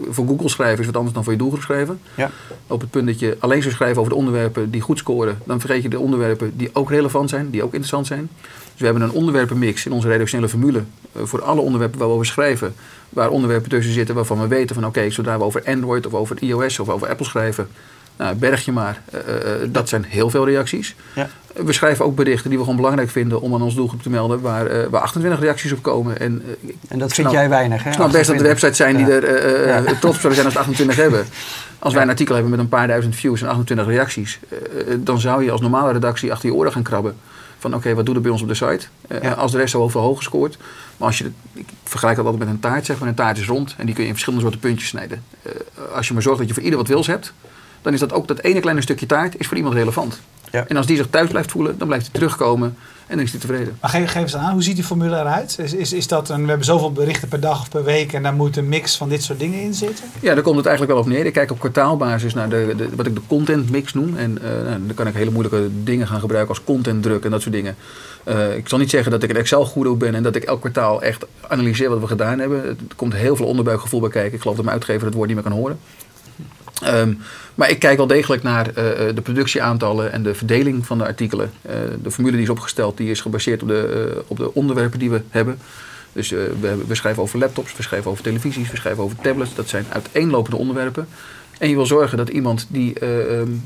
voor 0.10 0.28
Google 0.28 0.50
schrijven 0.50 0.80
is 0.80 0.86
wat 0.86 0.96
anders 0.96 1.14
dan 1.14 1.24
voor 1.24 1.34
je 1.34 1.40
doelgroep 1.40 1.62
schrijven. 1.62 2.00
Ja. 2.16 2.32
Op 2.68 2.82
het 2.82 2.90
punt 2.90 3.08
dat 3.08 3.20
je 3.20 3.38
alleen 3.40 3.62
zou 3.62 3.74
schrijven 3.74 3.98
over 4.00 4.12
de 4.12 4.18
onderwerpen 4.18 4.72
die 4.72 4.82
goed 4.82 4.98
scoren, 4.98 5.40
dan 5.46 5.60
vergeet 5.60 5.84
je 5.84 5.90
de 5.90 6.00
onderwerpen 6.00 6.54
die 6.56 6.70
ook 6.74 6.90
relevant 6.90 7.30
zijn, 7.30 7.50
die 7.50 7.64
ook 7.64 7.72
interessant 7.74 8.08
zijn. 8.08 8.30
Dus 8.78 8.80
we 8.80 8.86
hebben 8.86 9.04
een 9.04 9.12
onderwerpenmix 9.12 9.86
in 9.86 9.92
onze 9.92 10.08
redactionele 10.08 10.50
formule 10.50 10.84
uh, 11.12 11.24
voor 11.24 11.42
alle 11.42 11.62
onderwerpen 11.62 12.00
waar 12.00 12.08
we 12.08 12.14
over 12.14 12.26
schrijven. 12.26 12.76
Waar 13.10 13.30
onderwerpen 13.30 13.70
tussen 13.70 13.94
zitten 13.94 14.16
waarvan 14.16 14.42
we 14.42 14.48
weten 14.48 14.76
van 14.76 14.86
oké, 14.86 14.98
okay, 14.98 15.12
zodra 15.12 15.38
we 15.38 15.44
over 15.44 15.64
Android 15.66 16.06
of 16.06 16.14
over 16.14 16.38
iOS 16.40 16.80
of 16.80 16.90
over 16.90 17.08
Apple 17.08 17.26
schrijven, 17.26 17.68
Nou, 18.18 18.36
berg 18.36 18.66
je 18.66 18.72
maar. 18.72 19.02
dat 19.70 19.90
zijn 19.90 20.04
heel 20.04 20.30
veel 20.30 20.46
reacties. 20.46 20.96
Ja. 21.16 21.30
We 21.54 21.74
schrijven 21.74 22.06
ook 22.06 22.16
berichten 22.16 22.50
die 22.50 22.58
we 22.58 22.64
gewoon 22.64 22.80
belangrijk 22.80 23.10
vinden 23.10 23.42
om 23.42 23.54
aan 23.54 23.62
ons 23.62 23.76
doelgroep 23.76 24.02
te 24.02 24.10
melden, 24.10 24.42
waar, 24.42 24.90
waar 24.90 25.02
28 25.02 25.40
reacties 25.40 25.72
op 25.72 25.82
komen. 25.82 26.20
En, 26.20 26.44
en 26.88 27.00
dat 27.00 27.14
vind 27.14 27.32
jij 27.32 27.50
weinig, 27.50 27.80
hè? 27.80 27.86
Het 27.86 27.94
snap 27.94 28.12
best 28.12 28.28
dat 28.28 28.36
er 28.36 28.44
websites 28.44 28.78
zijn 28.78 28.98
die 28.98 29.06
er 29.12 30.00
trots 30.00 30.26
op 30.26 30.34
zijn 30.34 30.46
als 30.46 30.58
28 30.58 30.96
hebben. 30.96 31.26
Als 31.80 31.94
wij 31.94 32.04
een 32.04 32.10
artikel 32.10 32.34
hebben 32.34 32.52
met 32.52 32.60
een 32.60 32.70
paar 32.70 32.88
duizend 32.88 33.16
views 33.16 33.42
en 33.42 33.48
28 33.48 33.88
reacties, 33.88 34.40
dan 34.98 35.20
zou 35.20 35.44
je 35.44 35.52
als 35.52 35.62
normale 35.62 35.92
redactie 35.92 36.32
achter 36.32 36.50
je 36.50 36.56
oren 36.56 36.72
gaan 36.72 36.84
krabben. 36.84 37.16
Van 37.60 37.76
oké, 37.76 37.94
wat 37.94 38.06
doet 38.06 38.16
er 38.16 38.22
bij 38.22 38.32
ons 38.32 38.42
op 38.42 38.48
de 38.48 38.54
site? 38.54 38.88
Als 39.38 39.52
de 39.52 39.58
rest 39.58 39.72
zo 39.72 39.90
hoog 39.92 40.18
gescoord. 40.18 40.58
Maar 40.98 41.08
als 41.08 41.18
je, 41.18 41.32
ik 41.54 41.68
vergelijk 41.84 42.18
dat 42.18 42.26
altijd 42.26 42.44
met 42.44 42.54
een 42.54 42.60
taart, 42.60 42.86
zeg 42.86 43.00
maar. 43.00 43.08
Een 43.08 43.16
taart 43.16 43.38
is 43.38 43.48
rond 43.48 43.76
en 43.78 43.86
die 43.86 43.94
kun 43.94 44.04
je 44.04 44.10
in 44.10 44.16
verschillende 44.16 44.46
soorten 44.46 44.62
puntjes 44.70 44.90
snijden. 44.90 45.24
Uh, 45.42 45.52
als 45.96 46.08
je 46.08 46.14
maar 46.14 46.22
zorgt 46.22 46.40
dat 46.40 46.48
je 46.48 46.54
voor 46.54 46.64
ieder 46.64 46.80
wat 46.80 46.88
wils 46.88 47.08
hebt, 47.08 47.34
dan 47.88 47.96
is 47.96 48.08
dat 48.08 48.14
ook 48.14 48.28
dat 48.28 48.40
ene 48.40 48.60
kleine 48.60 48.82
stukje 48.82 49.06
taart 49.06 49.40
is 49.40 49.48
voor 49.48 49.58
iemand 49.58 49.76
relevant. 49.76 50.20
Ja. 50.52 50.66
En 50.68 50.78
als 50.78 50.86
die 50.86 50.98
zich 50.98 51.08
thuis 51.10 51.30
blijft 51.30 51.52
voelen, 51.52 51.78
dan 51.78 51.88
blijft 51.88 52.06
hij 52.06 52.14
terugkomen 52.14 52.76
en 53.08 53.16
dan 53.16 53.26
is 53.26 53.32
hij 53.32 53.40
tevreden. 53.40 53.78
Maar 53.82 53.90
geef, 53.90 54.12
geef 54.12 54.22
eens 54.22 54.36
aan, 54.36 54.54
hoe 54.54 54.64
ziet 54.64 54.76
die 54.76 54.84
formule 54.84 55.20
eruit? 55.20 55.58
Is, 55.60 55.74
is, 55.74 55.94
is 55.94 56.08
dat 56.08 56.30
een, 56.30 56.42
we 56.42 56.48
hebben 56.48 56.66
zoveel 56.66 56.92
berichten 56.92 57.28
per 57.28 57.40
dag 57.40 57.62
of 57.62 57.70
per 57.70 57.84
week 57.84 58.14
en 58.14 58.24
daar 58.24 58.34
moet 58.34 58.58
een 58.58 58.70
mix 58.70 58.96
van 58.96 59.10
dit 59.10 59.24
soort 59.24 59.40
dingen 59.40 59.62
in 59.62 59.74
zitten? 59.74 60.06
Ja, 60.20 60.34
daar 60.34 60.44
komt 60.44 60.58
het 60.58 60.66
eigenlijk 60.66 60.96
wel 60.96 61.04
op 61.04 61.10
neer. 61.10 61.26
Ik 61.26 61.34
kijk 61.34 61.52
op 61.52 61.60
kwartaalbasis 61.60 62.34
naar 62.34 62.50
de, 62.50 62.74
de 62.78 62.90
wat 62.96 63.06
ik 63.06 63.16
de 63.16 63.22
content 63.28 63.70
mix 63.70 63.94
noem. 63.94 64.18
En 64.18 64.38
uh, 64.44 64.50
nou, 64.50 64.86
dan 64.86 64.96
kan 64.96 65.08
ik 65.08 65.14
hele 65.14 65.32
moeilijke 65.32 65.70
dingen 65.84 66.08
gaan 66.08 66.20
gebruiken 66.20 66.56
als 66.56 66.64
content 66.64 67.04
druk 67.04 67.24
en 67.24 67.32
dat 67.32 67.42
soort 67.42 67.54
dingen. 67.54 67.76
Uh, 68.28 68.56
ik 68.56 68.70
zal 68.70 68.78
niet 68.78 68.90
zeggen 68.90 69.12
dat 69.12 69.24
ik 69.24 69.30
een 69.30 69.36
Excel-goeroe 69.36 69.98
ben 69.98 70.16
en 70.16 70.24
dat 70.24 70.36
ik 70.36 70.44
elk 70.44 70.60
kwartaal 70.60 71.02
echt 71.02 71.26
analyseer 71.48 71.90
wat 71.90 72.00
we 72.00 72.08
gedaan 72.08 72.40
hebben. 72.40 72.64
Er 72.66 72.76
komt 72.96 73.14
heel 73.14 73.36
veel 73.36 73.46
onderbuikgevoel 73.46 74.00
bij 74.00 74.10
kijken. 74.10 74.34
Ik 74.34 74.42
geloof 74.42 74.56
dat 74.56 74.66
mijn 74.66 74.78
uitgever 74.78 75.06
het 75.06 75.16
woord 75.16 75.28
niet 75.28 75.36
meer 75.36 75.46
kan 75.46 75.58
horen. 75.58 75.80
Um, 76.86 77.20
maar 77.56 77.70
ik 77.70 77.80
kijk 77.80 77.98
wel 77.98 78.08
degelijk 78.08 78.44
naar 78.44 78.68
uh, 78.68 78.74
de 79.16 79.22
productieaantallen 79.24 80.12
en 80.12 80.24
de 80.24 80.36
verdeling 80.36 80.86
van 80.86 80.98
de 80.98 81.04
artikelen. 81.04 81.52
Uh, 81.66 81.74
de 82.04 82.12
formule 82.12 82.36
die 82.36 82.46
is 82.46 82.50
opgesteld, 82.50 82.98
die 82.98 83.10
is 83.10 83.22
gebaseerd 83.22 83.62
op 83.62 83.68
de, 83.68 84.24
op 84.28 84.38
de 84.38 84.54
onderwerpen 84.54 85.00
die 85.00 85.10
we 85.10 85.22
hebben. 85.30 85.58
Dus 86.14 86.30
we, 86.30 86.84
we, 86.88 86.96
schrijven 86.96 87.24
over 87.24 87.40
laptops, 87.40 87.76
we 87.76 87.84
schrijven 87.84 88.12
over 88.12 88.24
televisies, 88.24 88.72
we 88.72 88.78
schrijven 88.78 89.04
over 89.04 89.18
tablets. 89.22 89.56
Dat 89.56 89.70
zijn 89.70 89.86
uiteenlopende 89.90 90.58
onderwerpen. 90.58 91.08
En 91.58 91.70
je 91.70 91.76
wil 91.76 91.86
zorgen 91.86 92.18
dat 92.18 92.30
iemand 92.30 92.68
die 92.70 93.06
um, 93.06 93.64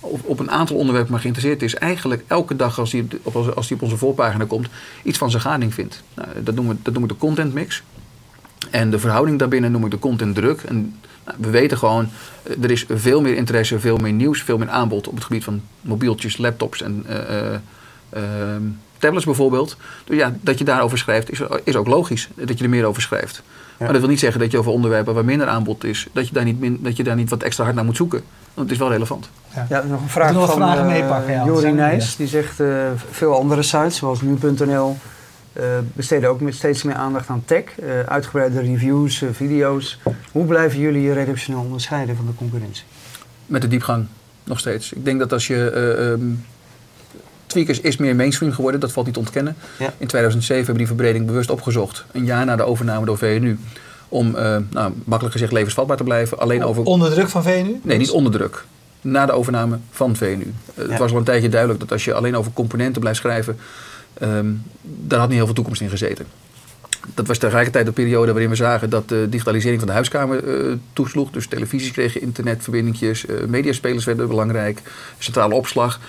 op, 0.00 0.38
een 0.38 0.50
aantal 0.50 0.76
onderwerpen 0.76 1.12
maar 1.12 1.20
geïnteresseerd 1.20 1.62
is, 1.62 1.74
eigenlijk 1.74 2.24
elke 2.26 2.56
dag 2.56 2.78
als 2.78 2.92
hij 2.92 3.06
op, 3.22 3.36
als 3.36 3.66
die 3.66 3.76
op 3.76 3.82
onze 3.82 3.96
voorpagina 3.96 4.44
komt, 4.44 4.68
iets 5.02 5.18
van 5.18 5.30
zijn 5.30 5.42
gading 5.42 5.74
vindt. 5.74 6.02
Nou, 6.14 6.28
dat, 6.42 6.54
noemen 6.54 6.76
we, 6.76 6.82
dat 6.82 6.94
noem 6.94 7.02
ik 7.02 7.08
de 7.08 7.16
content 7.16 7.54
mix. 7.54 7.82
En 8.70 8.90
de 8.90 8.98
verhouding 8.98 9.38
daarbinnen 9.38 9.72
noem 9.72 9.84
ik 9.84 9.90
de 9.90 9.98
content 9.98 10.34
druk. 10.34 10.62
En 10.62 10.96
nou, 11.24 11.36
we 11.40 11.50
weten 11.50 11.78
gewoon, 11.78 12.08
eh, 12.42 12.62
er 12.62 12.70
is 12.70 12.84
veel 12.88 13.20
meer 13.20 13.36
interesse, 13.36 13.78
veel 13.80 13.96
meer 13.96 14.12
nieuws, 14.12 14.42
veel 14.42 14.58
meer 14.58 14.68
aanbod 14.68 15.08
op 15.08 15.14
het 15.14 15.24
gebied 15.24 15.44
van 15.44 15.62
mobieltjes, 15.80 16.36
laptops 16.36 16.82
en 16.82 17.06
uh, 17.08 17.52
uh, 18.22 18.22
tablets 18.98 19.24
bijvoorbeeld. 19.24 19.76
Dus 20.04 20.16
ja, 20.16 20.34
dat 20.40 20.58
je 20.58 20.64
daarover 20.64 20.98
schrijft 20.98 21.30
is, 21.30 21.40
is 21.64 21.76
ook 21.76 21.86
logisch, 21.86 22.28
dat 22.34 22.58
je 22.58 22.64
er 22.64 22.70
meer 22.70 22.84
over 22.84 23.02
schrijft. 23.02 23.42
Maar 23.78 23.92
dat 23.92 24.00
wil 24.00 24.10
niet 24.10 24.20
zeggen 24.20 24.40
dat 24.40 24.50
je 24.50 24.58
over 24.58 24.72
onderwerpen 24.72 25.14
waar 25.14 25.24
minder 25.24 25.46
aanbod 25.46 25.84
is, 25.84 26.06
dat 26.12 26.28
je 26.28 26.34
daar 26.34 26.44
niet, 26.44 26.60
min, 26.60 26.78
dat 26.82 26.96
je 26.96 27.02
daar 27.02 27.16
niet 27.16 27.30
wat 27.30 27.42
extra 27.42 27.64
hard 27.64 27.76
naar 27.76 27.84
moet 27.84 27.96
zoeken. 27.96 28.22
Want 28.54 28.68
het 28.68 28.70
is 28.70 28.78
wel 28.78 28.90
relevant. 28.90 29.28
Ja, 29.54 29.66
ja 29.68 29.82
nog 29.82 30.00
een 30.00 30.08
vraag 30.08 30.32
nog 30.32 30.46
van 30.46 30.56
vragen 30.56 30.86
meepakken, 30.86 31.32
ja, 31.32 31.44
Jori 31.44 31.72
Nijs. 31.72 32.16
Die 32.16 32.26
zegt 32.26 32.62
veel 33.10 33.36
andere 33.36 33.62
sites, 33.62 33.96
zoals 33.96 34.20
nu.nl, 34.20 34.90
uh, 34.90 34.96
besteden 35.92 36.28
ook 36.28 36.40
met 36.40 36.54
steeds 36.54 36.82
meer 36.82 36.94
aandacht 36.94 37.28
aan 37.28 37.42
tech, 37.44 37.64
uh, 37.82 38.00
uitgebreide 38.00 38.60
reviews, 38.60 39.22
uh, 39.22 39.28
video's. 39.32 39.98
Hoe 40.32 40.44
blijven 40.44 40.78
jullie 40.78 41.02
je 41.02 41.12
redactioneel 41.12 41.60
onderscheiden 41.60 42.16
van 42.16 42.26
de 42.26 42.34
concurrentie? 42.34 42.84
Met 43.46 43.62
de 43.62 43.68
diepgang, 43.68 44.06
nog 44.44 44.58
steeds. 44.58 44.92
Ik 44.92 45.04
denk 45.04 45.18
dat 45.18 45.32
als 45.32 45.46
je. 45.46 45.72
Um, 45.98 46.44
Tweakers 47.46 47.80
is 47.80 47.96
meer 47.96 48.16
mainstream 48.16 48.52
geworden, 48.52 48.80
dat 48.80 48.92
valt 48.92 49.06
niet 49.06 49.14
te 49.14 49.20
ontkennen. 49.20 49.56
Ja. 49.78 49.92
In 49.98 50.06
2007 50.06 50.54
hebben 50.54 50.72
we 50.72 50.78
die 50.78 50.86
verbreding 50.86 51.26
bewust 51.26 51.50
opgezocht, 51.50 52.04
een 52.12 52.24
jaar 52.24 52.44
na 52.44 52.56
de 52.56 52.62
overname 52.62 53.06
door 53.06 53.18
VNU. 53.18 53.58
Om, 54.08 54.30
nou, 54.70 54.92
makkelijk 55.04 55.32
gezegd, 55.32 55.52
levensvatbaar 55.52 55.96
te 55.96 56.04
blijven. 56.04 56.38
Alleen 56.38 56.64
over... 56.64 56.82
Onder 56.82 57.10
druk 57.10 57.28
van 57.28 57.42
VNU? 57.42 57.80
Nee, 57.82 57.98
niet 57.98 58.10
onder 58.10 58.32
druk. 58.32 58.64
Na 59.00 59.26
de 59.26 59.32
overname 59.32 59.78
van 59.90 60.16
VNU. 60.16 60.52
Het 60.74 60.98
was 60.98 61.10
al 61.12 61.18
een 61.18 61.24
tijdje 61.24 61.48
duidelijk 61.48 61.80
dat 61.80 61.92
als 61.92 62.04
je 62.04 62.14
alleen 62.14 62.36
over 62.36 62.52
componenten 62.52 63.00
blijft 63.00 63.18
schrijven 63.18 63.58
Um, 64.22 64.62
daar 64.82 65.18
had 65.18 65.28
niet 65.28 65.36
heel 65.36 65.46
veel 65.46 65.54
toekomst 65.54 65.80
in 65.80 65.88
gezeten. 65.88 66.26
Dat 67.14 67.26
was 67.26 67.38
tegelijkertijd 67.38 67.86
de 67.86 67.92
periode 67.92 68.32
waarin 68.32 68.50
we 68.50 68.56
zagen 68.56 68.90
dat 68.90 69.08
de 69.08 69.26
digitalisering 69.30 69.78
van 69.78 69.88
de 69.88 69.94
huiskamer 69.94 70.44
uh, 70.44 70.76
toesloeg. 70.92 71.30
Dus 71.30 71.46
televisies 71.46 71.90
kregen 71.90 72.20
internetverbindingjes, 72.20 73.26
uh, 73.26 73.44
mediaspelers 73.44 74.04
werden 74.04 74.28
belangrijk, 74.28 74.80
centrale 75.18 75.54
opslag. 75.54 76.00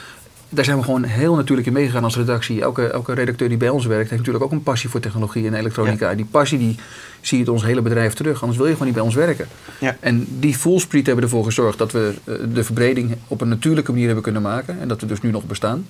Daar 0.49 0.65
zijn 0.65 0.77
we 0.77 0.83
gewoon 0.83 1.03
heel 1.03 1.35
natuurlijk 1.35 1.67
in 1.67 1.73
meegegaan 1.73 2.03
als 2.03 2.15
redactie. 2.15 2.61
Elke, 2.61 2.87
elke 2.87 3.13
redacteur 3.13 3.49
die 3.49 3.57
bij 3.57 3.69
ons 3.69 3.85
werkt 3.85 4.09
heeft 4.09 4.21
natuurlijk 4.21 4.43
ook 4.43 4.51
een 4.51 4.63
passie 4.63 4.89
voor 4.89 4.99
technologie 4.99 5.47
en 5.47 5.53
elektronica. 5.53 6.09
Ja. 6.09 6.15
Die 6.15 6.25
passie 6.25 6.57
die 6.57 6.75
zie 7.21 7.37
je 7.37 7.43
in 7.43 7.51
ons 7.51 7.63
hele 7.63 7.81
bedrijf 7.81 8.13
terug, 8.13 8.41
anders 8.41 8.57
wil 8.57 8.67
je 8.67 8.73
gewoon 8.73 8.87
niet 8.87 8.95
bij 8.95 9.05
ons 9.05 9.15
werken. 9.15 9.47
Ja. 9.79 9.97
En 9.99 10.27
die 10.39 10.57
voelspriet 10.57 11.05
hebben 11.05 11.23
ervoor 11.23 11.43
gezorgd 11.45 11.77
dat 11.77 11.91
we 11.91 12.13
uh, 12.25 12.35
de 12.53 12.63
verbreding 12.63 13.15
op 13.27 13.41
een 13.41 13.47
natuurlijke 13.47 13.91
manier 13.91 14.05
hebben 14.05 14.23
kunnen 14.23 14.41
maken. 14.41 14.79
En 14.79 14.87
dat 14.87 15.01
we 15.01 15.07
dus 15.07 15.21
nu 15.21 15.31
nog 15.31 15.45
bestaan. 15.45 15.85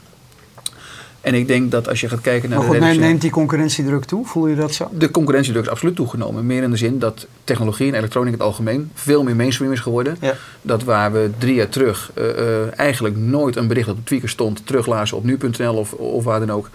En 1.24 1.34
ik 1.34 1.48
denk 1.48 1.72
dat 1.72 1.90
als 1.90 2.02
je 2.02 2.10
gaat 2.10 2.22
kijken 2.22 2.50
naar. 2.50 2.60
Maar 2.60 2.68
goed, 2.68 3.00
neemt 3.00 3.22
die 3.22 3.32
concurrentiedruk 3.32 4.06
toe? 4.06 4.26
Voel 4.26 4.48
je 4.48 4.56
dat 4.56 4.74
zo? 4.74 4.90
De 4.92 5.12
concurrentiedruk 5.12 5.64
is 5.64 5.70
absoluut 5.70 5.96
toegenomen. 5.96 6.46
Meer 6.46 6.64
in 6.64 6.70
de 6.70 6.78
zin 6.78 7.00
dat 7.00 7.28
technologie 7.44 7.88
en 7.88 7.94
elektronica 7.94 8.34
in 8.34 8.40
het 8.40 8.48
algemeen 8.48 8.92
veel 8.94 9.24
meer 9.24 9.36
mainstream 9.36 9.72
is 9.72 9.80
geworden. 9.80 10.18
Ja. 10.22 10.36
Dat 10.62 10.84
waar 10.84 11.12
we 11.12 11.30
drie 11.38 11.54
jaar 11.54 11.70
terug 11.70 12.12
uh, 12.18 12.24
uh, 12.26 12.80
eigenlijk 12.80 13.18
nooit 13.18 13.56
een 13.56 13.68
bericht 13.68 13.88
dat 13.88 13.96
op 13.96 14.06
Tweaker 14.06 14.30
stond 14.30 14.66
teruglazen 14.66 15.18
op 15.18 15.24
nu.nl 15.24 15.74
of, 15.74 15.94
of 15.94 16.24
waar 16.24 16.40
dan 16.40 16.52
ook. 16.52 16.70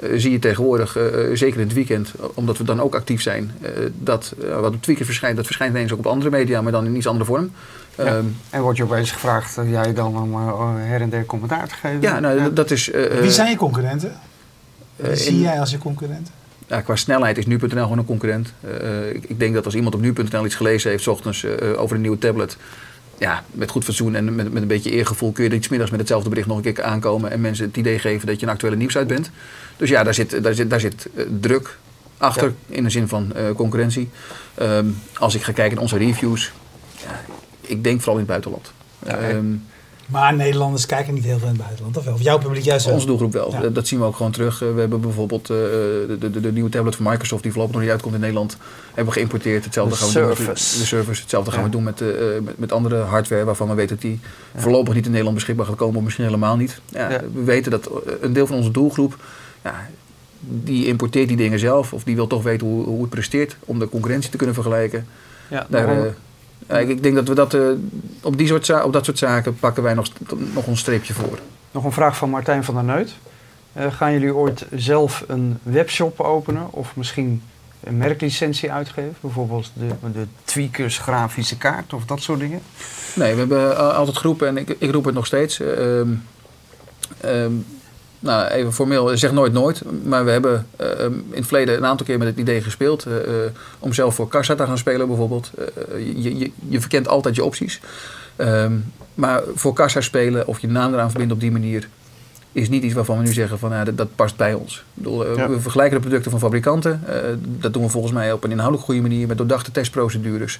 Uh, 0.00 0.10
zie 0.16 0.30
je 0.30 0.38
tegenwoordig, 0.38 0.98
zeker 1.32 1.60
in 1.60 1.66
het 1.66 1.74
weekend, 1.74 2.12
omdat 2.34 2.58
we 2.58 2.64
dan 2.64 2.80
ook 2.80 2.94
actief 2.94 3.22
zijn, 3.22 3.50
dat 3.98 4.34
wat 4.60 4.74
op 4.74 4.82
Tweaker 4.82 5.04
verschijnt, 5.04 5.36
dat 5.36 5.46
verschijnt 5.46 5.74
ineens 5.74 5.92
ook 5.92 5.98
op 5.98 6.06
andere 6.06 6.30
media, 6.30 6.62
maar 6.62 6.72
dan 6.72 6.86
in 6.86 6.96
iets 6.96 7.06
andere 7.06 7.24
vorm. 7.24 7.50
Ehm, 7.96 8.24
en 8.50 8.62
word 8.62 8.76
je 8.76 8.82
opeens 8.82 9.10
gevraagd, 9.10 9.58
uh, 9.58 9.70
jij 9.70 9.94
dan 9.94 10.16
om 10.16 10.32
uh, 10.32 10.68
her 10.76 11.00
en 11.00 11.10
der 11.10 11.24
commentaar 11.24 11.68
te 11.68 11.74
geven? 11.74 12.00
Ja, 12.00 12.20
nou, 12.20 12.52
dat 12.52 12.70
is... 12.70 12.88
Uh, 12.88 13.20
Wie 13.20 13.30
zijn 13.30 13.50
je 13.50 13.56
concurrenten? 13.56 14.16
Wie 14.96 15.16
zie 15.16 15.40
jij 15.40 15.60
als 15.60 15.70
je 15.70 15.78
concurrenten? 15.78 16.34
Ja, 16.66 16.80
qua 16.80 16.96
snelheid 16.96 17.38
is 17.38 17.46
nu.nl 17.46 17.68
gewoon 17.68 17.98
een 17.98 18.04
concurrent. 18.04 18.52
Ik, 19.12 19.24
ik, 19.24 19.38
denk 19.38 19.54
dat 19.54 19.64
als 19.64 19.74
iemand 19.74 19.94
op 19.94 20.00
nu.nl 20.00 20.44
iets 20.44 20.54
gelezen 20.54 20.90
heeft, 20.90 21.02
s 21.02 21.06
ochtends 21.06 21.46
over 21.76 21.96
een 21.96 22.02
nieuwe 22.02 22.18
tablet, 22.18 22.56
ja, 23.18 23.44
met 23.50 23.70
goed 23.70 23.84
fatsoen 23.84 24.14
en 24.14 24.34
met, 24.34 24.52
met 24.52 24.62
een 24.62 24.68
beetje 24.68 24.90
eergevoel 24.90 25.32
kun 25.32 25.44
je 25.44 25.50
er 25.50 25.56
iets 25.56 25.68
middags 25.68 25.90
met 25.90 26.00
hetzelfde 26.00 26.28
bericht 26.28 26.46
nog 26.46 26.56
een 26.56 26.62
keer 26.62 26.82
aankomen 26.82 27.30
en 27.30 27.40
mensen 27.40 27.66
het 27.66 27.76
idee 27.76 27.98
geven 27.98 28.26
dat 28.26 28.40
je 28.40 28.46
een 28.46 28.52
actuele 28.52 28.76
nieuws 28.76 28.96
uit 28.96 29.06
bent. 29.06 29.30
Dus 29.76 29.88
ja, 29.88 30.02
daar 30.02 30.14
zit, 30.14 30.42
daar 30.42 30.54
zit, 30.54 30.70
daar 30.70 30.80
zit 30.80 31.08
druk 31.40 31.78
achter 32.18 32.54
in 32.66 32.84
de 32.84 32.90
zin 32.90 33.08
van 33.08 33.32
concurrentie. 33.56 34.10
Um, 34.62 34.96
als 35.18 35.34
ik 35.34 35.42
ga 35.42 35.52
kijken 35.52 35.74
naar 35.74 35.82
onze 35.82 35.96
reviews, 35.96 36.52
ja, 36.96 37.33
ik 37.66 37.84
denk 37.84 38.00
vooral 38.00 38.20
in 38.20 38.20
het 38.20 38.28
buitenland. 38.28 38.72
Ehm, 39.06 39.46
maar 40.06 40.34
Nederlanders 40.34 40.86
kijken 40.86 41.14
niet 41.14 41.24
heel 41.24 41.38
veel 41.38 41.48
in 41.48 41.54
het 41.54 41.62
buitenland, 41.62 41.96
of 41.96 42.04
wel? 42.04 42.14
Of 42.14 42.22
jouw 42.22 42.38
publiek 42.38 42.64
juist 42.64 42.84
wel? 42.84 42.94
Onze 42.94 43.06
doelgroep 43.06 43.32
wel. 43.32 43.72
Dat 43.72 43.86
zien 43.86 43.98
we 43.98 44.04
ook 44.04 44.16
gewoon 44.16 44.32
terug. 44.32 44.62
Eh, 44.62 44.74
we 44.74 44.80
hebben 44.80 45.00
bijvoorbeeld 45.00 45.50
uh, 45.50 45.56
de, 45.56 46.16
de, 46.20 46.40
de, 46.40 46.52
nieuwe 46.52 46.70
tablet 46.70 46.96
van 46.96 47.10
Microsoft, 47.10 47.42
die 47.42 47.52
voorlopig 47.52 47.74
nog 47.74 47.84
niet 47.84 47.92
uitkomt 47.92 48.14
in 48.14 48.20
Nederland, 48.20 48.56
hebben 48.86 49.04
we 49.04 49.12
geïmporteerd. 49.12 49.64
Hetzelfde 49.64 49.96
gaan 49.96 50.08
we 50.08 50.34
doen 50.36 50.46
met 50.46 50.56
de 50.56 50.84
service. 50.84 51.20
Hetzelfde 51.20 51.50
gaan 51.50 51.62
we 51.62 51.68
doen 51.68 51.82
met, 51.82 52.00
uh, 52.00 52.08
met, 52.42 52.58
met, 52.58 52.72
andere 52.72 52.96
hardware 52.96 53.44
waarvan 53.44 53.68
we 53.68 53.74
weten 53.74 53.94
dat 53.94 54.04
die 54.04 54.20
voorlopig 54.56 54.94
niet 54.94 55.04
in 55.04 55.10
Nederland 55.10 55.36
beschikbaar 55.36 55.66
gaat 55.66 55.76
komen, 55.76 55.96
of 55.96 56.02
misschien 56.02 56.24
helemaal 56.24 56.56
niet. 56.56 56.80
We 57.32 57.44
weten 57.44 57.70
dat 57.70 57.90
een 58.20 58.32
deel 58.32 58.46
van 58.46 58.56
onze 58.56 58.70
doelgroep 58.70 59.16
die 60.40 60.86
importeert 60.86 61.28
die 61.28 61.36
dingen 61.36 61.58
zelf, 61.58 61.92
of 61.92 62.04
die 62.04 62.14
wil 62.14 62.26
toch 62.26 62.42
weten 62.42 62.66
hoe, 62.66 62.84
hoe 62.84 63.00
het 63.00 63.10
presteert 63.10 63.56
om 63.60 63.78
de 63.78 63.88
concurrentie 63.88 64.30
te 64.30 64.36
kunnen 64.36 64.54
vergelijken. 64.54 65.06
Ja, 65.50 65.66
Daar, 65.68 66.14
ik 66.66 67.02
denk 67.02 67.14
dat 67.14 67.28
we 67.28 67.34
dat, 67.34 67.54
uh, 67.54 67.70
op, 68.22 68.38
die 68.38 68.46
soort 68.46 68.84
op 68.84 68.92
dat 68.92 69.04
soort 69.04 69.18
zaken 69.18 69.58
pakken 69.58 69.82
wij 69.82 69.94
nog, 69.94 70.08
nog 70.54 70.66
een 70.66 70.76
streepje 70.76 71.14
voor. 71.14 71.38
Nog 71.70 71.84
een 71.84 71.92
vraag 71.92 72.16
van 72.16 72.30
Martijn 72.30 72.64
van 72.64 72.74
der 72.74 72.84
Neut. 72.84 73.14
Uh, 73.76 73.92
gaan 73.92 74.12
jullie 74.12 74.34
ooit 74.34 74.66
zelf 74.74 75.24
een 75.26 75.58
webshop 75.62 76.20
openen 76.20 76.72
of 76.72 76.96
misschien 76.96 77.42
een 77.80 77.96
merklicentie 77.96 78.72
uitgeven? 78.72 79.16
Bijvoorbeeld 79.20 79.70
de, 79.74 80.10
de 80.12 80.26
Tweakers 80.44 80.98
grafische 80.98 81.56
kaart 81.56 81.92
of 81.92 82.04
dat 82.04 82.22
soort 82.22 82.40
dingen? 82.40 82.60
Nee, 83.14 83.32
we 83.32 83.38
hebben 83.38 83.96
altijd 83.96 84.16
geroepen 84.16 84.48
en 84.48 84.56
ik, 84.56 84.76
ik 84.78 84.92
roep 84.92 85.04
het 85.04 85.14
nog 85.14 85.26
steeds. 85.26 85.60
Uh, 85.60 86.00
nou, 88.24 88.46
even 88.46 88.72
formeel, 88.72 89.16
zeg 89.16 89.32
nooit 89.32 89.52
nooit. 89.52 89.82
Maar 90.04 90.24
we 90.24 90.30
hebben 90.30 90.66
uh, 90.80 91.04
in 91.04 91.24
het 91.30 91.46
verleden 91.46 91.76
een 91.76 91.86
aantal 91.86 92.06
keer 92.06 92.18
met 92.18 92.28
het 92.28 92.36
idee 92.36 92.62
gespeeld. 92.62 93.06
Uh, 93.06 93.14
om 93.78 93.92
zelf 93.92 94.14
voor 94.14 94.28
kassa 94.28 94.54
te 94.54 94.66
gaan 94.66 94.78
spelen 94.78 95.06
bijvoorbeeld. 95.06 95.50
Je, 95.96 96.38
je, 96.38 96.50
je, 96.68 96.80
verkent 96.80 97.08
altijd 97.08 97.34
je 97.34 97.44
opties. 97.44 97.80
Um, 98.36 98.92
maar 99.14 99.42
voor 99.54 99.72
kassa 99.72 100.00
spelen 100.00 100.46
of 100.46 100.58
je 100.58 100.68
naam 100.68 100.92
eraan 100.92 101.10
verbinden 101.10 101.36
op 101.36 101.42
die 101.42 101.52
manier. 101.52 101.88
is 102.52 102.68
niet 102.68 102.82
iets 102.82 102.94
waarvan 102.94 103.18
we 103.18 103.24
nu 103.24 103.32
zeggen 103.32 103.58
van 103.58 103.70
ja, 103.70 103.84
dat, 103.84 103.96
dat 103.96 104.14
past 104.14 104.36
bij 104.36 104.54
ons. 104.54 104.76
Ik 104.76 105.02
bedoel, 105.02 105.18
We 105.18 105.60
vergelijken 105.60 105.96
de 105.96 106.02
producten 106.02 106.30
van 106.30 106.40
fabrikanten. 106.40 107.02
Dat 107.40 107.72
doen 107.72 107.82
we 107.82 107.88
volgens 107.88 108.12
mij 108.12 108.32
op 108.32 108.44
een 108.44 108.50
inhoudelijk 108.50 108.86
goede 108.86 109.00
manier 109.00 109.26
met 109.26 109.38
doordachte 109.38 109.70
testprocedures. 109.70 110.58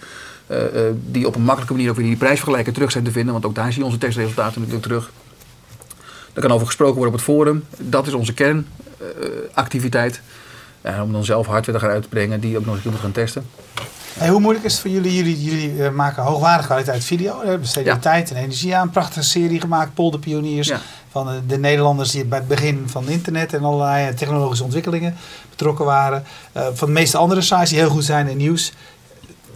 Die 1.11 1.27
op 1.27 1.35
een 1.35 1.43
makkelijke 1.43 1.75
manier 1.75 1.91
ook 1.91 1.97
weer 1.97 2.07
die 2.07 2.17
prijsvergelijken 2.17 2.73
terug 2.73 2.91
zijn 2.91 3.05
te 3.05 3.11
vinden. 3.11 3.33
Want 3.33 3.47
ook 3.47 3.55
daar 3.55 3.73
zie 3.73 3.81
je 3.81 3.87
onze 3.87 3.99
testresultaten 3.99 4.61
natuurlijk 4.61 4.87
terug. 4.87 5.11
Daar 6.35 6.43
kan 6.43 6.53
over 6.53 6.67
gesproken 6.67 6.97
worden 6.97 7.13
op 7.15 7.21
het 7.21 7.29
forum. 7.29 7.65
Dat 7.79 8.07
is 8.07 8.13
onze 8.13 8.35
kernactiviteit. 8.35 10.21
om 11.03 11.13
dan 11.13 11.25
zelf 11.25 11.47
hardware 11.47 11.79
te 11.79 11.85
gaan 11.85 11.95
uitbrengen 11.95 12.41
die 12.41 12.59
ook 12.59 12.65
nog 12.65 12.75
eens 12.75 12.85
moet 12.85 13.01
gaan 13.01 13.13
testen. 13.13 13.47
Hey, 14.19 14.29
hoe 14.29 14.41
moeilijk 14.41 14.65
is 14.65 14.73
het 14.73 14.81
voor 14.81 14.91
jullie? 14.91 15.15
Jullie, 15.15 15.43
jullie 15.43 15.73
uh, 15.73 15.91
maken 15.91 16.23
hoogwaardige 16.23 16.69
kwaliteit 16.69 17.05
video. 17.05 17.59
Besteden 17.59 17.93
ja. 17.95 17.99
tijd 17.99 18.31
en 18.31 18.37
energie 18.37 18.77
aan. 18.77 18.83
Een 18.83 18.91
prachtige 18.91 19.25
serie 19.25 19.61
gemaakt, 19.61 19.95
Polder 19.95 20.21
Pioniers. 20.21 20.69
Ja. 20.69 20.81
Van 21.11 21.27
de, 21.27 21.47
de, 21.47 21.59
Nederlanders 21.59 22.11
die 22.11 22.25
bij 22.25 22.39
het 22.39 22.49
begin 22.49 22.83
van 22.87 23.09
internet 23.09 23.55
en 23.55 23.65
allerlei 23.65 24.15
technologische 24.15 24.65
ontwikkelingen 24.65 25.17
betrokken 25.51 25.85
waren. 25.85 26.25
Uh, 26.57 26.67
van 26.73 26.89
de 26.89 26.95
meeste 26.95 27.17
andere 27.17 27.41
sites 27.41 27.69
die 27.69 27.79
heel 27.79 27.89
goed 27.89 28.05
zijn 28.05 28.29
in 28.29 28.37
nieuws. 28.37 28.73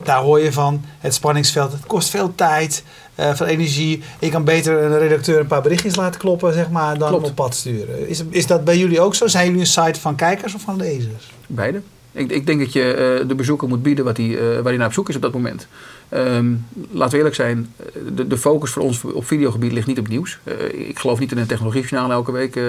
Daar 0.03 0.21
hoor 0.21 0.41
je 0.41 0.53
van 0.53 0.85
het 0.99 1.15
spanningsveld. 1.15 1.73
Het 1.73 1.87
kost 1.87 2.09
veel 2.09 2.35
tijd, 2.35 2.83
uh, 3.21 3.35
veel 3.35 3.47
energie. 3.47 4.03
Je 4.19 4.29
kan 4.29 4.45
beter 4.45 4.83
een 4.83 4.99
redacteur 4.99 5.41
een 5.41 5.47
paar 5.47 5.63
berichtjes 5.63 5.97
laten 5.97 6.21
kloppen, 6.21 6.53
zeg 6.53 6.71
maar, 6.71 6.99
dan 6.99 7.09
Klopt. 7.09 7.29
op 7.29 7.35
pad 7.35 7.55
sturen. 7.55 8.09
Is, 8.09 8.23
is 8.31 8.47
dat 8.47 8.65
bij 8.65 8.79
jullie 8.79 9.01
ook 9.01 9.15
zo? 9.15 9.27
Zijn 9.27 9.47
jullie 9.47 9.61
een 9.61 9.67
site 9.67 10.01
van 10.01 10.15
kijkers 10.15 10.55
of 10.55 10.61
van 10.61 10.77
lezers? 10.77 11.33
Beide. 11.47 11.81
Ik, 12.13 12.31
ik 12.31 12.47
denk 12.47 12.61
dat 12.61 12.73
je 12.73 13.19
uh, 13.23 13.29
de 13.29 13.35
bezoeker 13.35 13.69
moet 13.69 13.83
bieden 13.83 14.05
wat 14.05 14.17
hij, 14.17 14.27
uh, 14.27 14.55
waar 14.55 14.65
hij 14.65 14.77
naar 14.77 14.87
op 14.87 14.93
zoek 14.93 15.09
is 15.09 15.17
op 15.17 15.23
dat 15.23 15.33
moment. 15.33 15.67
Um, 16.15 16.67
laten 16.91 17.11
we 17.11 17.17
eerlijk 17.17 17.35
zijn, 17.35 17.75
de, 18.15 18.27
de, 18.27 18.39
focus 18.39 18.71
voor 18.71 18.83
ons 18.83 19.05
op 19.05 19.27
videogebied 19.27 19.73
ligt 19.73 19.87
niet 19.87 19.99
op 19.99 20.09
nieuws. 20.09 20.39
Uh, 20.45 20.89
ik 20.89 20.99
geloof 20.99 21.19
niet 21.19 21.33
in 21.33 21.39
een 21.39 21.47
technologiejournaal 21.47 22.11
elke 22.11 22.33
week 22.33 22.61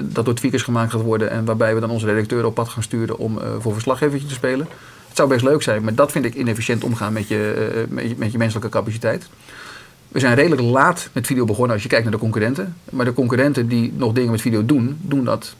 dat 0.00 0.24
door 0.24 0.34
tweakers 0.34 0.62
gemaakt 0.62 0.90
gaat 0.92 1.00
worden 1.00 1.30
en 1.30 1.44
waarbij 1.44 1.74
we 1.74 1.80
dan 1.80 1.90
onze 1.90 2.06
redacteuren 2.06 2.48
op 2.48 2.54
pad 2.54 2.68
gaan 2.68 2.82
sturen 2.82 3.18
om 3.18 3.38
voor 3.58 3.72
verslaggevertje 3.72 4.28
te 4.28 4.34
spelen. 4.34 4.68
Het 5.08 5.16
zou 5.16 5.28
best 5.28 5.44
leuk 5.44 5.62
zijn, 5.62 5.82
maar 5.82 5.94
dat 5.94 6.12
vind 6.12 6.24
ik 6.24 6.34
inefficiënt 6.34 6.84
omgaan 6.84 7.12
met 7.12 7.28
je, 7.28 7.86
met 7.88 8.08
je, 8.08 8.14
met 8.18 8.32
je 8.32 8.38
menselijke 8.38 8.68
capaciteit. 8.68 9.28
We 10.08 10.18
zijn 10.18 10.34
redelijk 10.34 10.62
laat 10.62 11.08
met 11.12 11.26
video 11.26 11.44
begonnen 11.44 11.72
als 11.72 11.82
je 11.82 11.88
kijkt 11.88 12.04
naar 12.04 12.12
de 12.12 12.20
concurrenten. 12.20 12.76
Maar 12.90 13.04
de 13.04 13.12
concurrenten 13.12 13.68
die 13.68 13.92
nog 13.96 14.12
dingen 14.12 14.30
met 14.30 14.40
video 14.40 14.66
doen, 14.66 14.98
doen 15.00 15.24
dat 15.24 15.54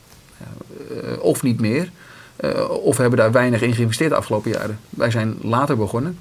of 1.20 1.42
niet 1.42 1.60
meer. 1.60 1.90
Uh, 2.40 2.70
of 2.70 2.96
hebben 2.96 3.18
daar 3.18 3.32
weinig 3.32 3.62
in 3.62 3.74
geïnvesteerd 3.74 4.10
de 4.10 4.16
afgelopen 4.16 4.50
jaren. 4.50 4.78
Wij 4.90 5.10
zijn 5.10 5.36
later 5.42 5.76
begonnen. 5.76 6.18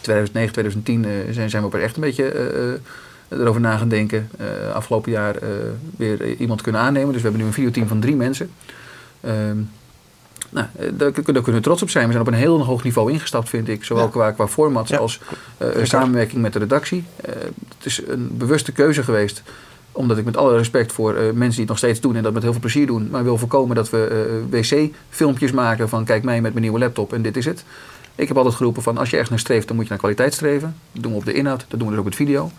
2009, 0.00 0.52
2010 0.52 1.04
uh, 1.04 1.34
zijn, 1.34 1.50
zijn 1.50 1.62
we 1.62 1.68
op 1.68 1.74
echt 1.74 1.96
een 1.96 2.02
beetje 2.02 2.80
erover 3.28 3.60
na 3.60 3.76
gaan 3.76 3.88
denken. 3.88 4.30
afgelopen 4.74 5.12
jaar 5.12 5.36
weer 5.96 6.34
iemand 6.34 6.62
kunnen 6.62 6.80
aannemen. 6.80 7.12
Dus 7.12 7.22
we 7.22 7.28
hebben 7.28 7.40
nu 7.40 7.46
een 7.46 7.52
videoteam 7.52 7.88
van 7.88 8.00
drie 8.00 8.16
mensen. 8.16 8.50
Nou, 10.48 10.66
daar, 10.76 11.12
daar, 11.12 11.22
kunnen 11.22 11.42
we 11.42 11.60
trots 11.60 11.82
op 11.82 11.90
zijn. 11.90 12.06
We 12.06 12.12
zijn 12.12 12.26
op 12.26 12.32
een 12.32 12.38
heel 12.38 12.64
hoog 12.64 12.82
niveau 12.82 13.12
ingestapt, 13.12 13.48
vind 13.48 13.68
ik. 13.68 13.84
Zowel 13.84 14.04
ja. 14.04 14.10
qua, 14.10 14.30
qua 14.30 14.48
formats 14.48 14.90
ja. 14.90 14.96
als 14.96 15.20
samenwerking 15.82 16.42
met 16.42 16.52
de 16.52 16.58
redactie. 16.58 17.04
het 17.76 17.84
is 17.84 18.02
een 18.06 18.36
bewuste 18.36 18.72
keuze 18.72 19.02
geweest 19.02 19.42
omdat 19.96 20.18
ik 20.18 20.24
met 20.24 20.36
alle 20.36 20.56
respect 20.56 20.92
voor 20.92 21.12
uh, 21.12 21.18
mensen 21.18 21.50
die 21.50 21.60
het 21.60 21.68
nog 21.68 21.78
steeds 21.78 22.00
doen 22.00 22.16
en 22.16 22.22
dat 22.22 22.32
met 22.32 22.42
heel 22.42 22.52
veel 22.52 22.60
plezier 22.60 22.86
doen, 22.86 23.08
maar 23.10 23.24
wil 23.24 23.38
voorkomen 23.38 23.76
dat 23.76 23.90
we 23.90 24.44
wc-filmpjes 24.50 25.52
maken 25.52 25.88
van 25.88 26.04
kijk 26.04 26.22
mij 26.22 26.40
met 26.40 26.50
mijn 26.52 26.62
nieuwe 26.64 26.78
laptop 26.78 27.12
en 27.12 27.22
dit 27.22 27.36
is 27.36 27.44
het. 27.44 27.64
Ik 28.14 28.28
heb 28.28 28.36
altijd 28.36 28.54
geroepen 28.54 28.82
van 28.82 28.98
als 28.98 29.10
je 29.10 29.16
echt 29.16 29.30
naar 29.30 29.38
streeft, 29.38 29.66
dan 29.66 29.76
moet 29.76 29.84
je 29.84 29.90
naar 29.90 30.00
kwaliteit 30.00 30.34
streven. 30.34 30.76
Dat 30.92 31.02
doen 31.02 31.12
we 31.12 31.18
op 31.18 31.24
de 31.24 31.32
inhoud, 31.32 31.64
dat 31.68 31.78
doen 31.78 31.88
we 31.88 31.88
dus 31.88 31.98
ook 31.98 32.04
met 32.04 32.14
video. 32.14 32.50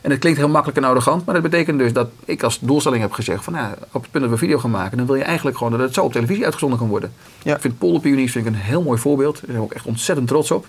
En 0.00 0.10
het 0.10 0.20
klinkt 0.20 0.38
heel 0.38 0.48
makkelijk 0.48 0.78
en 0.78 0.84
arrogant, 0.84 1.24
maar 1.24 1.34
dat 1.34 1.42
betekent 1.42 1.78
dus 1.78 1.92
dat 1.92 2.08
ik 2.24 2.42
als 2.42 2.58
doelstelling 2.60 3.02
heb 3.02 3.12
gezegd 3.12 3.44
van 3.44 3.52
nou, 3.52 3.74
op 3.92 4.02
het 4.02 4.10
punt 4.10 4.24
dat 4.24 4.32
we 4.32 4.38
video 4.38 4.58
gaan 4.58 4.70
maken, 4.70 4.96
dan 4.96 5.06
wil 5.06 5.14
je 5.14 5.22
eigenlijk 5.22 5.56
gewoon 5.56 5.72
dat 5.72 5.80
het 5.80 5.94
zo 5.94 6.04
op 6.04 6.12
televisie 6.12 6.44
uitgezonden 6.44 6.78
kan 6.78 6.88
worden. 6.88 7.12
Ja. 7.42 7.54
Ik 7.54 7.60
vind 7.60 7.78
Polderpioniers 7.78 8.32
vind 8.32 8.46
ik 8.46 8.52
een 8.52 8.58
heel 8.58 8.82
mooi 8.82 8.98
voorbeeld. 8.98 9.34
Daar 9.34 9.44
zijn 9.44 9.56
we 9.56 9.64
ook 9.64 9.72
echt 9.72 9.86
ontzettend 9.86 10.28
trots 10.28 10.50
op. 10.50 10.66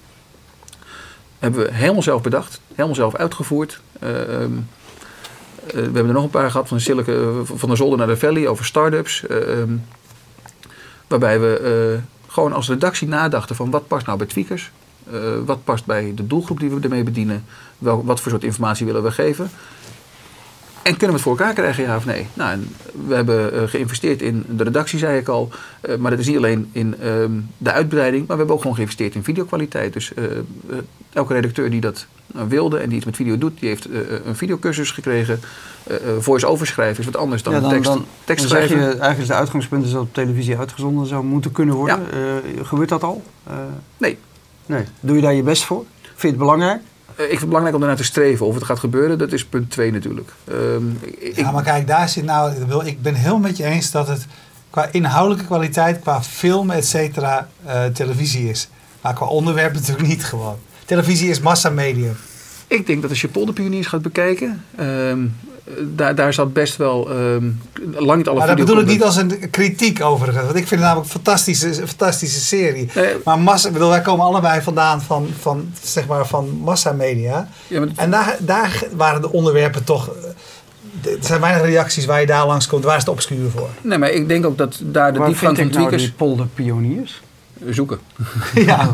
Hebben 1.39 1.61
we 1.61 1.73
helemaal 1.73 2.01
zelf 2.01 2.21
bedacht, 2.21 2.61
helemaal 2.75 2.95
zelf 2.95 3.15
uitgevoerd. 3.15 3.81
Uh, 4.03 4.43
eh, 5.69 5.75
we 5.75 5.81
hebben 5.81 6.07
er 6.07 6.13
nog 6.13 6.23
een 6.23 6.29
paar 6.29 6.51
gehad 6.51 6.67
van 6.67 6.77
de, 6.77 6.83
Silicon, 6.83 7.45
van 7.45 7.69
de 7.69 7.75
zolder 7.75 7.97
naar 7.97 8.07
de 8.07 8.17
valley 8.17 8.47
over 8.47 8.65
start-ups. 8.65 9.27
Eh, 9.27 9.61
ehm, 9.61 9.75
waarbij 11.07 11.39
we 11.39 11.59
eh, 11.59 12.31
gewoon 12.31 12.53
als 12.53 12.67
redactie 12.67 13.07
nadachten 13.07 13.55
van 13.55 13.71
wat 13.71 13.87
past 13.87 14.05
nou 14.05 14.17
bij 14.17 14.27
tweakers? 14.27 14.71
Wat 15.45 15.63
past 15.63 15.85
bij 15.85 16.11
de 16.15 16.27
doelgroep 16.27 16.59
die 16.59 16.69
we 16.69 16.81
ermee 16.81 17.03
bedienen? 17.03 17.43
Wel, 17.77 18.05
wat 18.05 18.19
voor 18.19 18.31
soort 18.31 18.43
informatie 18.43 18.85
willen 18.85 19.03
we 19.03 19.11
geven? 19.11 19.49
En 20.89 20.97
kunnen 20.97 21.07
we 21.07 21.13
het 21.13 21.21
voor 21.21 21.37
elkaar 21.37 21.53
krijgen, 21.53 21.83
ja 21.83 21.95
of 21.95 22.05
nee? 22.05 22.27
Nou, 22.33 22.59
we 23.07 23.15
hebben 23.15 23.53
uh, 23.53 23.61
geïnvesteerd 23.67 24.21
in 24.21 24.45
de 24.49 24.63
redactie, 24.63 24.99
zei 24.99 25.19
ik 25.19 25.27
al. 25.27 25.49
Uh, 25.89 25.95
maar 25.95 26.11
dat 26.11 26.19
is 26.19 26.27
niet 26.27 26.37
alleen 26.37 26.69
in 26.71 26.95
uh, 27.01 27.05
de 27.57 27.71
uitbreiding, 27.71 28.19
maar 28.19 28.31
we 28.31 28.37
hebben 28.37 28.55
ook 28.55 28.61
gewoon 28.61 28.75
geïnvesteerd 28.75 29.15
in 29.15 29.23
videokwaliteit. 29.23 29.93
Dus 29.93 30.11
elke 31.13 31.33
redacteur 31.33 31.69
die 31.69 31.81
dat 31.81 32.05
wilde 32.47 32.77
en 32.77 32.87
die 32.87 32.97
iets 32.97 33.05
met 33.05 33.15
video 33.15 33.37
doet, 33.37 33.59
die 33.59 33.69
heeft 33.69 33.87
een 34.25 34.35
videocursus 34.35 34.91
gekregen. 34.91 35.39
Voice-over 36.19 36.67
schrijven 36.67 36.99
is 36.99 37.05
wat 37.05 37.17
anders 37.17 37.43
dan, 37.43 37.53
ja, 37.53 37.59
dan 37.59 37.69
tekst, 37.69 37.85
dan, 37.85 38.05
tekst 38.23 38.49
dan 38.49 38.57
schrijven. 38.57 38.77
Zeg 38.77 38.93
je 38.93 38.99
eigenlijk 38.99 39.31
de 39.31 39.37
uitgangspunt 39.37 39.85
is 39.85 39.91
dat 39.91 40.01
op 40.01 40.13
televisie 40.13 40.57
uitgezonden 40.57 41.07
zou 41.07 41.23
moeten 41.23 41.51
kunnen 41.51 41.75
worden. 41.75 41.99
Ja. 42.55 42.63
gebeurt 42.63 42.89
dat 42.89 43.03
al? 43.03 43.23
nee. 43.97 44.17
Nee. 44.69 44.85
Doe 44.99 45.15
je 45.15 45.21
daar 45.21 45.33
je 45.33 45.43
best 45.43 45.63
voor? 45.63 45.85
Vind 46.01 46.21
je 46.21 46.27
het 46.27 46.37
belangrijk? 46.37 46.81
Eh, 47.15 47.23
ik 47.23 47.29
vind 47.29 47.39
het 47.39 47.47
belangrijk 47.47 47.75
om 47.75 47.81
ernaar 47.81 47.97
te 47.97 48.03
streven. 48.03 48.45
Of 48.45 48.55
het 48.55 48.63
gaat 48.63 48.79
gebeuren, 48.79 49.17
dat 49.17 49.31
is 49.31 49.45
punt 49.45 49.71
2 49.71 49.91
natuurlijk. 49.91 50.31
Um, 50.51 50.99
ja, 51.35 51.51
maar 51.51 51.63
kijk, 51.63 51.87
daar 51.87 52.09
zit 52.09 52.23
nou... 52.23 52.53
Ik 52.85 53.01
ben 53.01 53.13
heel 53.13 53.37
met 53.37 53.57
je 53.57 53.63
eens 53.63 53.91
dat 53.91 54.07
het 54.07 54.25
qua 54.69 54.89
inhoudelijke 54.91 55.45
kwaliteit, 55.45 55.99
qua 55.99 56.23
film, 56.23 56.69
et 56.69 56.85
cetera, 56.85 57.49
uh, 57.65 57.85
televisie 57.85 58.49
is. 58.49 58.69
Maar 59.01 59.13
qua 59.13 59.25
onderwerp 59.25 59.73
natuurlijk 59.79 60.07
niet 60.07 60.23
gewoon. 60.23 60.57
Televisie 60.85 61.29
is 61.29 61.39
massamedium. 61.39 62.15
Ik 62.67 62.87
denk 62.87 63.01
dat 63.01 63.09
als 63.09 63.21
je 63.21 63.27
polderpioniers 63.27 63.87
gaat 63.87 64.01
bekijken, 64.01 64.65
um, 64.79 65.35
daar, 65.77 66.15
daar 66.15 66.33
zat 66.33 66.53
best 66.53 66.75
wel 66.75 67.11
um, 67.11 67.61
lang 67.91 68.17
niet 68.17 68.27
alle 68.27 68.37
Maar 68.37 68.47
dat 68.47 68.57
bedoel 68.57 68.79
ik 68.79 68.85
niet 68.85 69.03
als 69.03 69.15
een 69.15 69.49
kritiek 69.49 70.03
overigens. 70.03 70.45
Want 70.45 70.55
ik 70.55 70.67
vind 70.67 70.69
het 70.69 70.79
namelijk 70.79 71.05
een 71.05 71.21
fantastische, 71.21 71.73
fantastische 71.73 72.39
serie. 72.39 72.89
Nee. 72.95 73.15
Maar 73.23 73.39
massa, 73.39 73.71
bedoel, 73.71 73.89
wij 73.89 74.01
komen 74.01 74.25
allebei 74.25 74.61
vandaan 74.61 75.01
van, 75.01 75.27
van, 75.39 75.71
zeg 75.81 76.07
maar, 76.07 76.27
van 76.27 76.49
massamedia. 76.49 77.49
Ja, 77.67 77.83
en 77.95 78.11
daar, 78.11 78.37
daar 78.39 78.83
waren 78.95 79.21
de 79.21 79.31
onderwerpen 79.31 79.83
toch... 79.83 80.09
Er 81.03 81.17
zijn 81.19 81.41
weinig 81.41 81.65
reacties 81.65 82.05
waar 82.05 82.19
je 82.19 82.25
daar 82.25 82.45
langs 82.45 82.67
komt. 82.67 82.83
Waar 82.83 82.95
is 82.95 83.01
het 83.01 83.11
obscuur 83.11 83.49
voor? 83.49 83.69
Nee, 83.81 83.97
maar 83.97 84.09
ik 84.09 84.27
denk 84.27 84.45
ook 84.45 84.57
dat 84.57 84.79
daar 84.83 85.13
de 85.13 85.23
diepgang 85.25 85.57
van 85.57 85.69
tweakers... 85.69 86.01
Nou 86.01 86.09
die 86.09 86.11
polderpioniers? 86.11 87.21
Zoeken. 87.69 87.99
Ja. 88.53 88.87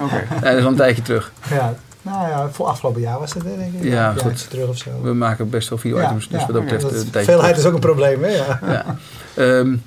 Oké. 0.00 0.04
Okay. 0.04 0.26
Ja, 0.30 0.40
dat 0.40 0.56
is 0.58 0.62
al 0.62 0.70
een 0.70 0.76
tijdje 0.76 1.02
terug. 1.02 1.32
Ja. 1.50 1.74
Nou 2.02 2.28
ja, 2.28 2.48
voor 2.50 2.66
afgelopen 2.66 3.00
jaar 3.00 3.18
was 3.18 3.34
het 3.34 3.42
denk 3.42 3.74
ik. 3.74 3.82
Ja, 3.82 4.14
goed. 4.16 4.50
Terug 4.50 4.68
of 4.68 4.76
zo. 4.76 4.90
We 5.02 5.12
maken 5.12 5.50
best 5.50 5.68
wel 5.68 5.78
veel 5.78 6.02
items, 6.02 6.28
dus 6.28 6.46
wat 6.46 6.52
dat 6.52 6.64
betreft... 6.64 7.12
Ja, 7.12 7.22
veelheid 7.22 7.56
is 7.58 7.64
ook 7.64 7.74
een 7.74 7.80
probleem, 7.80 8.22
hè? 8.22 8.28
Ja. 8.28 8.60
ja. 8.76 8.96
Um, 9.38 9.82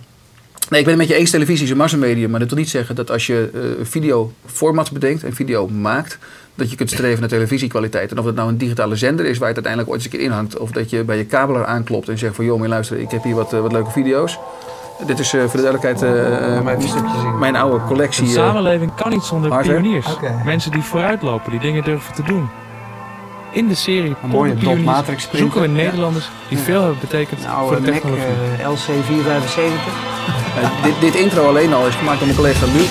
nee, 0.69 0.79
ik 0.79 0.85
ben 0.85 0.87
het 0.87 0.97
met 0.97 1.07
je 1.07 1.15
eens, 1.15 1.29
televisie 1.29 1.63
is 1.63 1.71
een 1.71 1.77
massamedium, 1.77 2.29
maar 2.29 2.39
dat 2.39 2.49
wil 2.49 2.57
niet 2.57 2.69
zeggen 2.69 2.95
dat 2.95 3.11
als 3.11 3.27
je 3.27 3.49
uh, 3.53 3.85
videoformats 3.85 4.91
bedenkt 4.91 5.23
en 5.23 5.33
video 5.33 5.67
maakt, 5.67 6.17
dat 6.55 6.69
je 6.69 6.75
kunt 6.75 6.89
streven 6.89 7.19
naar 7.19 7.29
televisiekwaliteit. 7.29 8.11
En 8.11 8.19
of 8.19 8.25
het 8.25 8.35
nou 8.35 8.49
een 8.49 8.57
digitale 8.57 8.95
zender 8.95 9.25
is 9.25 9.37
waar 9.37 9.49
je 9.49 9.55
het 9.55 9.65
uiteindelijk 9.65 9.89
ooit 9.89 10.03
eens 10.03 10.11
een 10.11 10.19
keer 10.19 10.27
inhangt, 10.27 10.57
of 10.57 10.71
dat 10.71 10.89
je 10.89 11.03
bij 11.03 11.17
je 11.17 11.25
kabelaar 11.25 11.65
aanklopt 11.65 12.09
en 12.09 12.17
zegt 12.17 12.35
van 12.35 12.45
joh, 12.45 12.59
maar 12.59 12.67
luister, 12.67 12.99
ik 12.99 13.11
heb 13.11 13.23
hier 13.23 13.35
wat, 13.35 13.53
uh, 13.53 13.59
wat 13.59 13.71
leuke 13.71 13.91
video's. 13.91 14.39
Dit 15.05 15.19
is 15.19 15.33
uh, 15.33 15.41
voor 15.41 15.59
de 15.59 15.61
duidelijkheid 15.61 16.01
uh, 16.01 16.61
mijn, 16.61 16.79
mijn 17.39 17.55
oude 17.55 17.85
collectie. 17.85 18.23
De 18.23 18.31
samenleving 18.31 18.95
kan 18.95 19.09
niet 19.09 19.23
zonder 19.23 19.51
hardware. 19.51 19.81
pioniers. 19.81 20.13
Okay. 20.13 20.35
Mensen 20.45 20.71
die 20.71 20.83
vooruitlopen, 20.83 21.51
die 21.51 21.59
dingen 21.59 21.83
durven 21.83 22.13
te 22.13 22.23
doen. 22.23 22.49
In 23.51 23.67
de 23.67 23.75
serie 23.75 24.15
mooie 24.25 24.53
Pioniers 24.53 25.27
zoeken 25.31 25.61
we 25.61 25.67
Nederlanders 25.67 26.29
die 26.47 26.57
ja. 26.57 26.63
veel 26.63 26.81
hebben 26.81 26.99
betekend 26.99 27.43
nou, 27.43 27.67
voor 27.67 27.81
de 27.81 27.91
technologie. 27.91 28.25
Uh, 28.59 28.69
LC475. 28.69 28.73
dit, 30.83 30.93
dit, 30.99 31.15
intro 31.15 31.47
alleen 31.47 31.73
al 31.73 31.87
is 31.87 31.95
gemaakt 31.95 32.17
door 32.17 32.27
mijn 32.27 32.39
collega 32.39 32.65
Luc. 32.65 32.89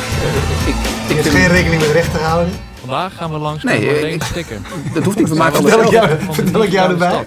ik, 0.67 0.75
ik 1.09 1.17
heb 1.25 1.33
geen 1.33 1.49
rekening 1.49 1.81
met 1.81 1.91
rechten 1.91 2.21
houden. 2.21 2.53
Vandaag 2.91 3.17
gaan 3.17 3.33
we 3.33 3.39
langs 3.39 3.63
nee, 3.65 3.79
bij 3.79 3.93
Marleen 3.93 4.21
Sticker. 4.21 4.59
Dat 4.95 5.05
hoeft 5.05 5.19
niet, 5.19 5.29
we 5.29 5.35
maken 5.35 5.59
alles 5.59 5.91
zelf. 5.91 6.17
Vertel 6.31 6.63
ik 6.63 6.71
jou 6.71 6.91
erbij. 6.91 7.25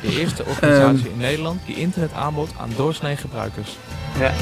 De 0.00 0.18
eerste 0.20 0.44
organisatie 0.44 1.10
in 1.10 1.18
Nederland 1.18 1.60
die 1.66 1.76
internet 1.76 2.12
aanbod 2.12 2.50
aan 2.60 2.70
doorsnee 2.76 3.16
gebruikers. 3.16 3.78
Ja. 4.18 4.32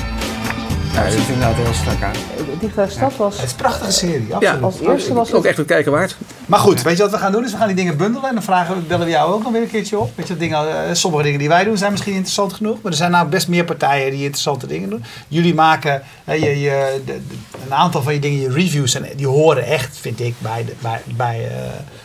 Ja, 0.92 1.04
dat 1.04 1.12
is 1.12 1.28
inderdaad 1.28 1.54
heel 1.54 1.72
strak 1.72 2.02
aan. 2.02 2.12
Digitale 2.60 2.90
Stad 2.90 3.16
was... 3.16 3.36
Het 3.36 3.44
is 3.44 3.50
een 3.50 3.56
prachtige 3.56 3.92
serie, 3.92 4.34
absoluut. 4.34 4.60
Ja, 4.60 4.66
als 4.66 4.80
eerste 4.80 5.14
was 5.14 5.28
het... 5.28 5.36
ook 5.36 5.44
echt 5.44 5.56
het 5.56 5.66
kijken 5.66 5.92
waard. 5.92 6.16
Maar 6.46 6.58
goed, 6.58 6.82
weet 6.82 6.96
je 6.96 7.02
wat 7.02 7.12
we 7.12 7.18
gaan 7.18 7.32
doen? 7.32 7.44
Is 7.44 7.52
we 7.52 7.56
gaan 7.56 7.66
die 7.66 7.76
dingen 7.76 7.96
bundelen 7.96 8.28
en 8.28 8.34
dan 8.34 8.42
vragen, 8.42 8.86
bellen 8.88 9.06
we 9.06 9.12
jou 9.12 9.32
ook 9.32 9.42
nog 9.42 9.52
weer 9.52 9.62
een 9.62 9.68
keertje 9.68 9.98
op. 9.98 10.10
Weet 10.14 10.28
je, 10.28 10.36
dingen, 10.36 10.64
uh, 10.64 10.74
sommige 10.92 11.22
dingen 11.22 11.38
die 11.38 11.48
wij 11.48 11.64
doen 11.64 11.76
zijn 11.76 11.90
misschien 11.90 12.12
interessant 12.12 12.52
genoeg, 12.52 12.82
maar 12.82 12.92
er 12.92 12.98
zijn 12.98 13.10
nou 13.10 13.28
best 13.28 13.48
meer 13.48 13.64
partijen 13.64 14.10
die 14.10 14.20
interessante 14.20 14.66
dingen 14.66 14.90
doen. 14.90 15.04
Jullie 15.28 15.54
maken 15.54 16.02
uh, 16.28 16.42
je, 16.42 16.60
je, 16.60 17.00
de, 17.04 17.20
de, 17.28 17.34
een 17.64 17.74
aantal 17.74 18.02
van 18.02 18.14
je 18.14 18.20
dingen, 18.20 18.40
je 18.40 18.52
reviews, 18.52 18.94
en 18.94 19.06
die 19.16 19.26
horen 19.26 19.66
echt, 19.66 19.98
vind 20.00 20.20
ik, 20.20 20.34
bij, 20.38 20.64
de, 20.64 20.72
bij, 20.80 21.00
bij, 21.16 21.40
uh, 21.40 21.56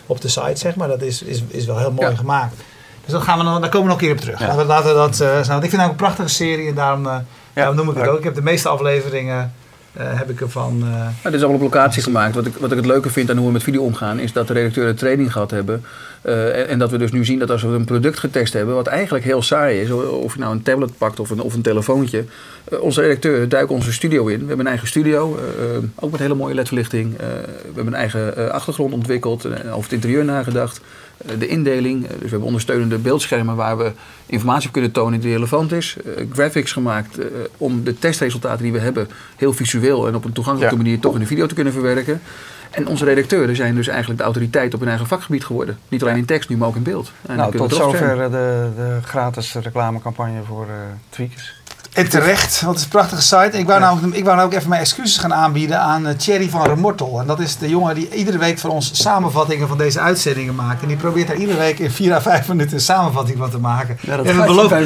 op 0.06 0.22
de 0.22 0.28
site, 0.28 0.56
zeg 0.56 0.76
maar. 0.76 0.88
Dat 0.88 1.02
is, 1.02 1.22
is, 1.22 1.44
is 1.48 1.66
wel 1.66 1.78
heel 1.78 1.92
mooi 1.92 2.10
ja. 2.10 2.16
gemaakt. 2.16 2.56
Dus 3.04 3.16
dat 3.16 3.22
gaan 3.22 3.38
we 3.38 3.44
dan, 3.44 3.62
daar 3.62 3.70
komen 3.70 3.88
we 3.88 3.94
nog 3.94 4.02
een 4.02 4.08
keer 4.08 4.16
op 4.16 4.22
terug. 4.22 4.40
Laten 4.40 4.58
we, 4.58 4.66
laten 4.66 4.94
dat, 4.94 5.20
uh, 5.20 5.40
ik 5.40 5.70
vind 5.70 5.72
het 5.72 5.82
ook 5.82 5.90
een 5.90 5.96
prachtige 5.96 6.30
serie 6.30 6.68
en 6.68 6.76
daarom, 6.76 7.06
uh, 7.06 7.16
daarom 7.58 7.76
noem 7.76 7.90
ik 7.90 7.98
het 7.98 8.08
ook. 8.08 8.18
Ik 8.18 8.24
heb 8.24 8.36
de 8.36 8.42
meeste 8.42 8.70
afleveringen 8.70 9.54
uh, 9.98 10.04
heb 10.18 10.30
ik 10.30 10.42
ervan. 10.42 10.78
Uh, 10.84 10.90
ja, 10.90 11.10
dit 11.24 11.34
is 11.34 11.40
allemaal 11.40 11.66
op 11.66 11.74
locatie 11.74 12.04
gemaakt. 12.04 12.36
Wat 12.36 12.46
ik, 12.46 12.56
wat 12.58 12.72
ik 12.72 12.78
het 12.78 12.86
leuke 12.86 13.10
vind 13.10 13.30
aan 13.30 13.38
hoe 13.38 13.46
we 13.46 13.52
met 13.52 13.64
video 13.64 13.82
omgaan, 13.82 14.20
is 14.20 14.34
dat 14.34 14.48
de 14.48 14.54
redacteuren 14.54 14.96
training 14.96 15.32
gehad 15.32 15.52
hebben. 15.52 15.86
Uh, 16.22 16.60
en, 16.60 16.68
en, 16.68 16.80
dat 16.80 16.92
we 16.92 16.98
dus 16.98 17.12
nu 17.12 17.26
zien 17.26 17.40
dat 17.40 17.50
als 17.50 17.62
we 17.62 17.68
een 17.68 17.86
product 17.86 18.20
getest 18.20 18.54
hebben, 18.54 18.76
wat 18.76 18.88
eigenlijk 18.88 19.26
heel 19.26 19.42
saai 19.42 19.82
is, 19.82 19.92
of 19.92 20.34
je 20.34 20.40
nou 20.40 20.52
een 20.52 20.62
tablet 20.62 20.98
pakt 20.98 21.20
of 21.20 21.30
een, 21.30 21.42
of 21.42 21.54
een 21.54 21.62
telefoontje, 21.62 22.26
onze 22.80 23.02
redacteuren 23.02 23.50
duiken 23.50 23.76
onze 23.76 23.94
studio 23.94 24.28
in. 24.28 24.40
We 24.40 24.48
hebben 24.48 24.60
een 24.60 24.72
eigen 24.72 24.88
studio, 24.88 25.40
ook 25.96 26.12
met 26.12 26.20
hele 26.20 26.36
mooie 26.36 26.54
ledverlichting. 26.54 27.18
we 27.18 27.74
hebben 27.76 27.88
een 27.88 28.00
eigen 28.00 28.52
achtergrond 28.52 28.94
ontwikkeld, 28.94 29.46
over 29.46 29.84
het 29.84 29.92
interieur 29.92 30.26
nagedacht. 30.26 30.82
Eh, 31.18 31.40
de 31.40 31.48
indeling. 31.48 32.04
Eh, 32.04 32.10
dus 32.10 32.20
we 32.20 32.28
hebben 32.28 32.48
ondersteunende 32.48 32.98
beeldschermen 32.98 33.56
waar 33.56 33.78
we 33.78 33.92
informatie 34.26 34.72
kunnen 34.72 34.92
tonen 34.92 35.20
die 35.20 35.32
relevant 35.32 35.72
is. 35.72 35.96
Eh, 36.06 36.26
graphics 36.32 36.72
gemaakt 36.72 37.18
om 37.58 37.84
de 37.84 38.00
testresultaten 38.00 38.64
die 38.64 38.72
we 38.72 38.80
hebben 38.80 39.10
heel 39.36 39.54
visueel 39.54 40.08
en 40.08 40.16
op 40.16 40.26
een 40.26 40.32
toegankelijke 40.32 40.78
manier 40.78 41.00
toch 41.00 41.14
in 41.14 41.20
de 41.20 41.26
video 41.26 41.46
te 41.46 41.56
kunnen 41.56 41.74
verwerken. 41.74 42.22
En 42.72 42.88
onze 42.88 43.06
redacteuren 43.06 43.56
zijn 43.56 43.76
dus 43.76 43.88
eigenlijk 43.88 44.20
de 44.20 44.26
autoriteit 44.26 44.74
op 44.74 44.80
hun 44.80 44.90
eigen 44.90 45.08
vakgebied 45.08 45.46
geworden. 45.46 45.78
Niet 45.90 46.02
alleen 46.02 46.18
in 46.18 46.26
tekst, 46.26 46.50
nu 46.50 46.58
maar 46.58 46.68
ook 46.68 46.76
in 46.76 46.84
beeld. 46.84 47.12
En 47.28 47.38
nou, 47.38 47.58
tot 47.58 47.74
zover 47.74 48.18
de, 48.18 48.70
de, 48.76 49.00
gratis 49.04 49.54
reclamecampagne 49.54 50.42
voor 50.44 50.66
uh, 50.66 50.74
Tweakers. 51.10 51.57
En 51.98 52.10
terecht, 52.10 52.62
want 52.62 52.68
het 52.72 52.78
is 52.78 52.84
een 52.84 52.90
prachtige 52.90 53.22
site. 53.22 53.58
Ik 53.58 53.68
wou, 53.68 53.80
nou, 53.80 54.00
ik 54.12 54.24
wou 54.24 54.36
nou 54.36 54.48
ook 54.48 54.54
even 54.54 54.70
mijn 54.70 54.82
excuses 54.82 55.18
gaan 55.18 55.34
aanbieden 55.34 55.80
aan 55.80 56.08
uh, 56.08 56.14
Thierry 56.14 56.50
van 56.50 56.66
Remortel. 56.66 57.20
En 57.20 57.28
dat 57.28 57.40
is 57.40 57.58
de 57.58 57.70
jongen 57.70 57.96
die 57.96 58.10
iedere 58.14 58.38
week 58.38 58.60
voor 58.60 58.70
ons 58.70 59.02
samenvattingen 59.02 59.68
van 59.68 59.78
deze 59.78 60.00
uitzendingen 60.00 60.56
maakt. 60.56 60.82
En 60.82 60.88
die 60.88 60.98
probeert 60.98 61.28
daar 61.28 61.36
iedere 61.36 61.58
week 61.58 61.80
in 61.80 61.92
4 61.92 62.14
à 62.14 62.22
5 62.22 62.48
minuten 62.48 62.74
een 62.74 62.82
samenvatting 62.82 63.38
van 63.38 63.50
te 63.50 63.58
maken. 63.58 63.98
Ja, 64.02 64.18
dat 64.18 64.26
we, 64.26 64.44
beloofd, 64.46 64.70
wij, 64.70 64.86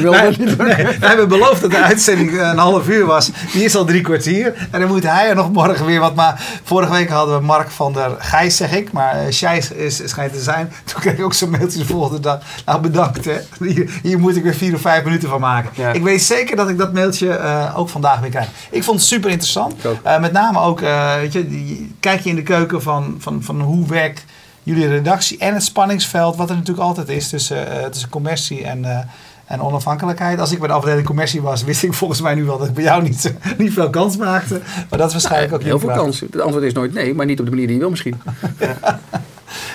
wij, 0.56 0.96
hebben 1.00 1.28
beloofd 1.28 1.60
dat 1.60 1.70
de 1.70 1.82
uitzending 1.82 2.40
een 2.40 2.58
half 2.58 2.88
uur 2.88 3.06
was. 3.06 3.30
Die 3.52 3.64
is 3.64 3.76
al 3.76 3.84
drie 3.84 4.00
kwartier. 4.00 4.68
En 4.70 4.80
dan 4.80 4.88
moet 4.88 5.02
hij 5.02 5.28
er 5.28 5.34
nog 5.34 5.52
morgen 5.52 5.86
weer 5.86 6.00
wat. 6.00 6.14
Maar 6.14 6.60
vorige 6.64 6.92
week 6.92 7.08
hadden 7.08 7.38
we 7.38 7.44
Mark 7.44 7.70
van 7.70 7.92
der 7.92 8.10
Gijs, 8.18 8.56
zeg 8.56 8.72
ik. 8.72 8.92
Maar 8.92 9.22
uh, 9.42 9.52
is, 9.76 10.02
schijnt 10.04 10.32
te 10.32 10.40
zijn. 10.40 10.72
Toen 10.84 11.00
kreeg 11.00 11.14
ik 11.14 11.24
ook 11.24 11.34
zo'n 11.34 11.50
mailtje 11.50 11.78
de 11.78 11.86
volgende 11.86 12.20
dag. 12.20 12.38
Nou, 12.64 12.80
bedankt 12.80 13.24
hè. 13.24 13.36
Hier, 13.58 13.90
hier 14.02 14.18
moet 14.18 14.36
ik 14.36 14.42
weer 14.42 14.54
4 14.54 14.74
of 14.74 14.80
5 14.80 15.04
minuten 15.04 15.28
van 15.28 15.40
maken. 15.40 15.94
Ik 15.94 16.02
weet 16.02 16.22
zeker 16.22 16.56
dat 16.56 16.68
ik 16.68 16.78
dat 16.78 16.92
mailtje 17.02 17.38
uh, 17.38 17.78
ook 17.78 17.88
vandaag 17.88 18.20
weer 18.20 18.30
krijgen. 18.30 18.52
Ik 18.70 18.84
vond 18.84 18.98
het 18.98 19.08
super 19.08 19.30
interessant. 19.30 19.74
Uh, 19.84 20.20
met 20.20 20.32
name 20.32 20.60
ook, 20.60 20.80
uh, 20.80 21.14
weet 21.14 21.32
je, 21.32 21.86
kijk 22.00 22.20
je 22.20 22.30
in 22.30 22.36
de 22.36 22.42
keuken 22.42 22.82
van, 22.82 23.16
van, 23.18 23.42
van 23.42 23.60
hoe 23.60 23.86
werkt 23.86 24.24
jullie 24.62 24.86
redactie 24.86 25.38
en 25.38 25.54
het 25.54 25.62
spanningsveld, 25.62 26.36
wat 26.36 26.50
er 26.50 26.56
natuurlijk 26.56 26.86
altijd 26.86 27.08
is 27.08 27.28
tussen, 27.28 27.90
tussen 27.90 28.08
commercie 28.08 28.64
en, 28.64 29.08
en 29.44 29.62
onafhankelijkheid. 29.62 30.40
Als 30.40 30.52
ik 30.52 30.58
bij 30.58 30.68
de 30.68 30.74
afdeling 30.74 31.06
commercie 31.06 31.42
was, 31.42 31.64
wist 31.64 31.82
ik 31.82 31.92
volgens 31.92 32.20
mij 32.20 32.34
nu 32.34 32.44
wel 32.44 32.58
dat 32.58 32.68
ik 32.68 32.74
bij 32.74 32.84
jou 32.84 33.02
niet, 33.02 33.34
niet 33.58 33.72
veel 33.72 33.90
kans 33.90 34.16
maakte. 34.16 34.60
Maar 34.90 34.98
dat 34.98 35.06
is 35.06 35.12
waarschijnlijk 35.12 35.52
ook 35.54 35.62
heel 35.62 35.78
veel 35.78 35.94
kans. 35.94 36.20
Het 36.20 36.40
antwoord 36.40 36.64
is 36.64 36.72
nooit 36.72 36.94
nee, 36.94 37.14
maar 37.14 37.26
niet 37.26 37.38
op 37.38 37.44
de 37.44 37.50
manier 37.50 37.66
die 37.66 37.76
je 37.76 37.80
wil 37.80 37.90
misschien. 37.90 38.20
ja. 38.58 39.00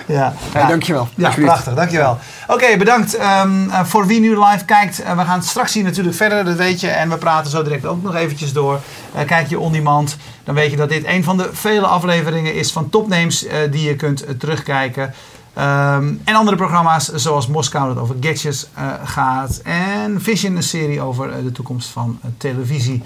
Hey, 0.08 0.68
dankjewel. 0.68 1.08
Ja, 1.16 1.30
prachtig. 1.30 1.74
Dankjewel. 1.74 2.18
Oké, 2.48 2.78
bedankt 2.78 3.20
um, 3.20 3.66
uh, 3.66 3.84
voor 3.84 4.06
wie 4.06 4.20
nu 4.20 4.30
live 4.30 4.66
kijkt. 4.66 5.02
Uh, 5.02 5.18
we 5.18 5.24
gaan 5.24 5.44
straks 5.44 5.74
hier 5.74 5.84
natuurlijk 5.84 6.16
verder, 6.16 6.46
dat 6.46 6.56
weet 6.56 6.80
je. 6.80 6.88
En 6.88 7.10
we 7.10 7.18
praten 7.18 7.52
zo 7.52 7.64
direct 7.64 7.86
ook 7.86 8.04
nog 8.04 8.16
eventjes 8.16 8.54
door. 8.54 8.80
Uh, 9.16 9.22
kijk 9.26 9.48
je 9.48 9.60
on 9.60 9.72
demand, 9.72 10.18
dan 10.44 10.56
weet 10.56 10.72
je 10.72 10.78
dat 10.78 10.90
dit 10.90 11.06
een 11.06 11.24
van 11.24 11.38
de 11.38 11.50
vele 11.54 11.86
afleveringen 11.86 12.54
is 12.54 12.72
van 12.72 12.90
topnames 12.90 13.46
die 13.72 13.84
je 13.84 13.96
kunt 13.96 14.26
terugkijken. 14.40 15.04
Um, 15.04 16.22
en 16.24 16.36
andere 16.36 16.58
programma's 16.58 17.14
zoals 17.14 17.48
Moskou 17.48 17.94
dat 17.94 18.04
over 18.04 18.16
gadgets 18.20 18.68
gaat. 19.04 19.62
En 19.64 20.22
Vision, 20.22 20.56
een 20.56 20.64
serie 20.64 21.02
over 21.02 21.44
de 21.44 21.52
toekomst 21.52 21.90
van 21.90 22.20
televisie. 22.38 23.04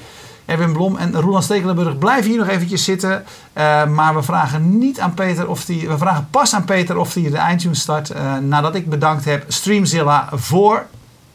Erwin 0.52 0.74
Blom 0.74 0.98
en 0.98 1.22
Roland 1.22 1.44
Stekelenburg 1.44 1.98
blijven 1.98 2.30
hier 2.30 2.40
nog 2.40 2.48
eventjes 2.48 2.84
zitten. 2.84 3.24
Uh, 3.58 3.86
maar 3.88 4.16
we 4.16 4.24
vragen 4.24 4.78
niet 4.78 5.00
aan 5.00 5.14
Peter 5.14 5.50
of 5.50 5.66
die, 5.66 5.88
we 5.88 5.98
vragen 5.98 6.28
pas 6.32 6.54
aan 6.54 6.66
Peter 6.66 6.98
of 6.98 7.14
hij 7.14 7.30
de 7.30 7.54
iTunes 7.54 7.80
start. 7.80 8.12
Uh, 8.12 8.38
nadat 8.38 8.76
ik 8.76 8.90
bedankt 8.90 9.26
heb 9.26 9.46
Streamzilla 9.48 10.30
voor 10.32 10.86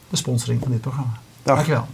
de 0.09 0.17
sponsoring 0.17 0.61
van 0.61 0.71
dit 0.71 0.81
programma. 0.81 1.11
Dag. 1.43 1.55
Dankjewel. 1.55 1.87